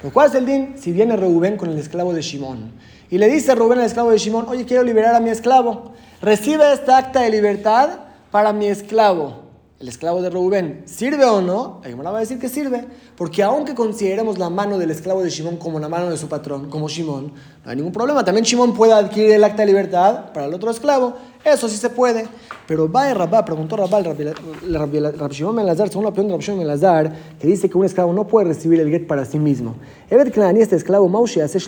Pero 0.00 0.12
¿cuál 0.12 0.28
es 0.28 0.34
el 0.34 0.46
din? 0.46 0.74
Si 0.78 0.92
viene 0.92 1.16
Reubén 1.16 1.56
con 1.56 1.70
el 1.70 1.78
esclavo 1.78 2.12
de 2.12 2.22
Shimón 2.22 2.72
y 3.10 3.18
le 3.18 3.28
dice 3.28 3.52
a 3.52 3.54
Rubén 3.54 3.78
al 3.78 3.86
esclavo 3.86 4.10
de 4.10 4.18
Shimón, 4.18 4.46
oye, 4.48 4.64
quiero 4.64 4.82
liberar 4.82 5.14
a 5.14 5.20
mi 5.20 5.30
esclavo, 5.30 5.92
recibe 6.22 6.72
esta 6.72 6.98
acta 6.98 7.22
de 7.22 7.30
libertad 7.30 7.90
para 8.30 8.52
mi 8.52 8.66
esclavo 8.66 9.39
el 9.80 9.88
esclavo 9.88 10.20
de 10.20 10.28
Rubén, 10.28 10.82
¿sirve 10.84 11.24
o 11.24 11.40
no? 11.40 11.80
me 11.82 11.94
va 11.94 12.18
a 12.18 12.20
decir 12.20 12.38
que 12.38 12.50
sirve, 12.50 12.84
porque 13.16 13.42
aunque 13.42 13.74
consideremos 13.74 14.38
la 14.38 14.50
mano 14.50 14.76
del 14.76 14.90
esclavo 14.90 15.22
de 15.22 15.30
Shimón 15.30 15.56
como 15.56 15.80
la 15.80 15.88
mano 15.88 16.10
de 16.10 16.18
su 16.18 16.28
patrón, 16.28 16.68
como 16.68 16.86
Shimón, 16.86 17.32
no 17.64 17.70
hay 17.70 17.76
ningún 17.76 17.92
problema. 17.92 18.22
También 18.22 18.44
Shimón 18.44 18.74
puede 18.74 18.92
adquirir 18.92 19.32
el 19.32 19.42
acta 19.42 19.62
de 19.62 19.66
libertad 19.66 20.32
para 20.34 20.44
el 20.44 20.52
otro 20.52 20.70
esclavo, 20.70 21.14
eso 21.42 21.66
sí 21.66 21.78
se 21.78 21.88
puede. 21.88 22.26
Pero 22.68 22.92
va 22.92 23.14
Rabá, 23.14 23.42
preguntó 23.42 23.74
Rabá, 23.74 24.02
Rabbi 24.02 25.00
Shimón 25.30 25.54
Melazar, 25.54 25.88
según 25.88 26.04
la 26.04 26.10
opinión 26.10 26.28
de 26.28 26.32
Rabbi 26.34 26.44
Shimon 26.44 26.58
Melazar, 26.58 27.16
que 27.40 27.46
dice 27.46 27.70
que 27.70 27.78
un 27.78 27.86
esclavo 27.86 28.12
no 28.12 28.26
puede 28.26 28.48
recibir 28.48 28.80
el 28.80 28.90
get 28.90 29.06
para 29.06 29.24
sí 29.24 29.38
mismo. 29.38 29.76
Evet 30.10 30.30
Knani, 30.30 30.60
este 30.60 30.76
esclavo, 30.76 31.08
Maushi, 31.08 31.40
hace 31.40 31.58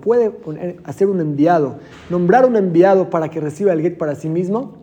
puede 0.00 0.32
hacer 0.82 1.06
un 1.06 1.20
enviado, 1.20 1.76
nombrar 2.10 2.46
un 2.46 2.56
enviado 2.56 3.10
para 3.10 3.30
que 3.30 3.38
reciba 3.38 3.72
el 3.72 3.80
get 3.80 3.96
para 3.96 4.16
sí 4.16 4.28
mismo. 4.28 4.81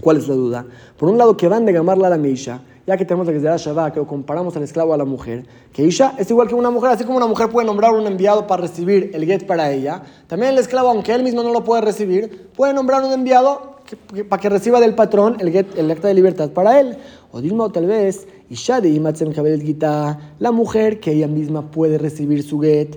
¿Cuál 0.00 0.18
es 0.18 0.28
la 0.28 0.34
duda? 0.34 0.66
Por 0.98 1.08
un 1.08 1.18
lado, 1.18 1.36
que 1.36 1.48
van 1.48 1.64
de 1.64 1.72
gamarla 1.72 2.08
a 2.08 2.10
la 2.10 2.18
Meisha, 2.18 2.60
ya 2.86 2.96
que 2.96 3.04
tenemos 3.04 3.26
la 3.26 3.32
que 3.32 3.40
se 3.40 3.46
Shabbat, 3.46 3.94
que 3.94 4.00
comparamos 4.06 4.56
al 4.56 4.62
esclavo 4.62 4.94
a 4.94 4.96
la 4.96 5.04
mujer, 5.04 5.46
que 5.72 5.82
Isha 5.82 6.14
es 6.18 6.30
igual 6.30 6.48
que 6.48 6.54
una 6.54 6.70
mujer, 6.70 6.90
así 6.90 7.04
como 7.04 7.16
una 7.16 7.26
mujer 7.26 7.48
puede 7.48 7.66
nombrar 7.66 7.92
un 7.92 8.06
enviado 8.06 8.46
para 8.46 8.62
recibir 8.62 9.10
el 9.14 9.24
get 9.24 9.46
para 9.46 9.72
ella, 9.72 10.02
también 10.26 10.52
el 10.52 10.58
esclavo, 10.58 10.88
aunque 10.88 11.12
él 11.12 11.22
mismo 11.22 11.42
no 11.42 11.52
lo 11.52 11.64
puede 11.64 11.82
recibir, 11.82 12.48
puede 12.54 12.74
nombrar 12.74 13.02
un 13.02 13.12
enviado 13.12 13.75
para 14.28 14.40
que 14.40 14.48
reciba 14.48 14.80
del 14.80 14.94
patrón 14.94 15.36
el, 15.40 15.50
get, 15.52 15.66
el 15.76 15.90
acta 15.90 16.08
de 16.08 16.14
libertad 16.14 16.50
para 16.50 16.80
él. 16.80 16.96
O 17.32 17.40
Dilma, 17.40 17.70
tal 17.70 17.86
vez, 17.86 18.26
de 18.48 19.60
Gita, 19.60 20.34
la 20.38 20.52
mujer 20.52 21.00
que 21.00 21.12
ella 21.12 21.26
misma 21.26 21.70
puede 21.70 21.98
recibir 21.98 22.42
su 22.42 22.60
get, 22.60 22.96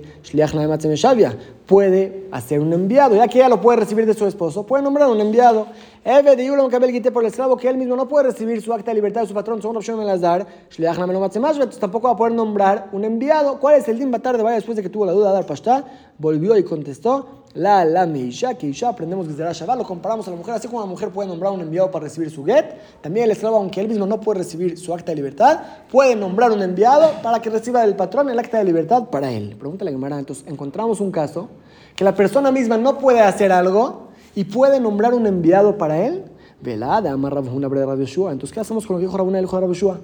puede 1.70 2.26
hacer 2.32 2.58
un 2.58 2.72
enviado, 2.72 3.14
ya 3.14 3.28
que 3.28 3.38
ella 3.38 3.48
lo 3.48 3.60
puede 3.60 3.78
recibir 3.78 4.04
de 4.04 4.14
su 4.14 4.26
esposo, 4.26 4.66
puede 4.66 4.82
nombrar 4.82 5.08
un 5.08 5.20
enviado. 5.20 5.68
Eve 6.04 6.34
de 6.34 6.44
Yulam 6.44 6.68
Kabel 6.68 7.00
por 7.12 7.22
el 7.22 7.28
esclavo 7.28 7.56
que 7.56 7.68
él 7.68 7.76
mismo 7.76 7.94
no 7.94 8.08
puede 8.08 8.28
recibir 8.28 8.60
su 8.60 8.72
acta 8.72 8.90
de 8.90 8.96
libertad 8.96 9.20
de 9.20 9.28
su 9.28 9.34
patrón, 9.34 9.62
según 9.62 9.76
opción 9.76 10.00
Shliach 10.00 10.98
Imatzem 10.98 11.44
entonces 11.44 11.78
tampoco 11.78 12.08
va 12.08 12.14
a 12.14 12.16
poder 12.16 12.32
nombrar 12.32 12.88
un 12.90 13.04
enviado. 13.04 13.60
¿Cuál 13.60 13.76
es 13.76 13.86
el 13.86 14.00
din 14.00 14.10
tarde? 14.10 14.42
Vaya 14.42 14.56
después 14.56 14.76
de 14.76 14.82
que 14.82 14.88
tuvo 14.88 15.06
la 15.06 15.12
duda 15.12 15.28
de 15.28 15.34
dar 15.34 15.46
pastá, 15.46 15.84
volvió 16.18 16.56
y 16.56 16.64
contestó. 16.64 17.39
La 17.54 17.84
la 17.84 18.06
Meisha, 18.06 18.54
que 18.54 18.72
ya 18.72 18.90
aprendemos 18.90 19.26
que 19.26 19.34
será 19.34 19.52
Shabbat, 19.52 19.76
lo 19.76 19.84
comparamos 19.84 20.26
a 20.28 20.30
la 20.30 20.36
mujer, 20.36 20.54
así 20.54 20.68
como 20.68 20.80
la 20.80 20.86
mujer 20.86 21.08
puede 21.10 21.28
nombrar 21.28 21.52
un 21.52 21.60
enviado 21.60 21.90
para 21.90 22.04
recibir 22.04 22.30
su 22.30 22.44
get, 22.44 22.76
también 23.00 23.24
el 23.24 23.32
esclavo, 23.32 23.56
aunque 23.56 23.80
él 23.80 23.88
mismo 23.88 24.06
no 24.06 24.20
puede 24.20 24.38
recibir 24.38 24.78
su 24.78 24.94
acta 24.94 25.10
de 25.10 25.16
libertad, 25.16 25.58
puede 25.90 26.14
nombrar 26.14 26.52
un 26.52 26.62
enviado 26.62 27.10
para 27.24 27.42
que 27.42 27.50
reciba 27.50 27.80
del 27.80 27.96
patrón 27.96 28.30
el 28.30 28.38
acta 28.38 28.58
de 28.58 28.64
libertad 28.64 29.06
para 29.10 29.32
él. 29.32 29.56
Pregúntale 29.58 29.90
a 29.90 29.94
Gemara, 29.94 30.20
entonces 30.20 30.44
encontramos 30.46 31.00
un 31.00 31.10
caso 31.10 31.48
que 31.96 32.04
la 32.04 32.14
persona 32.14 32.52
misma 32.52 32.78
no 32.78 32.98
puede 32.98 33.20
hacer 33.20 33.50
algo 33.50 34.10
y 34.36 34.44
puede 34.44 34.78
nombrar 34.78 35.12
un 35.12 35.26
enviado 35.26 35.76
para 35.76 36.06
él. 36.06 36.24
Velada, 36.60 37.10
amarra 37.10 37.40
una 37.40 37.66
breve 37.66 37.90
Entonces, 37.92 38.52
¿qué 38.52 38.60
hacemos 38.60 38.86
con 38.86 38.94
lo 38.94 39.00
que 39.00 39.06
dijo 39.06 39.16
Rabuna 39.16 39.38
el 39.38 39.46
hijo 39.46 39.60
de 39.60 39.96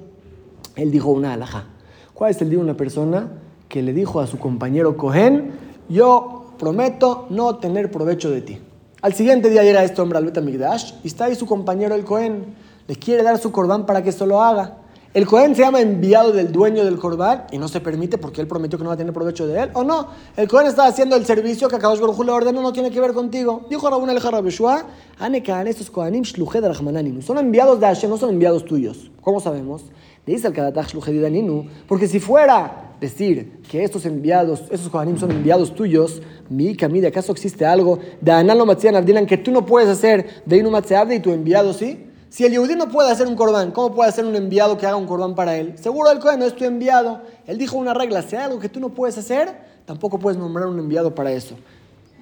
Él 0.74 0.90
dijo 0.90 1.10
una 1.10 1.34
alhaja. 1.34 1.66
¿Cuál 2.12 2.32
es 2.32 2.42
el 2.42 2.48
día 2.48 2.58
de 2.58 2.64
una 2.64 2.76
persona 2.76 3.28
que 3.68 3.82
le 3.82 3.92
dijo 3.92 4.20
a 4.20 4.26
su 4.26 4.38
compañero 4.38 4.96
Cohen, 4.96 5.52
yo 5.88 6.35
prometo 6.56 7.26
no 7.30 7.56
tener 7.56 7.90
provecho 7.90 8.30
de 8.30 8.40
ti. 8.42 8.58
Al 9.02 9.14
siguiente 9.14 9.50
día 9.50 9.62
llega 9.62 9.84
este 9.84 10.00
hombre 10.00 10.18
al 10.18 10.24
Betamigdash 10.24 10.94
y 11.04 11.08
está 11.08 11.26
ahí 11.26 11.34
su 11.34 11.46
compañero 11.46 11.94
el 11.94 12.04
Cohen. 12.04 12.54
Le 12.88 12.96
quiere 12.96 13.22
dar 13.22 13.38
su 13.38 13.52
corbán 13.52 13.86
para 13.86 14.02
que 14.02 14.10
esto 14.10 14.26
lo 14.26 14.42
haga. 14.42 14.78
El 15.16 15.26
Cohen 15.26 15.54
se 15.54 15.62
llama 15.62 15.80
enviado 15.80 16.32
del 16.32 16.52
dueño 16.52 16.84
del 16.84 16.98
corbán 16.98 17.44
y 17.50 17.56
no 17.56 17.68
se 17.68 17.80
permite 17.80 18.18
porque 18.18 18.42
él 18.42 18.46
prometió 18.46 18.76
que 18.76 18.84
no 18.84 18.88
va 18.88 18.94
a 18.94 18.98
tener 18.98 19.14
provecho 19.14 19.46
de 19.46 19.62
él. 19.62 19.70
¿O 19.72 19.82
no? 19.82 20.08
El 20.36 20.46
Cohen 20.46 20.66
está 20.66 20.86
haciendo 20.86 21.16
el 21.16 21.24
servicio 21.24 21.68
que 21.68 21.76
Akadosh 21.76 22.00
Baruj 22.00 22.22
le 22.22 22.32
ordenó, 22.32 22.60
no 22.60 22.72
tiene 22.72 22.90
que 22.90 23.00
ver 23.00 23.14
contigo. 23.14 23.64
Dijo 23.70 23.88
Rabun 23.88 24.10
el 24.10 24.18
Harabeshua, 24.18 24.84
Anekan, 25.18 25.66
estos 25.68 25.90
Kohanim 25.90 26.22
Shluched 26.22 27.22
Son 27.22 27.38
enviados 27.38 27.80
de 27.80 27.86
Hashem, 27.86 28.10
no 28.10 28.18
son 28.18 28.28
enviados 28.28 28.66
tuyos. 28.66 29.10
¿Cómo 29.22 29.40
sabemos? 29.40 29.84
Dice 30.26 30.48
el 30.48 30.52
Kadatach 30.52 30.88
Shluched 30.88 31.70
porque 31.86 32.08
si 32.08 32.18
fuera 32.18 32.94
decir 33.00 33.60
que 33.70 33.84
estos 33.84 34.04
enviados, 34.06 34.64
esos 34.70 34.88
Kohanim 34.88 35.16
son 35.18 35.30
enviados 35.30 35.72
tuyos, 35.72 36.20
mi 36.48 36.74
camida, 36.74 37.08
¿acaso 37.08 37.30
existe 37.30 37.64
algo 37.64 38.00
de 38.20 38.32
Analo 38.32 38.64
Abdilan 38.68 39.26
que 39.26 39.36
tú 39.36 39.52
no 39.52 39.64
puedes 39.64 39.88
hacer 39.88 40.42
de 40.44 40.56
Inu 40.56 40.72
y 41.12 41.20
tu 41.20 41.30
enviado 41.30 41.72
sí? 41.72 42.06
Si 42.28 42.44
el 42.44 42.52
Yehudí 42.52 42.74
no 42.74 42.88
puede 42.88 43.10
hacer 43.10 43.28
un 43.28 43.36
corbán, 43.36 43.70
¿cómo 43.70 43.94
puede 43.94 44.08
hacer 44.08 44.24
un 44.24 44.34
enviado 44.34 44.76
que 44.76 44.84
haga 44.84 44.96
un 44.96 45.06
corbán 45.06 45.36
para 45.36 45.56
él? 45.56 45.78
Seguro 45.78 46.10
el 46.10 46.18
Kohen 46.18 46.40
no 46.40 46.44
es 46.44 46.56
tu 46.56 46.64
enviado. 46.64 47.22
Él 47.46 47.56
dijo 47.56 47.78
una 47.78 47.94
regla, 47.94 48.22
si 48.22 48.34
hay 48.34 48.42
algo 48.42 48.58
que 48.58 48.68
tú 48.68 48.80
no 48.80 48.88
puedes 48.88 49.16
hacer, 49.16 49.54
tampoco 49.84 50.18
puedes 50.18 50.38
nombrar 50.38 50.66
un 50.66 50.78
enviado 50.78 51.14
para 51.14 51.30
eso. 51.30 51.54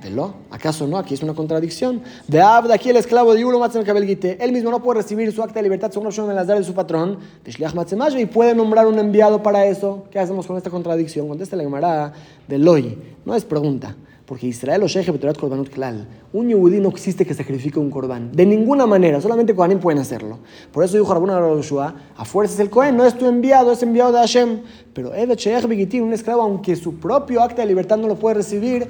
¿Velo? 0.03 0.35
¿Acaso 0.51 0.87
no? 0.87 0.99
Aquí 0.99 1.15
es 1.15 1.23
una 1.23 1.35
contradicción. 1.35 2.03
De 2.29 2.41
Abda, 2.41 2.75
aquí 2.75 2.91
el 2.91 2.97
esclavo 2.97 3.33
de 3.33 3.41
Yulo 3.41 3.61
Kabelgite, 3.61 4.37
él 4.45 4.53
mismo 4.53 4.71
no 4.71 4.83
puede 4.83 5.01
recibir 5.01 5.33
su 5.33 5.43
acta 5.43 5.61
de 5.61 5.63
libertad 5.63 5.91
según 5.91 6.09
la 6.15 6.35
las 6.35 6.47
de 6.47 6.65
su 6.65 6.75
patrón, 6.75 7.19
de 7.45 8.21
y 8.21 8.27
puede 8.27 8.55
nombrar 8.55 8.87
un 8.87 8.99
enviado 8.99 9.43
para 9.43 9.67
eso. 9.67 10.05
¿Qué 10.11 10.19
hacemos 10.19 10.47
con 10.47 10.57
esta 10.57 10.71
contradicción? 10.71 11.29
Contesta 11.29 11.57
la 11.57 11.63
Gemara 11.63 12.13
de 12.47 12.59
Loi. 12.59 12.99
No 13.25 13.35
es 13.35 13.45
pregunta. 13.45 13.97
Porque 14.27 14.47
Israel 14.47 14.83
o 14.83 15.13
Betorat 15.13 15.37
Korbanot 15.37 15.69
Klal. 15.69 16.09
Un 16.33 16.49
yudí 16.49 16.81
no 16.81 16.89
existe 16.89 17.27
que 17.27 17.35
sacrifique 17.35 17.79
un 17.79 17.91
corbán. 17.91 18.33
De 18.33 18.47
ninguna 18.47 18.87
manera. 18.87 19.21
Solamente 19.21 19.55
Kohanim 19.55 19.81
pueden 19.81 20.01
hacerlo. 20.01 20.39
Por 20.73 20.83
eso 20.83 20.97
dijo 20.97 21.13
Rabuna 21.13 21.39
Yoshua, 21.39 21.95
a 22.17 22.25
fuerzas 22.25 22.59
el 22.59 22.71
Kohen 22.71 22.97
no 22.97 23.05
es 23.05 23.19
tu 23.19 23.27
enviado, 23.27 23.71
es 23.73 23.83
enviado 23.83 24.13
de 24.13 24.19
Hashem. 24.19 24.61
Pero 24.95 25.13
Evet 25.13 25.39
Sheikh 25.39 25.67
Bigitin, 25.67 26.03
un 26.05 26.15
esclavo, 26.15 26.41
aunque 26.41 26.75
su 26.75 26.95
propio 26.95 27.43
acta 27.43 27.61
de 27.61 27.69
libertad 27.69 27.99
no 27.99 28.09
lo 28.09 28.17
puede 28.17 28.37
recibir, 28.37 28.89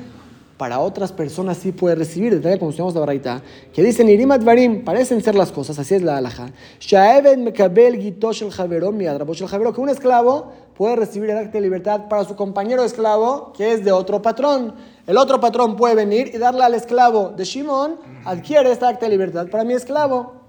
para 0.57 0.79
otras 0.79 1.13
personas 1.13 1.59
sí 1.59 1.73
puede 1.73 1.97
recibir, 1.97 2.41
de 2.41 2.59
como 2.59 2.71
estudiamos 2.71 2.95
la 2.95 3.01
baraita, 3.01 3.43
que 3.73 3.83
dicen 3.83 4.09
Irimat 4.09 4.45
Varim, 4.45 4.85
parecen 4.85 5.23
ser 5.23 5.35
las 5.35 5.51
cosas, 5.51 5.79
así 5.79 5.97
es 5.97 6.03
la 6.03 6.19
alhaja. 6.19 6.51
Mekabel 7.39 7.99
que 9.75 9.81
un 9.81 9.89
esclavo 9.89 10.53
puede 10.77 10.97
recibir 10.97 11.31
el 11.31 11.39
acta 11.39 11.53
de 11.53 11.61
libertad 11.61 12.09
para 12.09 12.25
su 12.25 12.37
compañero 12.37 12.85
esclavo, 12.85 13.53
que 13.53 13.73
es 13.73 13.85
de 13.85 13.93
otro 13.93 14.23
patrón. 14.23 14.75
El 15.07 15.17
otro 15.17 15.41
patrón 15.41 15.77
puede 15.77 15.95
venir 15.95 16.31
y 16.33 16.39
darle 16.39 16.63
al 16.65 16.75
esclavo 16.75 17.31
de 17.37 17.45
Shimon, 17.45 17.97
adquiere 18.25 18.71
esta 18.71 18.89
acta 18.89 19.07
de 19.07 19.11
libertad 19.11 19.49
para 19.49 19.65
mi 19.65 19.75
esclavo. 19.75 20.44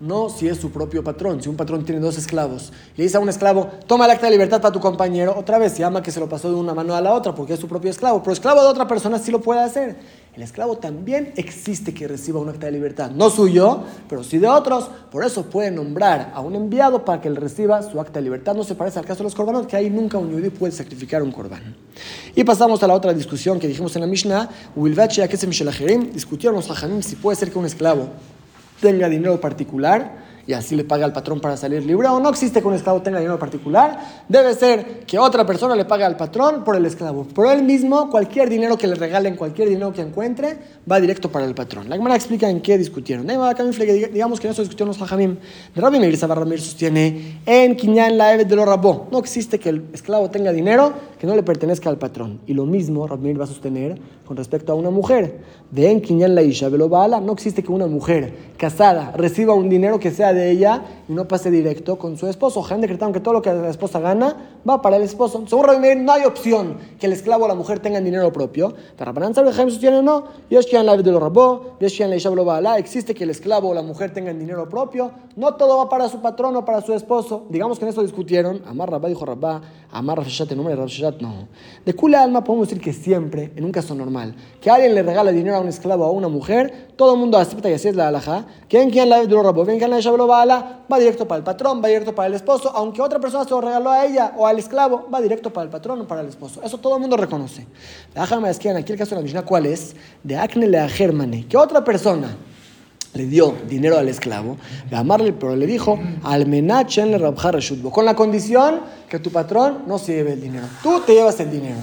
No 0.00 0.28
si 0.28 0.48
es 0.48 0.58
su 0.58 0.70
propio 0.70 1.02
patrón. 1.04 1.42
Si 1.42 1.48
un 1.48 1.56
patrón 1.56 1.84
tiene 1.84 2.00
dos 2.00 2.18
esclavos, 2.18 2.72
le 2.96 3.04
dice 3.04 3.16
a 3.16 3.20
un 3.20 3.28
esclavo, 3.28 3.68
toma 3.86 4.04
el 4.06 4.10
acta 4.10 4.26
de 4.26 4.32
libertad 4.32 4.60
para 4.60 4.72
tu 4.72 4.80
compañero, 4.80 5.34
otra 5.36 5.58
vez 5.58 5.72
se 5.72 5.78
llama 5.78 6.02
que 6.02 6.10
se 6.10 6.20
lo 6.20 6.28
pasó 6.28 6.50
de 6.50 6.56
una 6.56 6.74
mano 6.74 6.94
a 6.94 7.00
la 7.00 7.12
otra 7.12 7.34
porque 7.34 7.54
es 7.54 7.60
su 7.60 7.68
propio 7.68 7.90
esclavo. 7.90 8.22
Pero 8.22 8.32
esclavo 8.32 8.62
de 8.62 8.68
otra 8.68 8.86
persona 8.86 9.18
sí 9.18 9.30
lo 9.30 9.40
puede 9.40 9.60
hacer. 9.60 9.96
El 10.34 10.42
esclavo 10.42 10.78
también 10.78 11.32
existe 11.36 11.94
que 11.94 12.08
reciba 12.08 12.40
un 12.40 12.48
acta 12.48 12.66
de 12.66 12.72
libertad. 12.72 13.12
No 13.12 13.30
suyo, 13.30 13.84
pero 14.08 14.24
sí 14.24 14.38
de 14.38 14.48
otros. 14.48 14.90
Por 15.12 15.24
eso 15.24 15.44
puede 15.44 15.70
nombrar 15.70 16.32
a 16.34 16.40
un 16.40 16.56
enviado 16.56 17.04
para 17.04 17.20
que 17.20 17.28
él 17.28 17.36
reciba 17.36 17.80
su 17.82 18.00
acta 18.00 18.18
de 18.18 18.24
libertad. 18.24 18.56
No 18.56 18.64
se 18.64 18.74
parece 18.74 18.98
al 18.98 19.04
caso 19.04 19.18
de 19.18 19.24
los 19.24 19.34
corbanos, 19.34 19.68
que 19.68 19.76
ahí 19.76 19.90
nunca 19.90 20.18
un 20.18 20.32
judío 20.32 20.52
puede 20.52 20.72
sacrificar 20.72 21.22
un 21.22 21.30
corbán. 21.30 21.76
Y 22.34 22.42
pasamos 22.42 22.82
a 22.82 22.88
la 22.88 22.94
otra 22.94 23.14
discusión 23.14 23.60
que 23.60 23.68
dijimos 23.68 23.94
en 23.94 24.02
la 24.02 24.08
Mishnah. 24.08 24.50
Discutieron 26.12 26.56
los 26.56 27.06
si 27.06 27.16
puede 27.16 27.36
ser 27.36 27.52
que 27.52 27.58
un 27.58 27.66
esclavo 27.66 28.08
tenga 28.80 29.08
dinero 29.08 29.40
particular 29.40 30.23
y 30.46 30.52
así 30.52 30.76
le 30.76 30.84
paga 30.84 31.04
al 31.04 31.12
patrón 31.12 31.40
para 31.40 31.56
salir 31.56 31.84
libre, 31.84 32.08
o 32.08 32.20
no 32.20 32.28
existe 32.28 32.60
que 32.60 32.68
un 32.68 32.74
esclavo 32.74 33.02
tenga 33.02 33.18
dinero 33.18 33.38
particular, 33.38 33.98
debe 34.28 34.54
ser 34.54 35.00
que 35.06 35.18
otra 35.18 35.46
persona 35.46 35.74
le 35.74 35.84
pague 35.84 36.04
al 36.04 36.16
patrón 36.16 36.64
por 36.64 36.76
el 36.76 36.84
esclavo. 36.86 37.24
Por 37.24 37.46
él 37.46 37.62
mismo, 37.62 38.10
cualquier 38.10 38.48
dinero 38.48 38.76
que 38.76 38.86
le 38.86 38.94
regalen, 38.94 39.36
cualquier 39.36 39.68
dinero 39.68 39.92
que 39.92 40.02
encuentre, 40.02 40.58
va 40.90 41.00
directo 41.00 41.30
para 41.30 41.46
el 41.46 41.54
patrón. 41.54 41.88
La 41.88 41.96
Gemara 41.96 42.14
explica 42.14 42.48
en 42.48 42.60
qué 42.60 42.76
discutieron. 42.76 43.26
Digamos 43.26 44.40
que 44.40 44.46
en 44.46 44.52
eso 44.52 44.62
discutieron 44.62 44.88
los 44.88 45.00
hajamim. 45.00 45.36
Rabbi 45.74 45.98
Meir 45.98 46.18
Ramir 46.20 46.60
sostiene 46.60 47.40
en 47.46 47.76
Kinyan 47.76 48.18
la 48.18 48.36
de 48.36 48.56
lo 48.56 48.64
Rabó. 48.64 49.08
No 49.10 49.18
existe 49.18 49.58
que 49.58 49.70
el 49.70 49.84
esclavo 49.92 50.30
tenga 50.30 50.52
dinero 50.52 50.92
que 51.18 51.26
no 51.26 51.34
le 51.34 51.42
pertenezca 51.42 51.88
al 51.88 51.98
patrón. 51.98 52.40
Y 52.46 52.54
lo 52.54 52.66
mismo 52.66 53.06
Rabmir 53.06 53.40
va 53.40 53.44
a 53.44 53.46
sostener 53.46 53.98
con 54.26 54.36
respecto 54.36 54.72
a 54.72 54.74
una 54.74 54.90
mujer. 54.90 55.38
De 55.70 55.90
en 55.90 56.00
Kinyan 56.00 56.34
la 56.34 56.42
Isha 56.42 56.68
no 56.68 57.32
existe 57.32 57.62
que 57.62 57.72
una 57.72 57.86
mujer 57.86 58.34
casada 58.56 59.12
reciba 59.16 59.54
un 59.54 59.68
dinero 59.68 59.98
que 59.98 60.10
sea 60.10 60.33
de 60.34 60.50
ella 60.50 60.82
y 61.08 61.12
no 61.12 61.26
pase 61.26 61.50
directo 61.50 61.96
con 61.96 62.16
su 62.16 62.26
esposo. 62.26 62.64
Han 62.68 62.80
decretado 62.80 63.12
que 63.12 63.20
todo 63.20 63.34
lo 63.34 63.42
que 63.42 63.52
la 63.52 63.70
esposa 63.70 64.00
gana 64.00 64.36
va 64.68 64.82
para 64.82 64.96
el 64.96 65.02
esposo. 65.02 65.42
Según 65.46 65.64
Rabmir, 65.64 65.96
no 65.96 66.12
hay 66.12 66.24
opción 66.24 66.78
que 66.98 67.06
el 67.06 67.12
esclavo 67.12 67.44
o 67.44 67.48
la 67.48 67.54
mujer 67.54 67.80
tengan 67.80 68.04
dinero 68.04 68.32
propio. 68.32 68.74
Pero 68.96 69.12
Rabbanan 69.12 69.34
sabe 69.34 69.52
sostiene 69.52 70.02
no. 70.02 70.24
la 70.50 70.96
de 70.96 71.12
lo 71.12 72.44
Bala, 72.44 72.78
existe 72.78 73.14
que 73.14 73.24
el 73.24 73.30
esclavo 73.30 73.70
o 73.70 73.74
la 73.74 73.82
mujer 73.82 74.12
tengan 74.12 74.38
dinero 74.38 74.68
propio. 74.68 75.10
No 75.36 75.54
todo 75.54 75.78
va 75.78 75.88
para 75.88 76.08
su 76.08 76.20
patrón 76.20 76.56
o 76.56 76.64
para 76.64 76.80
su 76.80 76.92
esposo. 76.92 77.46
Digamos 77.48 77.78
que 77.78 77.84
en 77.84 77.90
eso 77.90 78.02
discutieron. 78.02 78.62
Amar 78.66 78.90
Rabá 78.90 79.08
dijo 79.08 79.24
Rabá, 79.24 79.62
Amar 79.90 80.18
Rafshat 80.18 80.50
en 80.50 80.56
nombre 80.58 80.74
de 80.74 80.80
Rafshat 80.80 81.20
no. 81.20 81.48
De 81.84 81.94
Kula 81.94 82.22
Alma 82.22 82.42
podemos 82.42 82.68
decir 82.68 82.82
que 82.82 82.92
siempre, 82.92 83.52
en 83.56 83.64
un 83.64 83.72
caso 83.72 83.94
normal, 83.94 84.34
que 84.60 84.70
alguien 84.70 84.94
le 84.94 85.02
regala 85.02 85.32
dinero 85.32 85.56
a 85.56 85.60
un 85.60 85.68
esclavo 85.68 86.04
o 86.04 86.08
a 86.08 86.12
una 86.12 86.28
mujer, 86.28 86.88
todo 86.96 87.14
el 87.14 87.20
mundo 87.20 87.38
acepta 87.38 87.68
y 87.70 87.74
así 87.74 87.88
es 87.88 87.96
la 87.96 88.08
alhaja. 88.08 88.46
Quien 88.68 88.90
quien 88.90 89.08
la 89.08 89.24
de 89.24 89.42
Rabó, 89.42 89.64
quien 89.64 89.90
la 89.90 90.00
Isha 90.26 90.78
va 90.90 90.98
directo 90.98 91.26
para 91.26 91.38
el 91.38 91.44
patrón, 91.44 91.80
va 91.82 91.88
directo 91.88 92.14
para 92.14 92.28
el 92.28 92.34
esposo, 92.34 92.70
aunque 92.74 93.00
otra 93.00 93.18
persona 93.18 93.44
se 93.44 93.50
lo 93.50 93.60
regaló 93.60 93.90
a 93.90 94.04
ella 94.04 94.32
o 94.36 94.46
al 94.46 94.58
esclavo, 94.58 95.08
va 95.12 95.20
directo 95.20 95.52
para 95.52 95.64
el 95.64 95.70
patrón 95.70 96.00
o 96.00 96.06
para 96.06 96.20
el 96.20 96.28
esposo. 96.28 96.60
Eso 96.62 96.78
todo 96.78 96.96
el 96.96 97.00
mundo 97.00 97.16
reconoce. 97.16 97.66
Déjame 98.14 98.48
decir, 98.48 98.70
aquí 98.72 98.92
el 98.92 98.98
caso 98.98 99.14
de 99.14 99.20
la 99.20 99.24
Mishnah, 99.24 99.42
¿cuál 99.42 99.66
es? 99.66 99.94
De 100.22 100.36
Acne 100.36 100.66
le 100.66 100.88
Germane, 100.88 101.46
que 101.46 101.56
otra 101.56 101.84
persona 101.84 102.36
le 103.14 103.26
dio 103.26 103.54
dinero 103.68 103.96
al 103.96 104.08
esclavo, 104.08 104.56
amarle, 104.92 105.32
pero 105.32 105.54
le 105.54 105.66
dijo, 105.66 105.98
al 106.24 106.46
menachen 106.46 107.12
le 107.12 107.34
con 107.90 108.04
la 108.04 108.14
condición 108.14 108.80
que 109.08 109.18
tu 109.18 109.30
patrón 109.30 109.84
no 109.86 109.98
se 109.98 110.14
lleve 110.14 110.32
el 110.32 110.40
dinero. 110.40 110.66
Tú 110.82 111.00
te 111.00 111.14
llevas 111.14 111.38
el 111.40 111.50
dinero. 111.50 111.78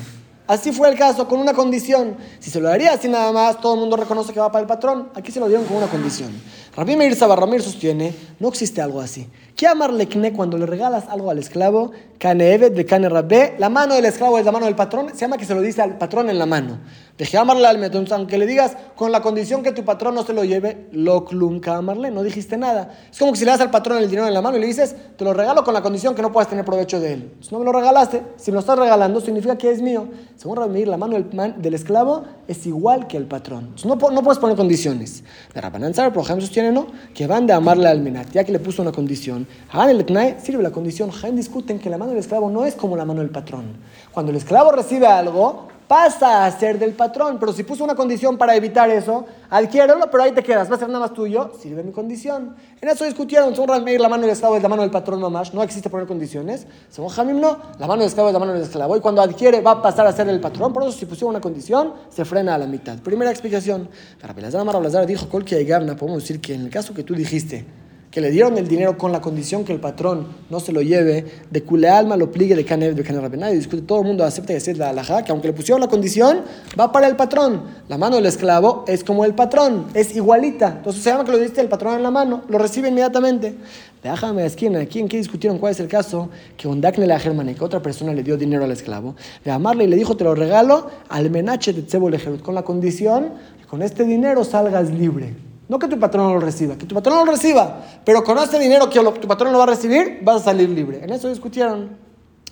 Así 0.47 0.73
fue 0.73 0.89
el 0.89 0.97
caso, 0.97 1.30
con 1.30 1.39
una 1.39 1.54
condición. 1.54 2.17
Si 2.39 2.49
se 2.49 2.60
lo 2.60 2.67
daría 2.67 2.91
así 2.91 3.08
nada 3.08 3.32
más, 3.32 3.62
todo 3.62 3.75
el 3.75 3.80
mundo 3.80 3.95
reconoce 3.95 4.34
que 4.34 4.39
va 4.41 4.51
para 4.51 4.63
el 4.63 4.67
patrón. 4.67 5.10
Aquí 5.15 5.32
se 5.32 5.39
lo 5.39 5.47
dieron 5.47 5.65
con 5.65 5.77
una 5.77 5.88
condición. 5.88 6.30
Rabbi 6.75 6.95
Meir 6.95 7.15
Sabarramir 7.15 7.62
sostiene, 7.62 8.13
no 8.39 8.47
existe 8.47 8.81
algo 8.81 9.01
así. 9.01 9.27
¿Qué 9.57 9.67
amarle 9.67 10.07
cuando 10.34 10.57
le 10.57 10.65
regalas 10.65 11.07
algo 11.10 11.29
al 11.29 11.38
esclavo? 11.38 11.91
Canevet 12.17 12.73
de 12.73 12.86
Cane 12.86 13.10
Rabbe, 13.10 13.55
la 13.57 13.69
mano 13.69 13.95
del 13.95 14.05
esclavo 14.05 14.38
es 14.38 14.45
la 14.45 14.51
mano 14.51 14.65
del 14.67 14.75
patrón, 14.75 15.10
se 15.10 15.17
llama 15.17 15.38
que 15.38 15.45
se 15.45 15.53
lo 15.53 15.62
dice 15.62 15.81
al 15.81 15.97
patrón 15.97 16.29
en 16.29 16.39
la 16.39 16.45
mano. 16.45 16.77
Dejé 17.17 17.38
amarle 17.38 17.67
al 17.67 17.84
entonces 17.84 18.12
aunque 18.13 18.38
le 18.38 18.45
digas 18.45 18.77
con 18.95 19.12
la 19.12 19.21
condición 19.21 19.63
que 19.63 19.71
tu 19.71 19.84
patrón 19.84 20.15
no 20.15 20.23
se 20.23 20.34
lo 20.34 20.43
lleve, 20.43 20.88
lo 20.91 21.25
clum 21.25 21.60
amarle, 21.65 22.10
no 22.10 22.23
dijiste 22.23 22.57
nada. 22.57 22.95
Es 23.12 23.19
como 23.19 23.31
que 23.31 23.39
si 23.39 23.45
le 23.45 23.51
das 23.51 23.62
al 23.62 23.71
patrón 23.71 23.97
el 23.97 24.10
dinero 24.10 24.27
en 24.27 24.34
la 24.34 24.41
mano 24.41 24.57
y 24.57 24.62
le 24.62 24.67
dices, 24.67 24.95
te 25.17 25.23
lo 25.23 25.34
regalo 25.34 25.63
con 25.63 25.73
la 25.73 25.81
condición 25.81 26.15
que 26.15 26.21
no 26.21 26.31
puedas 26.31 26.47
tener 26.47 26.63
provecho 26.63 26.99
de 26.99 27.13
él. 27.13 27.34
Si 27.41 27.51
no 27.51 27.60
me 27.60 27.65
lo 27.65 27.71
regalaste, 27.71 28.23
si 28.38 28.51
me 28.51 28.55
lo 28.55 28.62
estás 28.62 28.77
regalando, 28.77 29.19
significa 29.19 29.57
que 29.57 29.71
es 29.71 29.81
mío. 29.81 30.07
Según 30.38 30.57
Rabbi 30.57 30.86
la 30.86 30.97
mano 30.97 31.15
del, 31.15 31.55
del, 31.57 31.73
esclavo 31.73 32.23
es 32.47 32.65
igual 32.65 33.07
que 33.07 33.17
el 33.17 33.25
patrón. 33.25 33.75
no, 33.84 33.95
no 33.95 34.23
puedes 34.23 34.39
poner 34.39 34.55
condiciones. 34.55 35.23
De 35.53 35.62
Rabbanan 35.62 35.93
por 35.93 36.23
ejemplo, 36.23 36.45
sostiene 36.45 36.61
no, 36.69 36.88
que 37.13 37.28
van 37.28 37.47
de 37.47 37.54
amarle 37.54 37.88
al 37.88 38.02
menat, 38.02 38.30
ya 38.32 38.43
que 38.43 38.52
le 38.52 38.60
puso 38.60 38.82
una 38.82 38.91
condición. 38.91 39.47
El 39.74 40.06
sirve 40.43 40.62
la 40.62 40.71
condición. 40.71 41.12
Jaén 41.12 41.38
discuten 41.38 41.80
que 41.80 41.89
la 41.89 41.97
mano 41.97 42.12
del 42.12 42.19
esclavo 42.19 42.50
no 42.50 42.65
es 42.65 42.76
como 42.76 42.97
la 42.97 43.06
mano 43.06 43.21
del 43.21 43.30
patrón. 43.30 43.78
Cuando 44.12 44.32
el 44.32 44.38
esclavo 44.38 44.74
recibe 44.74 45.08
algo, 45.08 45.69
pasa 45.91 46.45
a 46.45 46.51
ser 46.58 46.80
del 46.80 46.93
patrón. 46.93 47.36
Pero 47.38 47.51
si 47.51 47.63
puso 47.63 47.84
una 47.84 47.95
condición 47.95 48.38
para 48.38 48.56
evitar 48.56 48.89
eso, 48.89 49.25
adquiérelo, 49.49 50.10
pero 50.10 50.23
ahí 50.23 50.32
te 50.32 50.41
quedas, 50.41 50.71
va 50.71 50.75
a 50.75 50.80
ser 50.80 50.88
nada 50.88 51.01
más 51.01 51.13
tuyo, 51.13 51.51
sirve 51.62 51.84
mi 51.84 51.91
condición. 51.91 52.56
En 52.80 52.88
eso 52.88 53.04
discutieron, 53.04 53.54
según 53.54 53.67
Ramir, 53.67 53.99
la 53.99 54.08
mano 54.08 54.21
del 54.21 54.32
esclavo 54.32 54.56
es 54.56 54.63
la 54.63 54.69
mano 54.69 54.84
del 54.84 54.91
patrón 54.91 55.19
nomás, 55.19 55.54
no 55.54 55.62
existe 55.62 55.89
poner 55.89 56.08
condiciones. 56.08 56.65
Según 56.89 57.10
Jamim, 57.10 57.41
no, 57.41 57.58
la 57.77 57.88
mano 57.88 58.04
del 58.04 58.08
esclavo 58.08 58.30
es 58.30 58.34
la 58.34 58.39
mano 58.39 58.54
del 58.54 58.62
esclavo, 58.62 58.95
y 58.95 59.01
cuando 59.01 59.21
adquiere 59.21 59.60
va 59.60 59.71
a 59.71 59.82
pasar 59.82 60.08
a 60.08 60.13
ser 60.13 60.30
el 60.30 60.39
patrón, 60.39 60.71
por 60.71 60.84
eso 60.84 60.93
si 60.93 61.06
pusieron 61.06 61.32
una 61.32 61.41
condición, 61.41 61.91
se 62.10 62.23
frena 62.23 62.56
a 62.56 62.58
la 62.58 62.67
mitad. 62.67 62.97
Primera 62.99 63.30
explicación, 63.30 63.89
para 64.21 64.34
Pelazar 64.34 64.62
Amar 64.62 65.06
dijo, 65.06 65.27
Gavna, 65.30 65.97
podemos 65.97 66.23
decir 66.23 66.39
que 66.39 66.54
en 66.54 66.62
el 66.62 66.69
caso 66.69 66.93
que 66.93 67.04
tú 67.04 67.15
dijiste, 67.15 67.65
que 68.12 68.19
le 68.19 68.30
dieron 68.30 68.58
el 68.58 68.67
dinero 68.67 68.97
con 68.97 69.13
la 69.13 69.21
condición 69.21 69.63
que 69.63 69.71
el 69.71 69.80
patrón 69.80 70.28
no 70.50 70.60
se 70.60 70.74
lo 70.74 70.82
lleve, 70.82 71.26
de 71.50 71.63
cule 71.63 71.88
alma 71.88 72.17
lo 72.17 72.30
pligue 72.30 72.56
de 72.56 72.65
canev 72.65 72.93
de 72.93 73.04
canev 73.04 73.54
y 73.54 73.56
discute, 73.56 73.84
todo 73.84 74.02
el 74.02 74.08
mundo 74.08 74.26
acepta 74.26 74.52
es 74.54 74.78
la 74.78 74.89
alhaja, 74.89 75.24
que 75.24 75.32
aunque 75.32 75.47
le 75.47 75.54
pusieron 75.54 75.80
la 75.80 75.88
condición, 75.88 76.41
va 76.78 76.91
para 76.91 77.08
el 77.08 77.15
patrón. 77.15 77.63
La 77.88 77.97
mano 77.97 78.17
del 78.17 78.26
esclavo 78.26 78.84
es 78.86 79.06
como 79.06 79.24
el 79.24 79.34
patrón, 79.34 79.86
es 79.93 80.13
igualita. 80.13 80.76
Entonces 80.78 81.02
se 81.02 81.10
llama 81.10 81.24
que 81.24 81.32
lo 81.32 81.38
diste 81.38 81.62
el 81.62 81.69
patrón 81.69 81.95
en 81.95 82.04
la 82.04 82.12
mano, 82.12 82.41
lo 82.50 82.58
recibe 82.58 82.89
inmediatamente. 82.89 83.56
Déjame 84.04 84.45
esquina, 84.45 84.80
aquí 84.82 85.00
en 85.00 85.08
qué 85.08 85.15
discutieron 85.15 85.58
cuál 85.58 85.71
es 85.71 85.80
el 85.80 85.88
caso, 85.88 86.30
que 86.58 86.67
Ondakne 86.67 87.08
la 87.08 87.17
Germane, 87.17 87.56
que 87.56 87.63
otra 87.63 87.82
persona 87.82 88.13
le 88.13 88.24
dio 88.24 88.36
dinero 88.36 88.65
al 88.65 88.71
esclavo, 88.71 89.15
de 89.45 89.52
amarle 89.52 89.86
y 89.86 89.88
le 89.88 89.95
dijo, 89.95 90.17
te 90.17 90.26
lo 90.26 90.36
regalo 90.36 90.89
al 91.08 91.30
menache 91.30 91.71
de 91.71 91.84
Tzebo 91.84 92.10
con 92.41 92.56
la 92.56 92.63
condición 92.63 93.30
que 93.62 93.67
con 93.67 93.82
este 93.82 94.04
dinero 94.04 94.43
salgas 94.43 94.89
libre. 94.89 95.50
No 95.71 95.79
que 95.79 95.88
tu 95.88 95.97
patrón 95.97 96.34
lo 96.34 96.39
reciba, 96.41 96.75
que 96.75 96.86
tu 96.86 96.93
patrón 96.93 97.25
lo 97.25 97.31
reciba, 97.31 97.77
pero 98.03 98.25
con 98.25 98.38
este 98.39 98.60
dinero 98.60 98.89
que 98.89 98.99
tu 98.99 99.25
patrón 99.25 99.53
no 99.53 99.57
va 99.57 99.63
a 99.63 99.67
recibir, 99.67 100.19
vas 100.21 100.41
a 100.41 100.43
salir 100.43 100.67
libre. 100.67 101.01
En 101.01 101.12
eso 101.12 101.29
discutieron. 101.29 101.91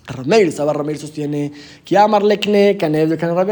Rameir, 0.09 0.51
Saba 0.51 0.73
Rameir 0.73 0.97
sostiene 0.97 1.51
que 1.85 1.97
amarle 1.97 2.39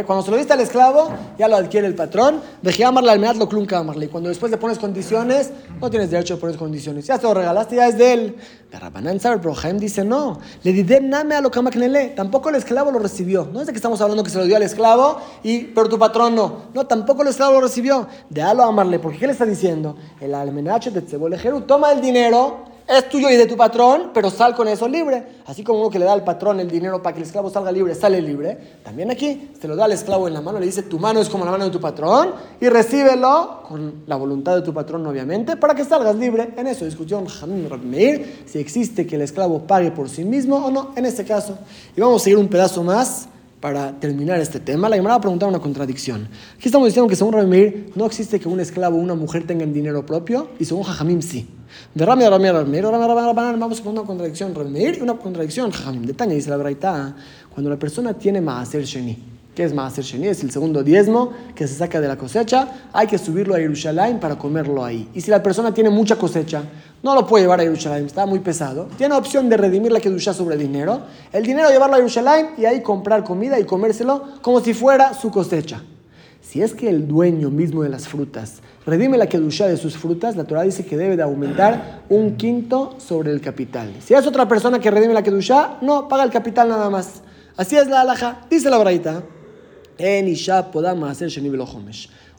Cuando 0.05 0.23
se 0.23 0.31
lo 0.31 0.37
diste 0.37 0.53
al 0.53 0.61
esclavo, 0.61 1.09
ya 1.37 1.47
lo 1.47 1.55
adquiere 1.55 1.87
el 1.87 1.95
patrón. 1.95 2.41
Dejé 2.61 2.85
amarle 2.85 3.11
al 3.11 3.37
lo 3.37 3.47
clunca 3.47 3.79
amarle. 3.79 4.09
Cuando 4.09 4.29
después 4.29 4.51
le 4.51 4.57
pones 4.57 4.79
condiciones, 4.79 5.51
no 5.79 5.89
tienes 5.89 6.11
derecho 6.11 6.35
a 6.35 6.37
poner 6.37 6.57
condiciones. 6.57 7.05
Ya 7.05 7.17
te 7.17 7.23
lo 7.23 7.33
regalaste, 7.33 7.75
ya 7.75 7.87
es 7.87 7.97
de 7.97 8.13
él. 8.13 8.35
De 8.71 8.79
Rabbanán 8.79 9.19
Saber, 9.19 9.39
pero 9.39 9.53
Jaime 9.53 9.79
dice 9.79 10.03
no. 10.03 10.39
Le 10.63 10.73
di 10.73 10.83
name 10.99 11.35
a 11.35 11.41
lo 11.41 11.51
que 11.51 11.59
Tampoco 12.15 12.49
el 12.49 12.55
esclavo 12.55 12.91
lo 12.91 12.99
recibió. 12.99 13.47
No 13.51 13.61
es 13.61 13.67
de 13.67 13.73
que 13.73 13.77
estamos 13.77 14.01
hablando 14.01 14.23
que 14.23 14.29
se 14.29 14.37
lo 14.37 14.45
dio 14.45 14.55
al 14.55 14.63
esclavo, 14.63 15.19
y, 15.43 15.65
pero 15.65 15.87
tu 15.87 15.99
patrón 15.99 16.35
no. 16.35 16.63
No, 16.73 16.85
tampoco 16.87 17.21
el 17.21 17.29
esclavo 17.29 17.53
lo 17.53 17.61
recibió. 17.61 18.07
De 18.29 18.41
a 18.41 18.49
amarle. 18.49 18.99
Porque 18.99 19.19
¿qué 19.19 19.27
le 19.27 19.33
está 19.33 19.45
diciendo? 19.45 19.95
El 20.19 20.33
almenache 20.33 20.91
de 20.91 21.01
Tzebolejeru 21.01 21.61
toma 21.61 21.91
el 21.91 22.01
dinero 22.01 22.76
es 22.87 23.09
tuyo 23.09 23.29
y 23.29 23.35
de 23.35 23.45
tu 23.45 23.57
patrón, 23.57 24.11
pero 24.13 24.29
sal 24.29 24.55
con 24.55 24.67
eso 24.67 24.87
libre. 24.87 25.23
Así 25.45 25.63
como 25.63 25.81
uno 25.81 25.89
que 25.89 25.99
le 25.99 26.05
da 26.05 26.13
al 26.13 26.23
patrón 26.23 26.59
el 26.59 26.69
dinero 26.69 27.01
para 27.01 27.13
que 27.13 27.21
el 27.21 27.25
esclavo 27.25 27.49
salga 27.49 27.71
libre, 27.71 27.93
sale 27.95 28.21
libre. 28.21 28.57
También 28.83 29.11
aquí 29.11 29.51
se 29.59 29.67
lo 29.67 29.75
da 29.75 29.85
al 29.85 29.91
esclavo 29.91 30.27
en 30.27 30.33
la 30.33 30.41
mano, 30.41 30.59
le 30.59 30.65
dice, 30.65 30.83
tu 30.83 30.97
mano 30.97 31.19
es 31.19 31.29
como 31.29 31.43
la 31.43 31.51
mano 31.51 31.65
de 31.65 31.71
tu 31.71 31.81
patrón, 31.81 32.33
y 32.61 32.69
recíbelo 32.69 33.63
con 33.67 34.03
la 34.05 34.15
voluntad 34.15 34.55
de 34.55 34.61
tu 34.61 34.73
patrón, 34.73 35.05
obviamente, 35.05 35.57
para 35.57 35.75
que 35.75 35.83
salgas 35.83 36.15
libre. 36.15 36.53
En 36.55 36.67
eso, 36.67 36.85
discusión 36.85 37.27
si 38.45 38.59
existe 38.59 39.05
que 39.05 39.15
el 39.15 39.21
esclavo 39.21 39.59
pague 39.59 39.91
por 39.91 40.09
sí 40.09 40.23
mismo 40.23 40.57
o 40.57 40.71
no, 40.71 40.91
en 40.95 41.05
este 41.05 41.25
caso. 41.25 41.57
Y 41.95 42.01
vamos 42.01 42.21
a 42.21 42.23
seguir 42.23 42.37
un 42.37 42.47
pedazo 42.47 42.83
más 42.83 43.27
para 43.59 43.99
terminar 43.99 44.39
este 44.39 44.59
tema, 44.59 44.87
la 44.87 44.95
Gemara 44.95 45.15
va 45.15 45.17
a 45.17 45.21
preguntar 45.21 45.49
una 45.49 45.59
contradicción. 45.59 46.27
Aquí 46.57 46.67
estamos 46.67 46.87
diciendo 46.87 47.09
que 47.09 47.15
según 47.15 47.33
Rabbi 47.33 47.91
no 47.95 48.05
existe 48.05 48.39
que 48.39 48.47
un 48.47 48.59
esclavo 48.59 48.97
o 48.97 48.99
una 48.99 49.15
mujer 49.15 49.47
tengan 49.47 49.73
dinero 49.73 50.05
propio 50.05 50.49
y 50.59 50.65
según 50.65 50.83
Jajamim 50.83 51.21
sí. 51.21 51.47
De 51.93 52.05
Rami 52.05 52.23
a 52.23 52.29
Rami 52.29 52.47
a 52.47 52.53
Rami, 52.53 52.79
vamos 52.81 53.79
a 53.79 53.83
poner 53.83 53.99
una 53.99 54.07
contradicción 54.07 54.53
Rabbi 54.53 54.97
y 54.97 55.01
una 55.01 55.15
contradicción 55.15 55.71
Jajamim. 55.71 56.05
Detalle 56.05 56.35
dice 56.35 56.49
la 56.49 56.57
Braita, 56.57 57.15
cuando 57.53 57.69
la 57.69 57.77
persona 57.77 58.13
tiene 58.13 58.41
Maaser 58.41 58.83
Sheni, 58.83 59.17
¿qué 59.57 59.63
es 59.63 59.73
Maaser 59.73 60.03
Sheni? 60.03 60.27
Es 60.27 60.43
el 60.43 60.51
segundo 60.51 60.83
diezmo 60.83 61.33
que 61.55 61.67
se 61.67 61.73
saca 61.73 61.99
de 61.99 62.07
la 62.07 62.15
cosecha, 62.15 62.67
hay 62.93 63.07
que 63.07 63.17
subirlo 63.17 63.55
a 63.55 63.57
Jerusalén 63.57 64.19
para 64.19 64.37
comerlo 64.37 64.85
ahí. 64.85 65.09
Y 65.15 65.21
si 65.21 65.31
la 65.31 65.41
persona 65.41 65.73
tiene 65.73 65.89
mucha 65.89 66.15
cosecha, 66.15 66.61
no 67.01 67.15
lo 67.15 67.25
puede 67.25 67.45
llevar 67.45 67.61
a 67.61 67.63
Jerusalén, 67.63 68.05
está 68.05 68.27
muy 68.27 68.37
pesado. 68.37 68.87
Tiene 68.99 69.15
opción 69.15 69.49
de 69.49 69.57
redimir 69.57 69.91
la 69.91 69.99
Kedusha 69.99 70.31
sobre 70.31 70.57
dinero. 70.57 71.01
El 71.33 71.43
dinero 71.43 71.71
llevarlo 71.71 71.95
a 71.95 71.97
Jerusalén 71.97 72.49
y 72.55 72.65
ahí 72.65 72.83
comprar 72.83 73.23
comida 73.23 73.59
y 73.59 73.63
comérselo 73.63 74.25
como 74.43 74.59
si 74.59 74.75
fuera 74.75 75.15
su 75.15 75.31
cosecha. 75.31 75.81
Si 76.39 76.61
es 76.61 76.75
que 76.75 76.87
el 76.87 77.07
dueño 77.07 77.49
mismo 77.49 77.81
de 77.81 77.89
las 77.89 78.07
frutas 78.07 78.61
redime 78.85 79.17
la 79.17 79.25
Kedusha 79.25 79.65
de 79.65 79.77
sus 79.77 79.97
frutas, 79.97 80.35
la 80.35 80.43
Torah 80.43 80.61
dice 80.61 80.85
que 80.85 80.97
debe 80.97 81.17
de 81.17 81.23
aumentar 81.23 82.03
un 82.09 82.35
quinto 82.35 82.93
sobre 82.99 83.31
el 83.31 83.41
capital. 83.41 83.91
Si 84.05 84.13
es 84.13 84.27
otra 84.27 84.47
persona 84.47 84.77
que 84.77 84.91
redime 84.91 85.15
la 85.15 85.23
Kedusha, 85.23 85.79
no, 85.81 86.07
paga 86.07 86.23
el 86.23 86.29
capital 86.29 86.69
nada 86.69 86.91
más. 86.91 87.23
Así 87.57 87.75
es 87.75 87.87
la 87.87 88.01
alhaja. 88.01 88.41
Dice 88.51 88.69
la 88.69 88.77
braita, 88.77 89.23
en 89.23 89.23
Isha 89.23 89.25
podamos 89.25 89.47
hacer 89.47 89.86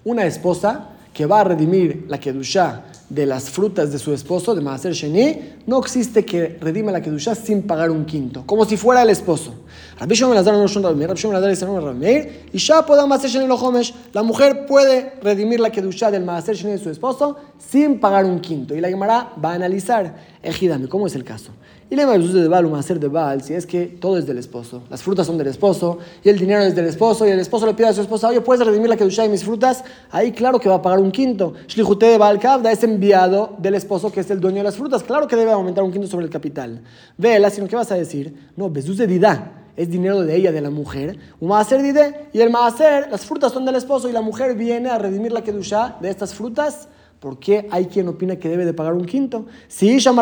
Una 0.05 0.27
esposa 0.27 0.89
que 1.13 1.27
va 1.27 1.41
a 1.41 1.45
redimir 1.45 2.07
la 2.09 2.19
Kedusha 2.19 2.85
de 3.09 3.27
las 3.27 3.51
frutas 3.51 3.91
de 3.91 3.99
su 3.99 4.13
esposo, 4.13 4.55
de 4.55 4.61
Maaser 4.61 4.93
Sheni, 4.93 5.41
no 5.67 5.81
existe 5.81 6.25
que 6.25 6.59
redime 6.61 6.93
la 6.93 7.01
Kedusha 7.01 7.35
sin 7.35 7.63
pagar 7.63 7.91
un 7.91 8.05
quinto, 8.05 8.45
como 8.47 8.65
si 8.65 8.77
fuera 8.77 9.03
el 9.03 9.11
esposo. 9.11 9.55
Rabbi 9.99 10.15
Shimon 10.15 10.37
Lazar 10.37 10.55
no 10.55 10.65
Rabbi 10.65 10.97
Meir, 10.97 11.09
Rabbi 11.09 11.21
Shimon 11.21 11.35
Lazar 11.35 11.51
dice 11.51 11.67
no 11.67 11.93
Meir, 11.93 12.45
y 12.53 12.59
ya 12.59 12.83
Maaser 12.83 13.29
Sheni 13.29 13.49
lo 13.49 13.57
Homesh, 13.57 13.93
la 14.13 14.23
mujer 14.23 14.65
puede 14.65 15.15
redimir 15.21 15.59
la 15.59 15.71
Kedusha 15.71 16.09
del 16.13 16.25
Maaser 16.25 16.57
de 16.57 16.79
su 16.79 16.89
esposo 16.89 17.37
sin 17.59 17.99
pagar 17.99 18.25
un 18.25 18.39
quinto. 18.39 18.77
Y 18.77 18.81
la 18.81 18.89
Gemara 18.89 19.33
va 19.45 19.53
a 19.53 19.55
analizar, 19.55 20.15
Ejidame, 20.41 20.87
¿cómo 20.87 21.09
es 21.09 21.17
el 21.17 21.25
caso? 21.25 21.51
Y 21.91 21.97
le 21.97 22.05
de 22.07 22.49
Baal, 22.49 22.67
un 22.67 22.77
hacer 22.77 23.01
de 23.01 23.09
Baal, 23.09 23.43
si 23.43 23.55
es 23.55 23.67
que 23.67 23.87
todo 23.87 24.19
es 24.19 24.27
del 24.27 24.39
esposo, 24.39 24.83
las 24.89 25.03
frutas 25.03 25.27
son 25.27 25.37
del 25.37 25.49
esposo, 25.49 25.99
y 26.23 26.29
el 26.29 26.39
dinero 26.39 26.61
es 26.63 26.77
del 26.77 26.87
esposo, 26.87 27.27
y 27.27 27.31
el 27.31 27.41
esposo 27.41 27.67
le 27.67 27.75
pide 27.75 27.89
a 27.89 27.93
su 27.93 28.03
esposa, 28.03 28.29
oye, 28.29 28.41
¿puedes 28.41 28.65
redimir 28.65 28.89
la 28.89 28.97
Kedusha 28.97 29.23
de 29.23 29.31
mis 29.31 29.43
frutas? 29.43 29.83
Ahí 30.13 30.31
claro 30.31 30.61
que 30.61 30.69
va 30.69 30.77
a 30.77 30.83
pagar 30.83 31.01
un 31.01 31.11
quinto. 31.11 31.55
Shlichute 31.67 32.07
de 32.07 32.19
Baal 32.19 32.39
Kavda 32.39 32.71
es 32.71 32.85
enviado 32.85 33.57
del 33.59 33.75
esposo 33.75 34.13
que 34.13 34.21
es 34.21 34.31
el 34.31 34.39
dueño 34.39 34.59
de 34.59 34.65
las 34.65 34.77
frutas, 34.77 35.03
claro 35.03 35.27
que 35.27 35.35
debe 35.35 35.51
aumentar 35.51 35.83
un 35.83 35.91
quinto 35.91 36.07
sobre 36.07 36.25
el 36.25 36.31
capital. 36.31 36.83
Vela, 37.17 37.51
sino 37.51 37.67
que 37.67 37.75
vas 37.75 37.91
a 37.91 37.97
decir, 37.97 38.53
no, 38.55 38.71
Besús 38.71 38.99
de 38.99 39.09
Didá 39.09 39.58
es 39.79 39.89
dinero 39.89 40.23
de 40.23 40.35
ella, 40.35 40.51
de 40.51 40.61
la 40.61 40.71
mujer. 40.71 41.17
Un 41.39 41.51
maaser 41.51 41.81
dide, 41.83 42.29
y 42.33 42.41
el 42.41 42.51
maaser, 42.51 43.09
las 43.11 43.25
frutas 43.25 43.53
son 43.53 43.65
del 43.65 43.77
esposo 43.77 44.09
y 44.09 44.13
la 44.13 44.21
mujer 44.21 44.57
viene 44.57 44.91
a 44.91 44.99
redimir 44.99 45.31
la 45.31 45.43
kedusha 45.43 45.97
de 46.03 46.11
estas 46.11 46.35
frutas 46.35 46.89
¿Por 47.21 47.41
qué 47.41 47.67
hay 47.73 47.87
quien 47.87 48.07
opina 48.07 48.37
que 48.37 48.49
debe 48.49 48.65
de 48.65 48.73
pagar 48.73 48.95
un 48.95 49.05
quinto? 49.05 49.47
Si 49.67 49.91
Isha 49.91 50.13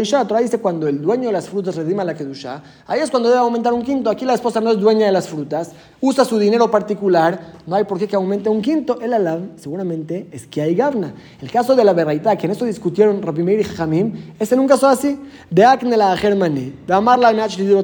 Isha, 0.00 0.26
Torah 0.26 0.40
dice 0.40 0.58
cuando 0.58 0.88
el 0.88 1.02
dueño 1.02 1.26
de 1.26 1.32
las 1.32 1.46
frutas 1.46 1.76
redima 1.76 2.04
la 2.04 2.14
Kedusha, 2.14 2.62
ahí 2.86 3.00
es 3.00 3.10
cuando 3.10 3.28
debe 3.28 3.40
aumentar 3.40 3.74
un 3.74 3.82
quinto. 3.82 4.08
Aquí 4.08 4.24
la 4.24 4.32
esposa 4.32 4.58
no 4.58 4.70
es 4.70 4.80
dueña 4.80 5.04
de 5.04 5.12
las 5.12 5.28
frutas, 5.28 5.72
usa 6.00 6.24
su 6.24 6.38
dinero 6.38 6.70
particular, 6.70 7.52
no 7.66 7.76
hay 7.76 7.84
por 7.84 7.98
qué 7.98 8.08
que 8.08 8.16
aumente 8.16 8.48
un 8.48 8.62
quinto. 8.62 8.98
El 8.98 9.12
alab 9.12 9.42
seguramente 9.56 10.28
es 10.32 10.46
que 10.46 10.62
hay 10.62 10.74
gavna. 10.74 11.12
El 11.42 11.50
caso 11.50 11.76
de 11.76 11.84
la 11.84 11.92
verraita, 11.92 12.34
que 12.36 12.46
en 12.46 12.52
esto 12.52 12.64
discutieron 12.64 13.20
Rapimir 13.20 13.60
y 13.60 13.64
Jamim, 13.64 14.14
es 14.38 14.50
en 14.50 14.60
un 14.60 14.66
caso 14.66 14.88
así, 14.88 15.20
de 15.50 15.64
Acne 15.66 15.98
la 15.98 16.16
Germani, 16.16 16.72
de 16.86 16.94
amarla 16.94 17.30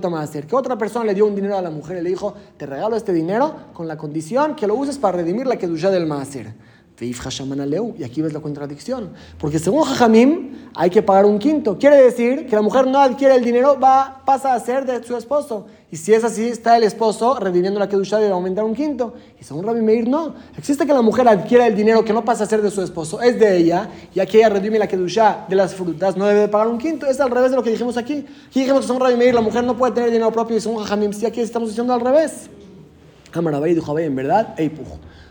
Tamaser, 0.00 0.46
que 0.46 0.57
otra 0.57 0.79
persona 0.79 1.05
le 1.05 1.12
dio 1.12 1.27
un 1.27 1.35
dinero 1.35 1.59
a 1.59 1.62
la 1.62 1.70
mujer 1.70 1.98
y 1.98 2.03
le 2.03 2.09
dijo, 2.09 2.33
te 2.57 2.64
regalo 2.64 2.96
este 2.96 3.12
dinero 3.12 3.55
con 3.74 3.87
la 3.87 3.98
condición 3.98 4.55
que 4.55 4.66
lo 4.66 4.74
uses 4.74 4.96
para 4.96 5.18
redimir 5.18 5.46
la 5.46 5.57
Kedusha 5.57 5.90
del 5.90 6.07
Maaser. 6.07 6.73
Y 7.00 8.04
aquí 8.04 8.22
ves 8.22 8.33
la 8.33 8.40
contradicción. 8.40 9.11
Porque 9.38 9.59
según 9.59 9.83
Jajamim, 9.83 10.70
hay 10.76 10.90
que 10.90 11.02
pagar 11.02 11.26
un 11.26 11.40
quinto. 11.40 11.76
Quiere 11.76 11.96
decir 11.96 12.46
que 12.46 12.54
la 12.54 12.62
mujer 12.62 12.87
no 12.87 13.00
adquiere 13.00 13.35
el 13.35 13.44
dinero, 13.44 13.78
va, 13.80 14.22
pasa 14.24 14.54
a 14.54 14.61
ser 14.61 14.87
de 14.87 15.02
su 15.02 15.16
esposo. 15.16 15.66
Y 15.90 15.96
si 15.96 16.14
es 16.14 16.22
así, 16.22 16.46
está 16.46 16.76
el 16.76 16.85
esposo 16.85 17.37
redimiendo 17.40 17.80
la 17.80 17.88
kedusha 17.88 18.24
y 18.24 18.30
aumentar 18.30 18.64
un 18.64 18.74
quinto. 18.74 19.14
Y 19.40 19.42
según 19.42 19.64
Rabbi 19.64 19.83
Meir, 19.83 20.09
no. 20.09 20.35
Existe 20.57 20.87
que 20.87 20.92
la 20.92 21.02
mujer 21.02 21.26
adquiera 21.26 21.66
el 21.66 21.74
dinero 21.74 22.04
que 22.04 22.12
no 22.12 22.24
pasa 22.24 22.44
a 22.44 22.46
ser 22.46 22.62
de 22.62 22.70
su 22.70 22.80
esposo, 22.80 23.20
es 23.20 23.40
de 23.40 23.57
ella, 23.57 23.88
ya 24.14 24.24
que 24.24 24.38
ella 24.38 24.50
redime 24.50 24.78
la 24.78 24.87
kedusha 24.87 25.46
de 25.48 25.57
las 25.57 25.74
frutas, 25.74 26.16
no 26.16 26.26
debe 26.26 26.40
de 26.40 26.48
pagar 26.48 26.68
un 26.68 26.78
quinto. 26.78 27.07
Es 27.07 27.18
al 27.18 27.30
revés 27.30 27.50
de 27.50 27.57
lo 27.57 27.62
que 27.64 27.70
dijimos 27.70 27.96
aquí. 27.96 28.24
Aquí 28.46 28.61
dijimos 28.61 28.83
que 28.83 28.87
según 28.87 29.02
Rabbi 29.02 29.16
Meir, 29.16 29.35
la 29.35 29.40
mujer 29.40 29.64
no 29.64 29.76
puede 29.76 29.94
tener 29.94 30.11
dinero 30.11 30.30
propio. 30.30 30.57
Y 30.57 30.61
según 30.61 30.78
Jajamim, 30.78 31.12
sí, 31.12 31.26
aquí 31.26 31.40
estamos 31.40 31.70
diciendo 31.70 31.92
al 31.92 32.00
revés. 32.00 32.48
Amarabay 33.33 33.74
dijo, 33.74 33.98
en 33.98 34.14
verdad, 34.14 34.54
Eipuj 34.57 34.87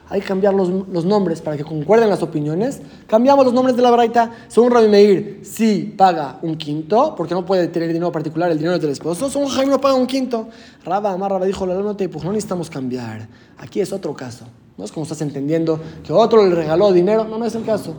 hay 0.09 0.21
que 0.21 0.27
cambiar 0.27 0.53
los, 0.53 0.69
los, 0.69 1.05
nombres 1.05 1.41
para 1.41 1.57
que 1.57 1.63
concuerden 1.63 2.09
las 2.09 2.21
opiniones. 2.21 2.81
Cambiamos 3.07 3.45
los 3.45 3.53
nombres 3.53 3.75
de 3.75 3.81
la 3.81 3.91
braita. 3.91 4.31
Según 4.47 4.71
Rabbi 4.71 4.89
Meir, 4.89 5.39
sí 5.43 5.93
paga 5.97 6.39
un 6.41 6.55
quinto, 6.55 7.15
porque 7.15 7.33
no 7.33 7.45
puede 7.45 7.67
tener 7.67 7.87
dinero 7.87 8.11
particular, 8.11 8.51
el 8.51 8.57
dinero 8.57 8.77
del 8.77 8.91
esposo. 8.91 9.29
Según 9.29 9.47
Jaime, 9.47 9.71
no 9.71 9.81
paga 9.81 9.95
un 9.95 10.05
quinto. 10.05 10.49
Rabba 10.85 11.11
Amar 11.11 11.31
Rabba 11.31 11.45
dijo, 11.45 11.65
la 11.65 11.75
nota, 11.75 12.05
pues 12.09 12.23
no 12.23 12.31
necesitamos 12.31 12.69
cambiar. 12.69 13.27
Aquí 13.57 13.79
es 13.79 13.91
otro 13.91 14.13
caso. 14.13 14.45
No 14.77 14.85
es 14.85 14.91
como 14.91 15.03
estás 15.03 15.21
entendiendo 15.21 15.79
que 16.03 16.11
otro 16.11 16.45
le 16.47 16.55
regaló 16.55 16.91
dinero. 16.91 17.25
No, 17.25 17.37
no 17.37 17.45
es 17.45 17.53
el 17.55 17.63
caso. 17.63 17.95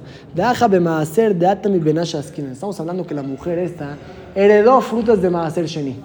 Estamos 2.53 2.81
hablando 2.81 3.07
que 3.07 3.15
la 3.15 3.23
mujer 3.23 3.59
esta 3.61 3.97
heredó 4.35 4.81
frutas 4.81 5.23
de 5.23 5.31
Maaser 5.31 5.67
Sheni. 5.67 6.01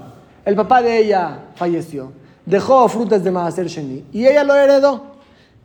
El 0.45 0.55
papá 0.55 0.81
de 0.81 0.99
ella 0.99 1.39
falleció. 1.55 2.11
Dejó 2.45 2.87
frutas 2.87 3.23
de 3.23 3.31
Maaser 3.31 3.67
Sheni. 3.67 4.05
Y 4.13 4.25
ella 4.27 4.43
lo 4.43 4.55
heredó. 4.55 5.18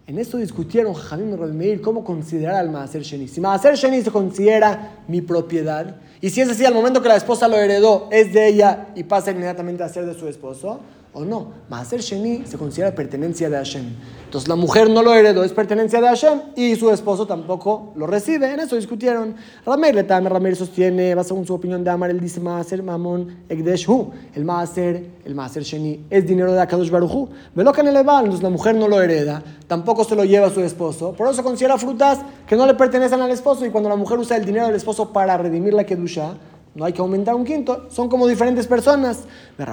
En 0.07 0.19
eso 0.19 0.37
discutieron 0.37 0.93
Jamim 0.93 1.63
y 1.63 1.79
cómo 1.79 2.05
considerar 2.05 2.57
al 2.57 2.71
Maaser 2.71 3.03
Sheni. 3.03 3.27
Si 3.27 3.41
Maaser 3.41 3.75
Sheni 3.75 4.03
se 4.03 4.11
considera 4.11 4.99
mi 5.09 5.23
propiedad, 5.23 5.97
y 6.21 6.29
si 6.29 6.43
es 6.43 6.51
así, 6.51 6.65
al 6.67 6.75
momento 6.75 7.01
que 7.01 7.09
la 7.09 7.17
esposa 7.17 7.49
lo 7.49 7.57
heredó, 7.57 8.09
es 8.11 8.35
de 8.35 8.49
ella 8.49 8.89
y 8.95 9.05
pasa 9.05 9.31
inmediatamente 9.31 9.83
a 9.83 9.89
ser 9.89 10.05
de 10.05 10.15
su 10.15 10.29
esposo, 10.29 10.81
o 11.15 11.25
no. 11.25 11.53
Maaser 11.69 12.01
Sheni 12.01 12.45
se 12.45 12.59
considera 12.59 12.95
pertenencia 12.95 13.49
de 13.49 13.57
Hashem. 13.57 13.85
Entonces 14.25 14.49
la 14.49 14.57
mujer 14.57 14.91
no 14.91 15.03
lo 15.03 15.15
heredó, 15.15 15.45
es 15.45 15.53
pertenencia 15.53 16.01
de 16.01 16.09
Hashem 16.09 16.41
y 16.57 16.75
su 16.77 16.91
esposo 16.91 17.27
tampoco 17.27 17.93
lo 17.97 18.07
recibe. 18.07 18.53
En 18.53 18.61
eso 18.61 18.77
discutieron. 18.77 19.37
Rameir 19.65 19.95
Letame, 19.95 20.29
Rameir 20.29 20.57
sostiene, 20.57 21.15
va 21.15 21.25
según 21.25 21.47
su 21.47 21.55
opinión 21.55 21.83
de 21.85 21.91
Amar, 21.91 22.11
él 22.11 22.21
dice 22.21 22.41
Maaser 22.41 22.83
Mamon 22.83 23.45
Egdesh 23.49 23.89
Hu. 23.89 24.11
El 24.35 24.45
Maaser, 24.45 25.07
el 25.25 25.35
Maaser 25.35 25.63
Sheni 25.63 26.05
es 26.11 26.27
dinero 26.27 26.53
de 26.53 26.61
Akadosh 26.61 26.91
Baruchu. 26.91 27.29
Velocan 27.55 27.87
el 27.89 27.95
entonces 27.97 28.43
la 28.43 28.51
mujer 28.51 28.75
no 28.75 28.89
lo 28.89 29.01
hereda, 29.01 29.43
tampoco 29.67 30.05
se 30.05 30.15
lo 30.15 30.25
lleva 30.25 30.49
a 30.49 30.51
su 30.51 30.61
esposo. 30.61 31.13
Por 31.13 31.29
eso 31.31 31.43
considera 31.43 31.79
frutas 31.79 32.21
que 32.47 32.57
no 32.57 32.67
le 32.67 32.75
pertenecen 32.75 33.21
al 33.21 33.31
esposo 33.31 33.65
y 33.65 33.71
cuando 33.71 33.89
la 33.89 33.97
mujer 33.97 34.19
usa 34.19 34.37
el 34.37 34.45
dinero 34.45 34.67
del 34.67 34.77
esposo 34.77 35.13
para 35.13 35.37
redimir 35.39 35.75
la 35.75 35.85
Kedusha, 35.85 36.35
no 36.75 36.85
hay 36.85 36.93
que 36.93 37.01
aumentar 37.01 37.35
un 37.35 37.45
quinto, 37.45 37.87
son 37.89 38.09
como 38.09 38.27
diferentes 38.27 38.67
personas. 38.67 39.21
Pero 39.57 39.73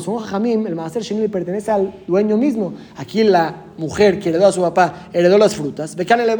según 0.00 0.18
Jamim, 0.22 0.66
el 0.66 0.74
Maaser 0.74 1.02
Sheni 1.02 1.20
le 1.20 1.28
pertenece 1.28 1.70
al 1.70 1.94
dueño 2.06 2.36
mismo. 2.36 2.74
Aquí 2.96 3.22
la 3.22 3.66
mujer 3.78 4.18
que 4.18 4.30
heredó 4.30 4.48
a 4.48 4.52
su 4.52 4.60
papá 4.60 5.08
heredó 5.12 5.38
las 5.38 5.54
frutas. 5.54 5.94
Becan 5.94 6.20
el 6.20 6.30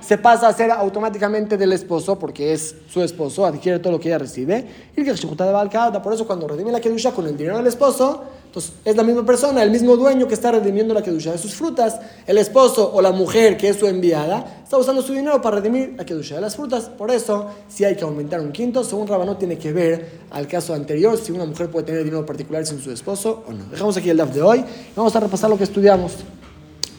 se 0.00 0.18
pasa 0.18 0.48
a 0.48 0.52
ser 0.52 0.70
automáticamente 0.70 1.56
del 1.56 1.72
esposo, 1.72 2.18
porque 2.18 2.52
es 2.52 2.76
su 2.88 3.02
esposo, 3.02 3.44
adquiere 3.44 3.80
todo 3.80 3.94
lo 3.94 4.00
que 4.00 4.08
ella 4.08 4.18
recibe. 4.18 4.64
Y 4.96 5.02
por 6.02 6.12
eso 6.12 6.26
cuando 6.26 6.46
redime 6.46 6.70
la 6.70 6.80
Kedusha 6.80 7.10
con 7.10 7.26
el 7.26 7.36
dinero 7.36 7.56
del 7.56 7.66
esposo, 7.66 8.22
entonces, 8.52 8.74
es 8.84 8.96
la 8.96 9.02
misma 9.02 9.24
persona, 9.24 9.62
el 9.62 9.70
mismo 9.70 9.96
dueño 9.96 10.28
que 10.28 10.34
está 10.34 10.52
redimiendo 10.52 10.92
la 10.92 11.02
kedusha 11.02 11.32
de 11.32 11.38
sus 11.38 11.54
frutas. 11.54 11.98
El 12.26 12.36
esposo 12.36 12.92
o 12.92 13.00
la 13.00 13.10
mujer 13.10 13.56
que 13.56 13.70
es 13.70 13.78
su 13.78 13.86
enviada 13.86 14.60
está 14.62 14.76
usando 14.76 15.00
su 15.00 15.14
dinero 15.14 15.40
para 15.40 15.56
redimir 15.56 15.94
la 15.96 16.04
kedusha 16.04 16.34
de 16.34 16.42
las 16.42 16.54
frutas. 16.54 16.90
Por 16.90 17.10
eso, 17.10 17.46
si 17.66 17.86
hay 17.86 17.96
que 17.96 18.04
aumentar 18.04 18.42
un 18.42 18.52
quinto, 18.52 18.84
según 18.84 19.08
Rabanot 19.08 19.38
tiene 19.38 19.56
que 19.56 19.72
ver 19.72 20.20
al 20.32 20.46
caso 20.46 20.74
anterior, 20.74 21.16
si 21.16 21.32
una 21.32 21.46
mujer 21.46 21.70
puede 21.70 21.86
tener 21.86 22.04
dinero 22.04 22.26
particular 22.26 22.66
sin 22.66 22.78
su 22.78 22.90
esposo 22.90 23.42
o 23.48 23.54
no. 23.54 23.64
Dejamos 23.70 23.96
aquí 23.96 24.10
el 24.10 24.18
DAF 24.18 24.34
de 24.34 24.42
hoy. 24.42 24.62
Vamos 24.94 25.16
a 25.16 25.20
repasar 25.20 25.48
lo 25.48 25.56
que 25.56 25.64
estudiamos. 25.64 26.12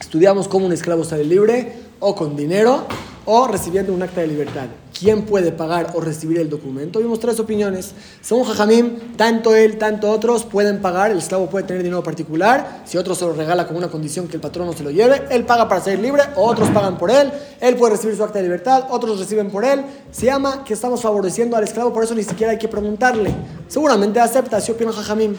Estudiamos 0.00 0.48
cómo 0.48 0.66
un 0.66 0.72
esclavo 0.72 1.04
sale 1.04 1.22
libre 1.22 1.72
o 2.00 2.16
con 2.16 2.34
dinero 2.34 2.84
o 3.26 3.46
recibiendo 3.46 3.92
un 3.92 4.02
acta 4.02 4.20
de 4.20 4.26
libertad 4.28 4.66
quién 4.98 5.22
puede 5.22 5.52
pagar 5.52 5.92
o 5.94 6.00
recibir 6.00 6.38
el 6.38 6.48
documento. 6.48 7.00
Vimos 7.00 7.20
tres 7.20 7.38
opiniones. 7.40 7.92
Según 8.20 8.44
Jajamim, 8.44 9.16
tanto 9.16 9.54
él, 9.54 9.76
tanto 9.76 10.10
otros 10.10 10.44
pueden 10.44 10.80
pagar. 10.80 11.10
El 11.10 11.18
esclavo 11.18 11.50
puede 11.50 11.66
tener 11.66 11.82
dinero 11.82 12.02
particular. 12.02 12.82
Si 12.84 12.96
otro 12.96 13.14
se 13.14 13.24
lo 13.24 13.32
regala 13.32 13.66
con 13.66 13.76
una 13.76 13.88
condición 13.88 14.28
que 14.28 14.36
el 14.36 14.40
patrón 14.40 14.66
no 14.66 14.72
se 14.72 14.82
lo 14.82 14.90
lleve, 14.90 15.22
él 15.30 15.44
paga 15.44 15.68
para 15.68 15.80
ser 15.80 15.98
libre, 15.98 16.22
otros 16.36 16.70
pagan 16.70 16.96
por 16.96 17.10
él. 17.10 17.30
Él 17.60 17.76
puede 17.76 17.94
recibir 17.94 18.16
su 18.16 18.22
acta 18.22 18.38
de 18.38 18.44
libertad, 18.44 18.86
otros 18.90 19.18
reciben 19.18 19.50
por 19.50 19.64
él. 19.64 19.84
Se 20.10 20.26
llama 20.26 20.64
que 20.64 20.74
estamos 20.74 21.00
favoreciendo 21.00 21.56
al 21.56 21.64
esclavo, 21.64 21.92
por 21.92 22.04
eso 22.04 22.14
ni 22.14 22.22
siquiera 22.22 22.52
hay 22.52 22.58
que 22.58 22.68
preguntarle. 22.68 23.34
Seguramente 23.68 24.20
acepta, 24.20 24.60
si 24.60 24.70
opina 24.72 24.92
Jajamim. 24.92 25.34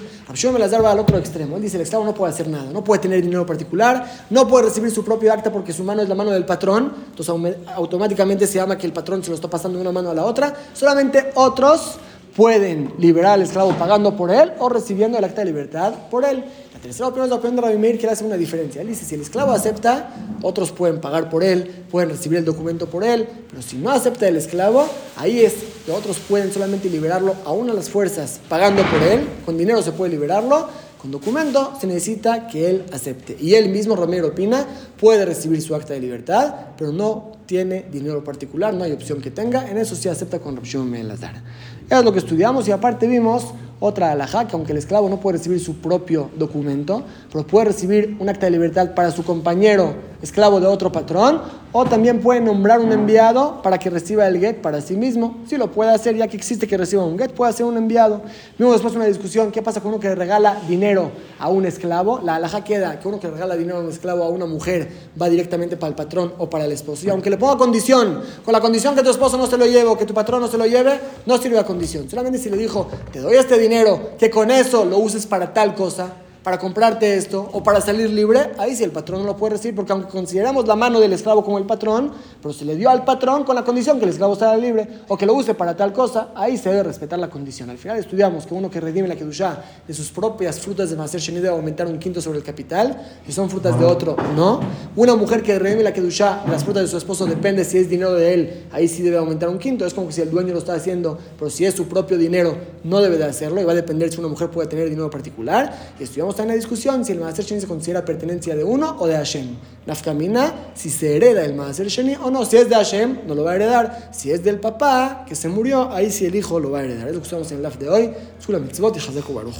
me 0.51 0.59
las 0.59 0.73
va 0.73 0.91
al 0.91 0.99
otro 0.99 1.17
extremo. 1.17 1.55
Él 1.55 1.61
dice: 1.61 1.77
el 1.77 1.83
esclavo 1.83 2.03
no 2.03 2.13
puede 2.13 2.33
hacer 2.33 2.47
nada, 2.47 2.71
no 2.71 2.83
puede 2.83 3.01
tener 3.01 3.21
dinero 3.21 3.45
particular, 3.45 4.05
no 4.29 4.47
puede 4.47 4.65
recibir 4.65 4.91
su 4.91 5.03
propio 5.03 5.31
acta 5.31 5.51
porque 5.51 5.71
su 5.71 5.83
mano 5.83 6.01
es 6.01 6.09
la 6.09 6.15
mano 6.15 6.31
del 6.31 6.45
patrón. 6.45 6.93
Entonces 7.09 7.57
automáticamente 7.75 8.47
se 8.47 8.55
llama 8.55 8.77
que 8.77 8.87
el 8.87 8.93
patrón 8.93 9.23
se 9.23 9.29
lo 9.29 9.35
está 9.35 9.49
pasando 9.49 9.77
de 9.77 9.81
una 9.81 9.91
mano 9.91 10.09
a 10.09 10.13
la 10.13 10.25
otra. 10.25 10.53
Solamente 10.73 11.31
otros 11.35 11.97
pueden 12.35 12.93
liberar 12.97 13.33
al 13.33 13.43
esclavo 13.43 13.71
pagando 13.77 14.15
por 14.15 14.29
él 14.29 14.51
o 14.59 14.67
recibiendo 14.67 15.17
el 15.17 15.23
acta 15.23 15.41
de 15.41 15.45
libertad 15.45 15.93
por 16.11 16.25
él. 16.25 16.43
La 16.73 16.79
tercera 16.79 17.07
opinión 17.07 17.25
es 17.25 17.29
la 17.29 17.35
opinión 17.37 17.55
de 17.55 17.61
Rabbi 17.61 17.77
Meir 17.77 17.97
que 17.97 18.07
hace 18.07 18.25
una 18.25 18.35
diferencia. 18.35 18.81
Él 18.81 18.89
dice, 18.89 19.05
si 19.05 19.15
el 19.15 19.21
esclavo 19.21 19.53
acepta, 19.53 20.09
otros 20.41 20.71
pueden 20.71 20.99
pagar 20.99 21.29
por 21.29 21.43
él, 21.43 21.85
pueden 21.89 22.09
recibir 22.09 22.39
el 22.39 22.45
documento 22.45 22.87
por 22.87 23.03
él, 23.03 23.27
pero 23.49 23.61
si 23.61 23.77
no 23.77 23.89
acepta 23.89 24.27
el 24.27 24.35
esclavo, 24.35 24.85
ahí 25.15 25.39
es 25.39 25.53
que 25.85 25.91
otros 25.91 26.17
pueden 26.19 26.51
solamente 26.51 26.89
liberarlo 26.89 27.35
a 27.45 27.51
una 27.53 27.71
de 27.71 27.77
las 27.77 27.89
fuerzas 27.89 28.39
pagando 28.49 28.83
por 28.83 29.01
él, 29.01 29.25
con 29.45 29.57
dinero 29.57 29.81
se 29.81 29.93
puede 29.93 30.11
liberarlo, 30.11 30.67
con 31.05 31.11
documento 31.11 31.73
se 31.79 31.85
necesita 31.85 32.47
que 32.47 32.67
él 32.67 32.85
acepte. 32.91 33.37
Y 33.39 33.53
él 33.53 33.69
mismo, 33.69 33.95
Ramiro 33.95 34.29
opina, 34.29 34.65
puede 34.99 35.23
recibir 35.23 35.61
su 35.61 35.75
acta 35.75 35.93
de 35.93 35.99
libertad, 35.99 36.51
pero 36.75 36.91
no 36.91 37.33
tiene 37.45 37.85
dinero 37.91 38.23
particular, 38.23 38.73
no 38.73 38.83
hay 38.83 38.91
opción 38.91 39.21
que 39.21 39.29
tenga. 39.29 39.69
En 39.69 39.77
eso 39.77 39.95
sí 39.95 40.09
acepta 40.09 40.39
con 40.39 40.57
opción 40.57 40.89
Melazar. 40.89 41.43
Es 41.87 42.03
lo 42.03 42.11
que 42.11 42.17
estudiamos 42.17 42.67
y 42.67 42.71
aparte 42.71 43.05
vimos 43.05 43.53
otra 43.79 44.13
alhaja, 44.13 44.47
que 44.47 44.55
aunque 44.55 44.71
el 44.71 44.79
esclavo 44.79 45.07
no 45.07 45.19
puede 45.19 45.37
recibir 45.37 45.59
su 45.59 45.75
propio 45.75 46.31
documento, 46.35 47.03
pero 47.31 47.45
puede 47.45 47.65
recibir 47.65 48.17
un 48.19 48.27
acta 48.27 48.47
de 48.47 48.53
libertad 48.53 48.95
para 48.95 49.11
su 49.11 49.23
compañero 49.23 49.93
esclavo 50.25 50.59
de 50.59 50.67
otro 50.67 50.91
patrón, 50.91 51.41
o 51.71 51.85
también 51.85 52.21
puede 52.21 52.41
nombrar 52.41 52.79
un 52.79 52.91
enviado 52.91 53.61
para 53.61 53.77
que 53.77 53.89
reciba 53.89 54.27
el 54.27 54.39
get 54.39 54.61
para 54.61 54.81
sí 54.81 54.95
mismo. 54.95 55.37
Si 55.47 55.57
lo 55.57 55.71
puede 55.71 55.91
hacer, 55.91 56.15
ya 56.15 56.27
que 56.27 56.37
existe 56.37 56.67
que 56.67 56.77
reciba 56.77 57.03
un 57.03 57.17
get, 57.17 57.31
puede 57.31 57.51
hacer 57.51 57.65
un 57.65 57.77
enviado. 57.77 58.21
Vimos 58.57 58.73
después 58.73 58.95
una 58.95 59.05
discusión, 59.05 59.51
¿qué 59.51 59.61
pasa 59.61 59.81
con 59.81 59.91
uno 59.91 59.99
que 59.99 60.13
regala 60.15 60.57
dinero 60.67 61.11
a 61.39 61.49
un 61.49 61.65
esclavo? 61.65 62.21
La 62.23 62.35
alhaja 62.35 62.63
queda 62.63 62.99
que 62.99 63.07
uno 63.07 63.19
que 63.19 63.29
regala 63.29 63.55
dinero 63.55 63.77
a 63.77 63.81
un 63.81 63.89
esclavo 63.89 64.23
a 64.23 64.29
una 64.29 64.45
mujer 64.45 64.89
va 65.21 65.29
directamente 65.29 65.77
para 65.77 65.89
el 65.89 65.95
patrón 65.95 66.33
o 66.37 66.49
para 66.49 66.65
el 66.65 66.71
esposo. 66.71 67.05
Y 67.05 67.09
aunque 67.09 67.29
le 67.29 67.37
ponga 67.37 67.57
condición, 67.57 68.21
con 68.43 68.51
la 68.51 68.61
condición 68.61 68.95
que 68.95 69.03
tu 69.03 69.09
esposo 69.09 69.37
no 69.37 69.47
se 69.47 69.57
lo 69.57 69.65
lleve 69.65 69.89
o 69.89 69.97
que 69.97 70.05
tu 70.05 70.13
patrón 70.13 70.41
no 70.41 70.47
se 70.47 70.57
lo 70.57 70.65
lleve, 70.65 70.99
no 71.25 71.37
sirve 71.37 71.55
la 71.55 71.65
condición. 71.65 72.09
Solamente 72.09 72.39
si 72.39 72.49
le 72.49 72.57
dijo, 72.57 72.87
te 73.11 73.19
doy 73.19 73.35
este 73.35 73.57
dinero, 73.57 74.11
que 74.17 74.29
con 74.29 74.49
eso 74.49 74.85
lo 74.85 74.97
uses 74.97 75.25
para 75.25 75.53
tal 75.53 75.75
cosa, 75.75 76.13
para 76.45 76.59
comprarte 76.59 77.17
esto 77.17 77.49
o 77.53 77.63
para 77.63 77.81
salir 77.81 78.07
libre, 78.11 78.51
ahí 78.59 78.75
sí 78.75 78.83
el 78.83 78.91
patrón 78.91 79.21
no 79.21 79.25
lo 79.25 79.35
puede 79.35 79.53
recibir, 79.53 79.73
porque 79.73 79.93
aunque 79.93 80.09
consideramos 80.09 80.67
la 80.67 80.75
mano 80.75 80.99
del 80.99 81.11
esclavo 81.11 81.43
como 81.43 81.57
el 81.57 81.65
patrón, 81.65 82.11
pero 82.39 82.53
se 82.53 82.65
le 82.65 82.75
dio 82.75 82.91
al 82.91 83.03
patrón 83.03 83.43
con 83.45 83.55
la 83.55 83.63
condición 83.63 83.97
que 83.97 84.03
el 84.03 84.11
esclavo 84.11 84.33
esté 84.33 84.55
libre 84.59 84.87
o 85.07 85.17
que 85.17 85.25
lo 85.25 85.33
use 85.33 85.55
para 85.55 85.75
tal 85.75 85.91
cosa, 85.91 86.29
ahí 86.35 86.55
se 86.55 86.69
debe 86.69 86.83
respetar 86.83 87.17
la 87.17 87.31
condición. 87.31 87.71
Al 87.71 87.79
final 87.79 87.97
estudiamos 87.97 88.45
que 88.45 88.53
uno 88.53 88.69
que 88.69 88.79
redime 88.79 89.07
la 89.07 89.15
Kedushá 89.15 89.57
de 89.87 89.93
sus 89.95 90.11
propias 90.11 90.59
frutas 90.59 90.91
de 90.91 90.95
Maser 90.95 91.19
Sheni 91.19 91.39
debe 91.39 91.55
aumentar 91.55 91.87
un 91.87 91.97
quinto 91.97 92.21
sobre 92.21 92.37
el 92.37 92.43
capital, 92.43 92.95
si 93.25 93.31
son 93.31 93.49
frutas 93.49 93.79
de 93.79 93.85
otro, 93.85 94.15
no. 94.35 94.59
Una 94.95 95.15
mujer 95.15 95.41
que 95.41 95.57
redime 95.57 95.81
la 95.81 95.93
Kedushá 95.93 96.43
las 96.47 96.63
frutas 96.63 96.83
de 96.83 96.89
su 96.89 96.97
esposo 96.97 97.25
depende 97.25 97.65
si 97.65 97.79
es 97.79 97.89
dinero 97.89 98.13
de 98.13 98.33
él, 98.35 98.67
ahí 98.71 98.87
sí 98.87 99.01
debe 99.01 99.17
aumentar 99.17 99.49
un 99.49 99.57
quinto. 99.57 99.83
Es 99.83 99.95
como 99.95 100.09
que 100.09 100.13
si 100.13 100.21
el 100.21 100.29
dueño 100.29 100.53
lo 100.53 100.59
está 100.59 100.75
haciendo, 100.75 101.17
pero 101.39 101.49
si 101.49 101.65
es 101.65 101.73
su 101.73 101.87
propio 101.87 102.19
dinero, 102.19 102.55
no 102.83 103.01
debe 103.01 103.17
de 103.17 103.23
hacerlo 103.23 103.59
y 103.59 103.63
va 103.63 103.71
a 103.71 103.75
depender 103.75 104.11
si 104.11 104.19
una 104.19 104.27
mujer 104.27 104.51
puede 104.51 104.67
tener 104.67 104.87
dinero 104.91 105.09
particular. 105.09 105.95
Y 105.99 106.03
estudiamos 106.03 106.34
también 106.35 106.49
la 106.49 106.55
discusión 106.55 107.03
si 107.05 107.11
el 107.11 107.19
Maser 107.19 107.45
Sheni 107.45 107.61
se 107.61 107.67
considera 107.67 108.03
pertenencia 108.03 108.55
de 108.55 108.63
uno 108.63 108.95
o 108.99 109.07
de 109.07 109.15
Hashem. 109.15 109.55
Nafkamina, 109.85 110.53
si 110.73 110.89
se 110.89 111.15
hereda 111.15 111.45
el 111.45 111.53
Maser 111.53 111.87
Sheni 111.87 112.15
o 112.15 112.29
no. 112.29 112.45
Si 112.45 112.57
es 112.57 112.69
de 112.69 112.75
Hashem, 112.75 113.19
no 113.27 113.35
lo 113.35 113.43
va 113.43 113.51
a 113.51 113.55
heredar. 113.55 114.09
Si 114.11 114.31
es 114.31 114.43
del 114.43 114.59
papá, 114.59 115.25
que 115.27 115.35
se 115.35 115.49
murió, 115.49 115.91
ahí 115.91 116.11
sí 116.11 116.25
el 116.25 116.35
hijo 116.35 116.59
lo 116.59 116.71
va 116.71 116.79
a 116.79 116.83
heredar. 116.83 117.07
Es 117.07 117.15
lo 117.15 117.19
que 117.21 117.25
estamos 117.25 117.51
en 117.51 117.57
el 117.57 117.63
live 117.63 117.77
de 117.77 117.89
hoy. 117.89 118.11
Mitzvot 118.47 118.95
y 118.97 119.33
Baruch. 119.33 119.55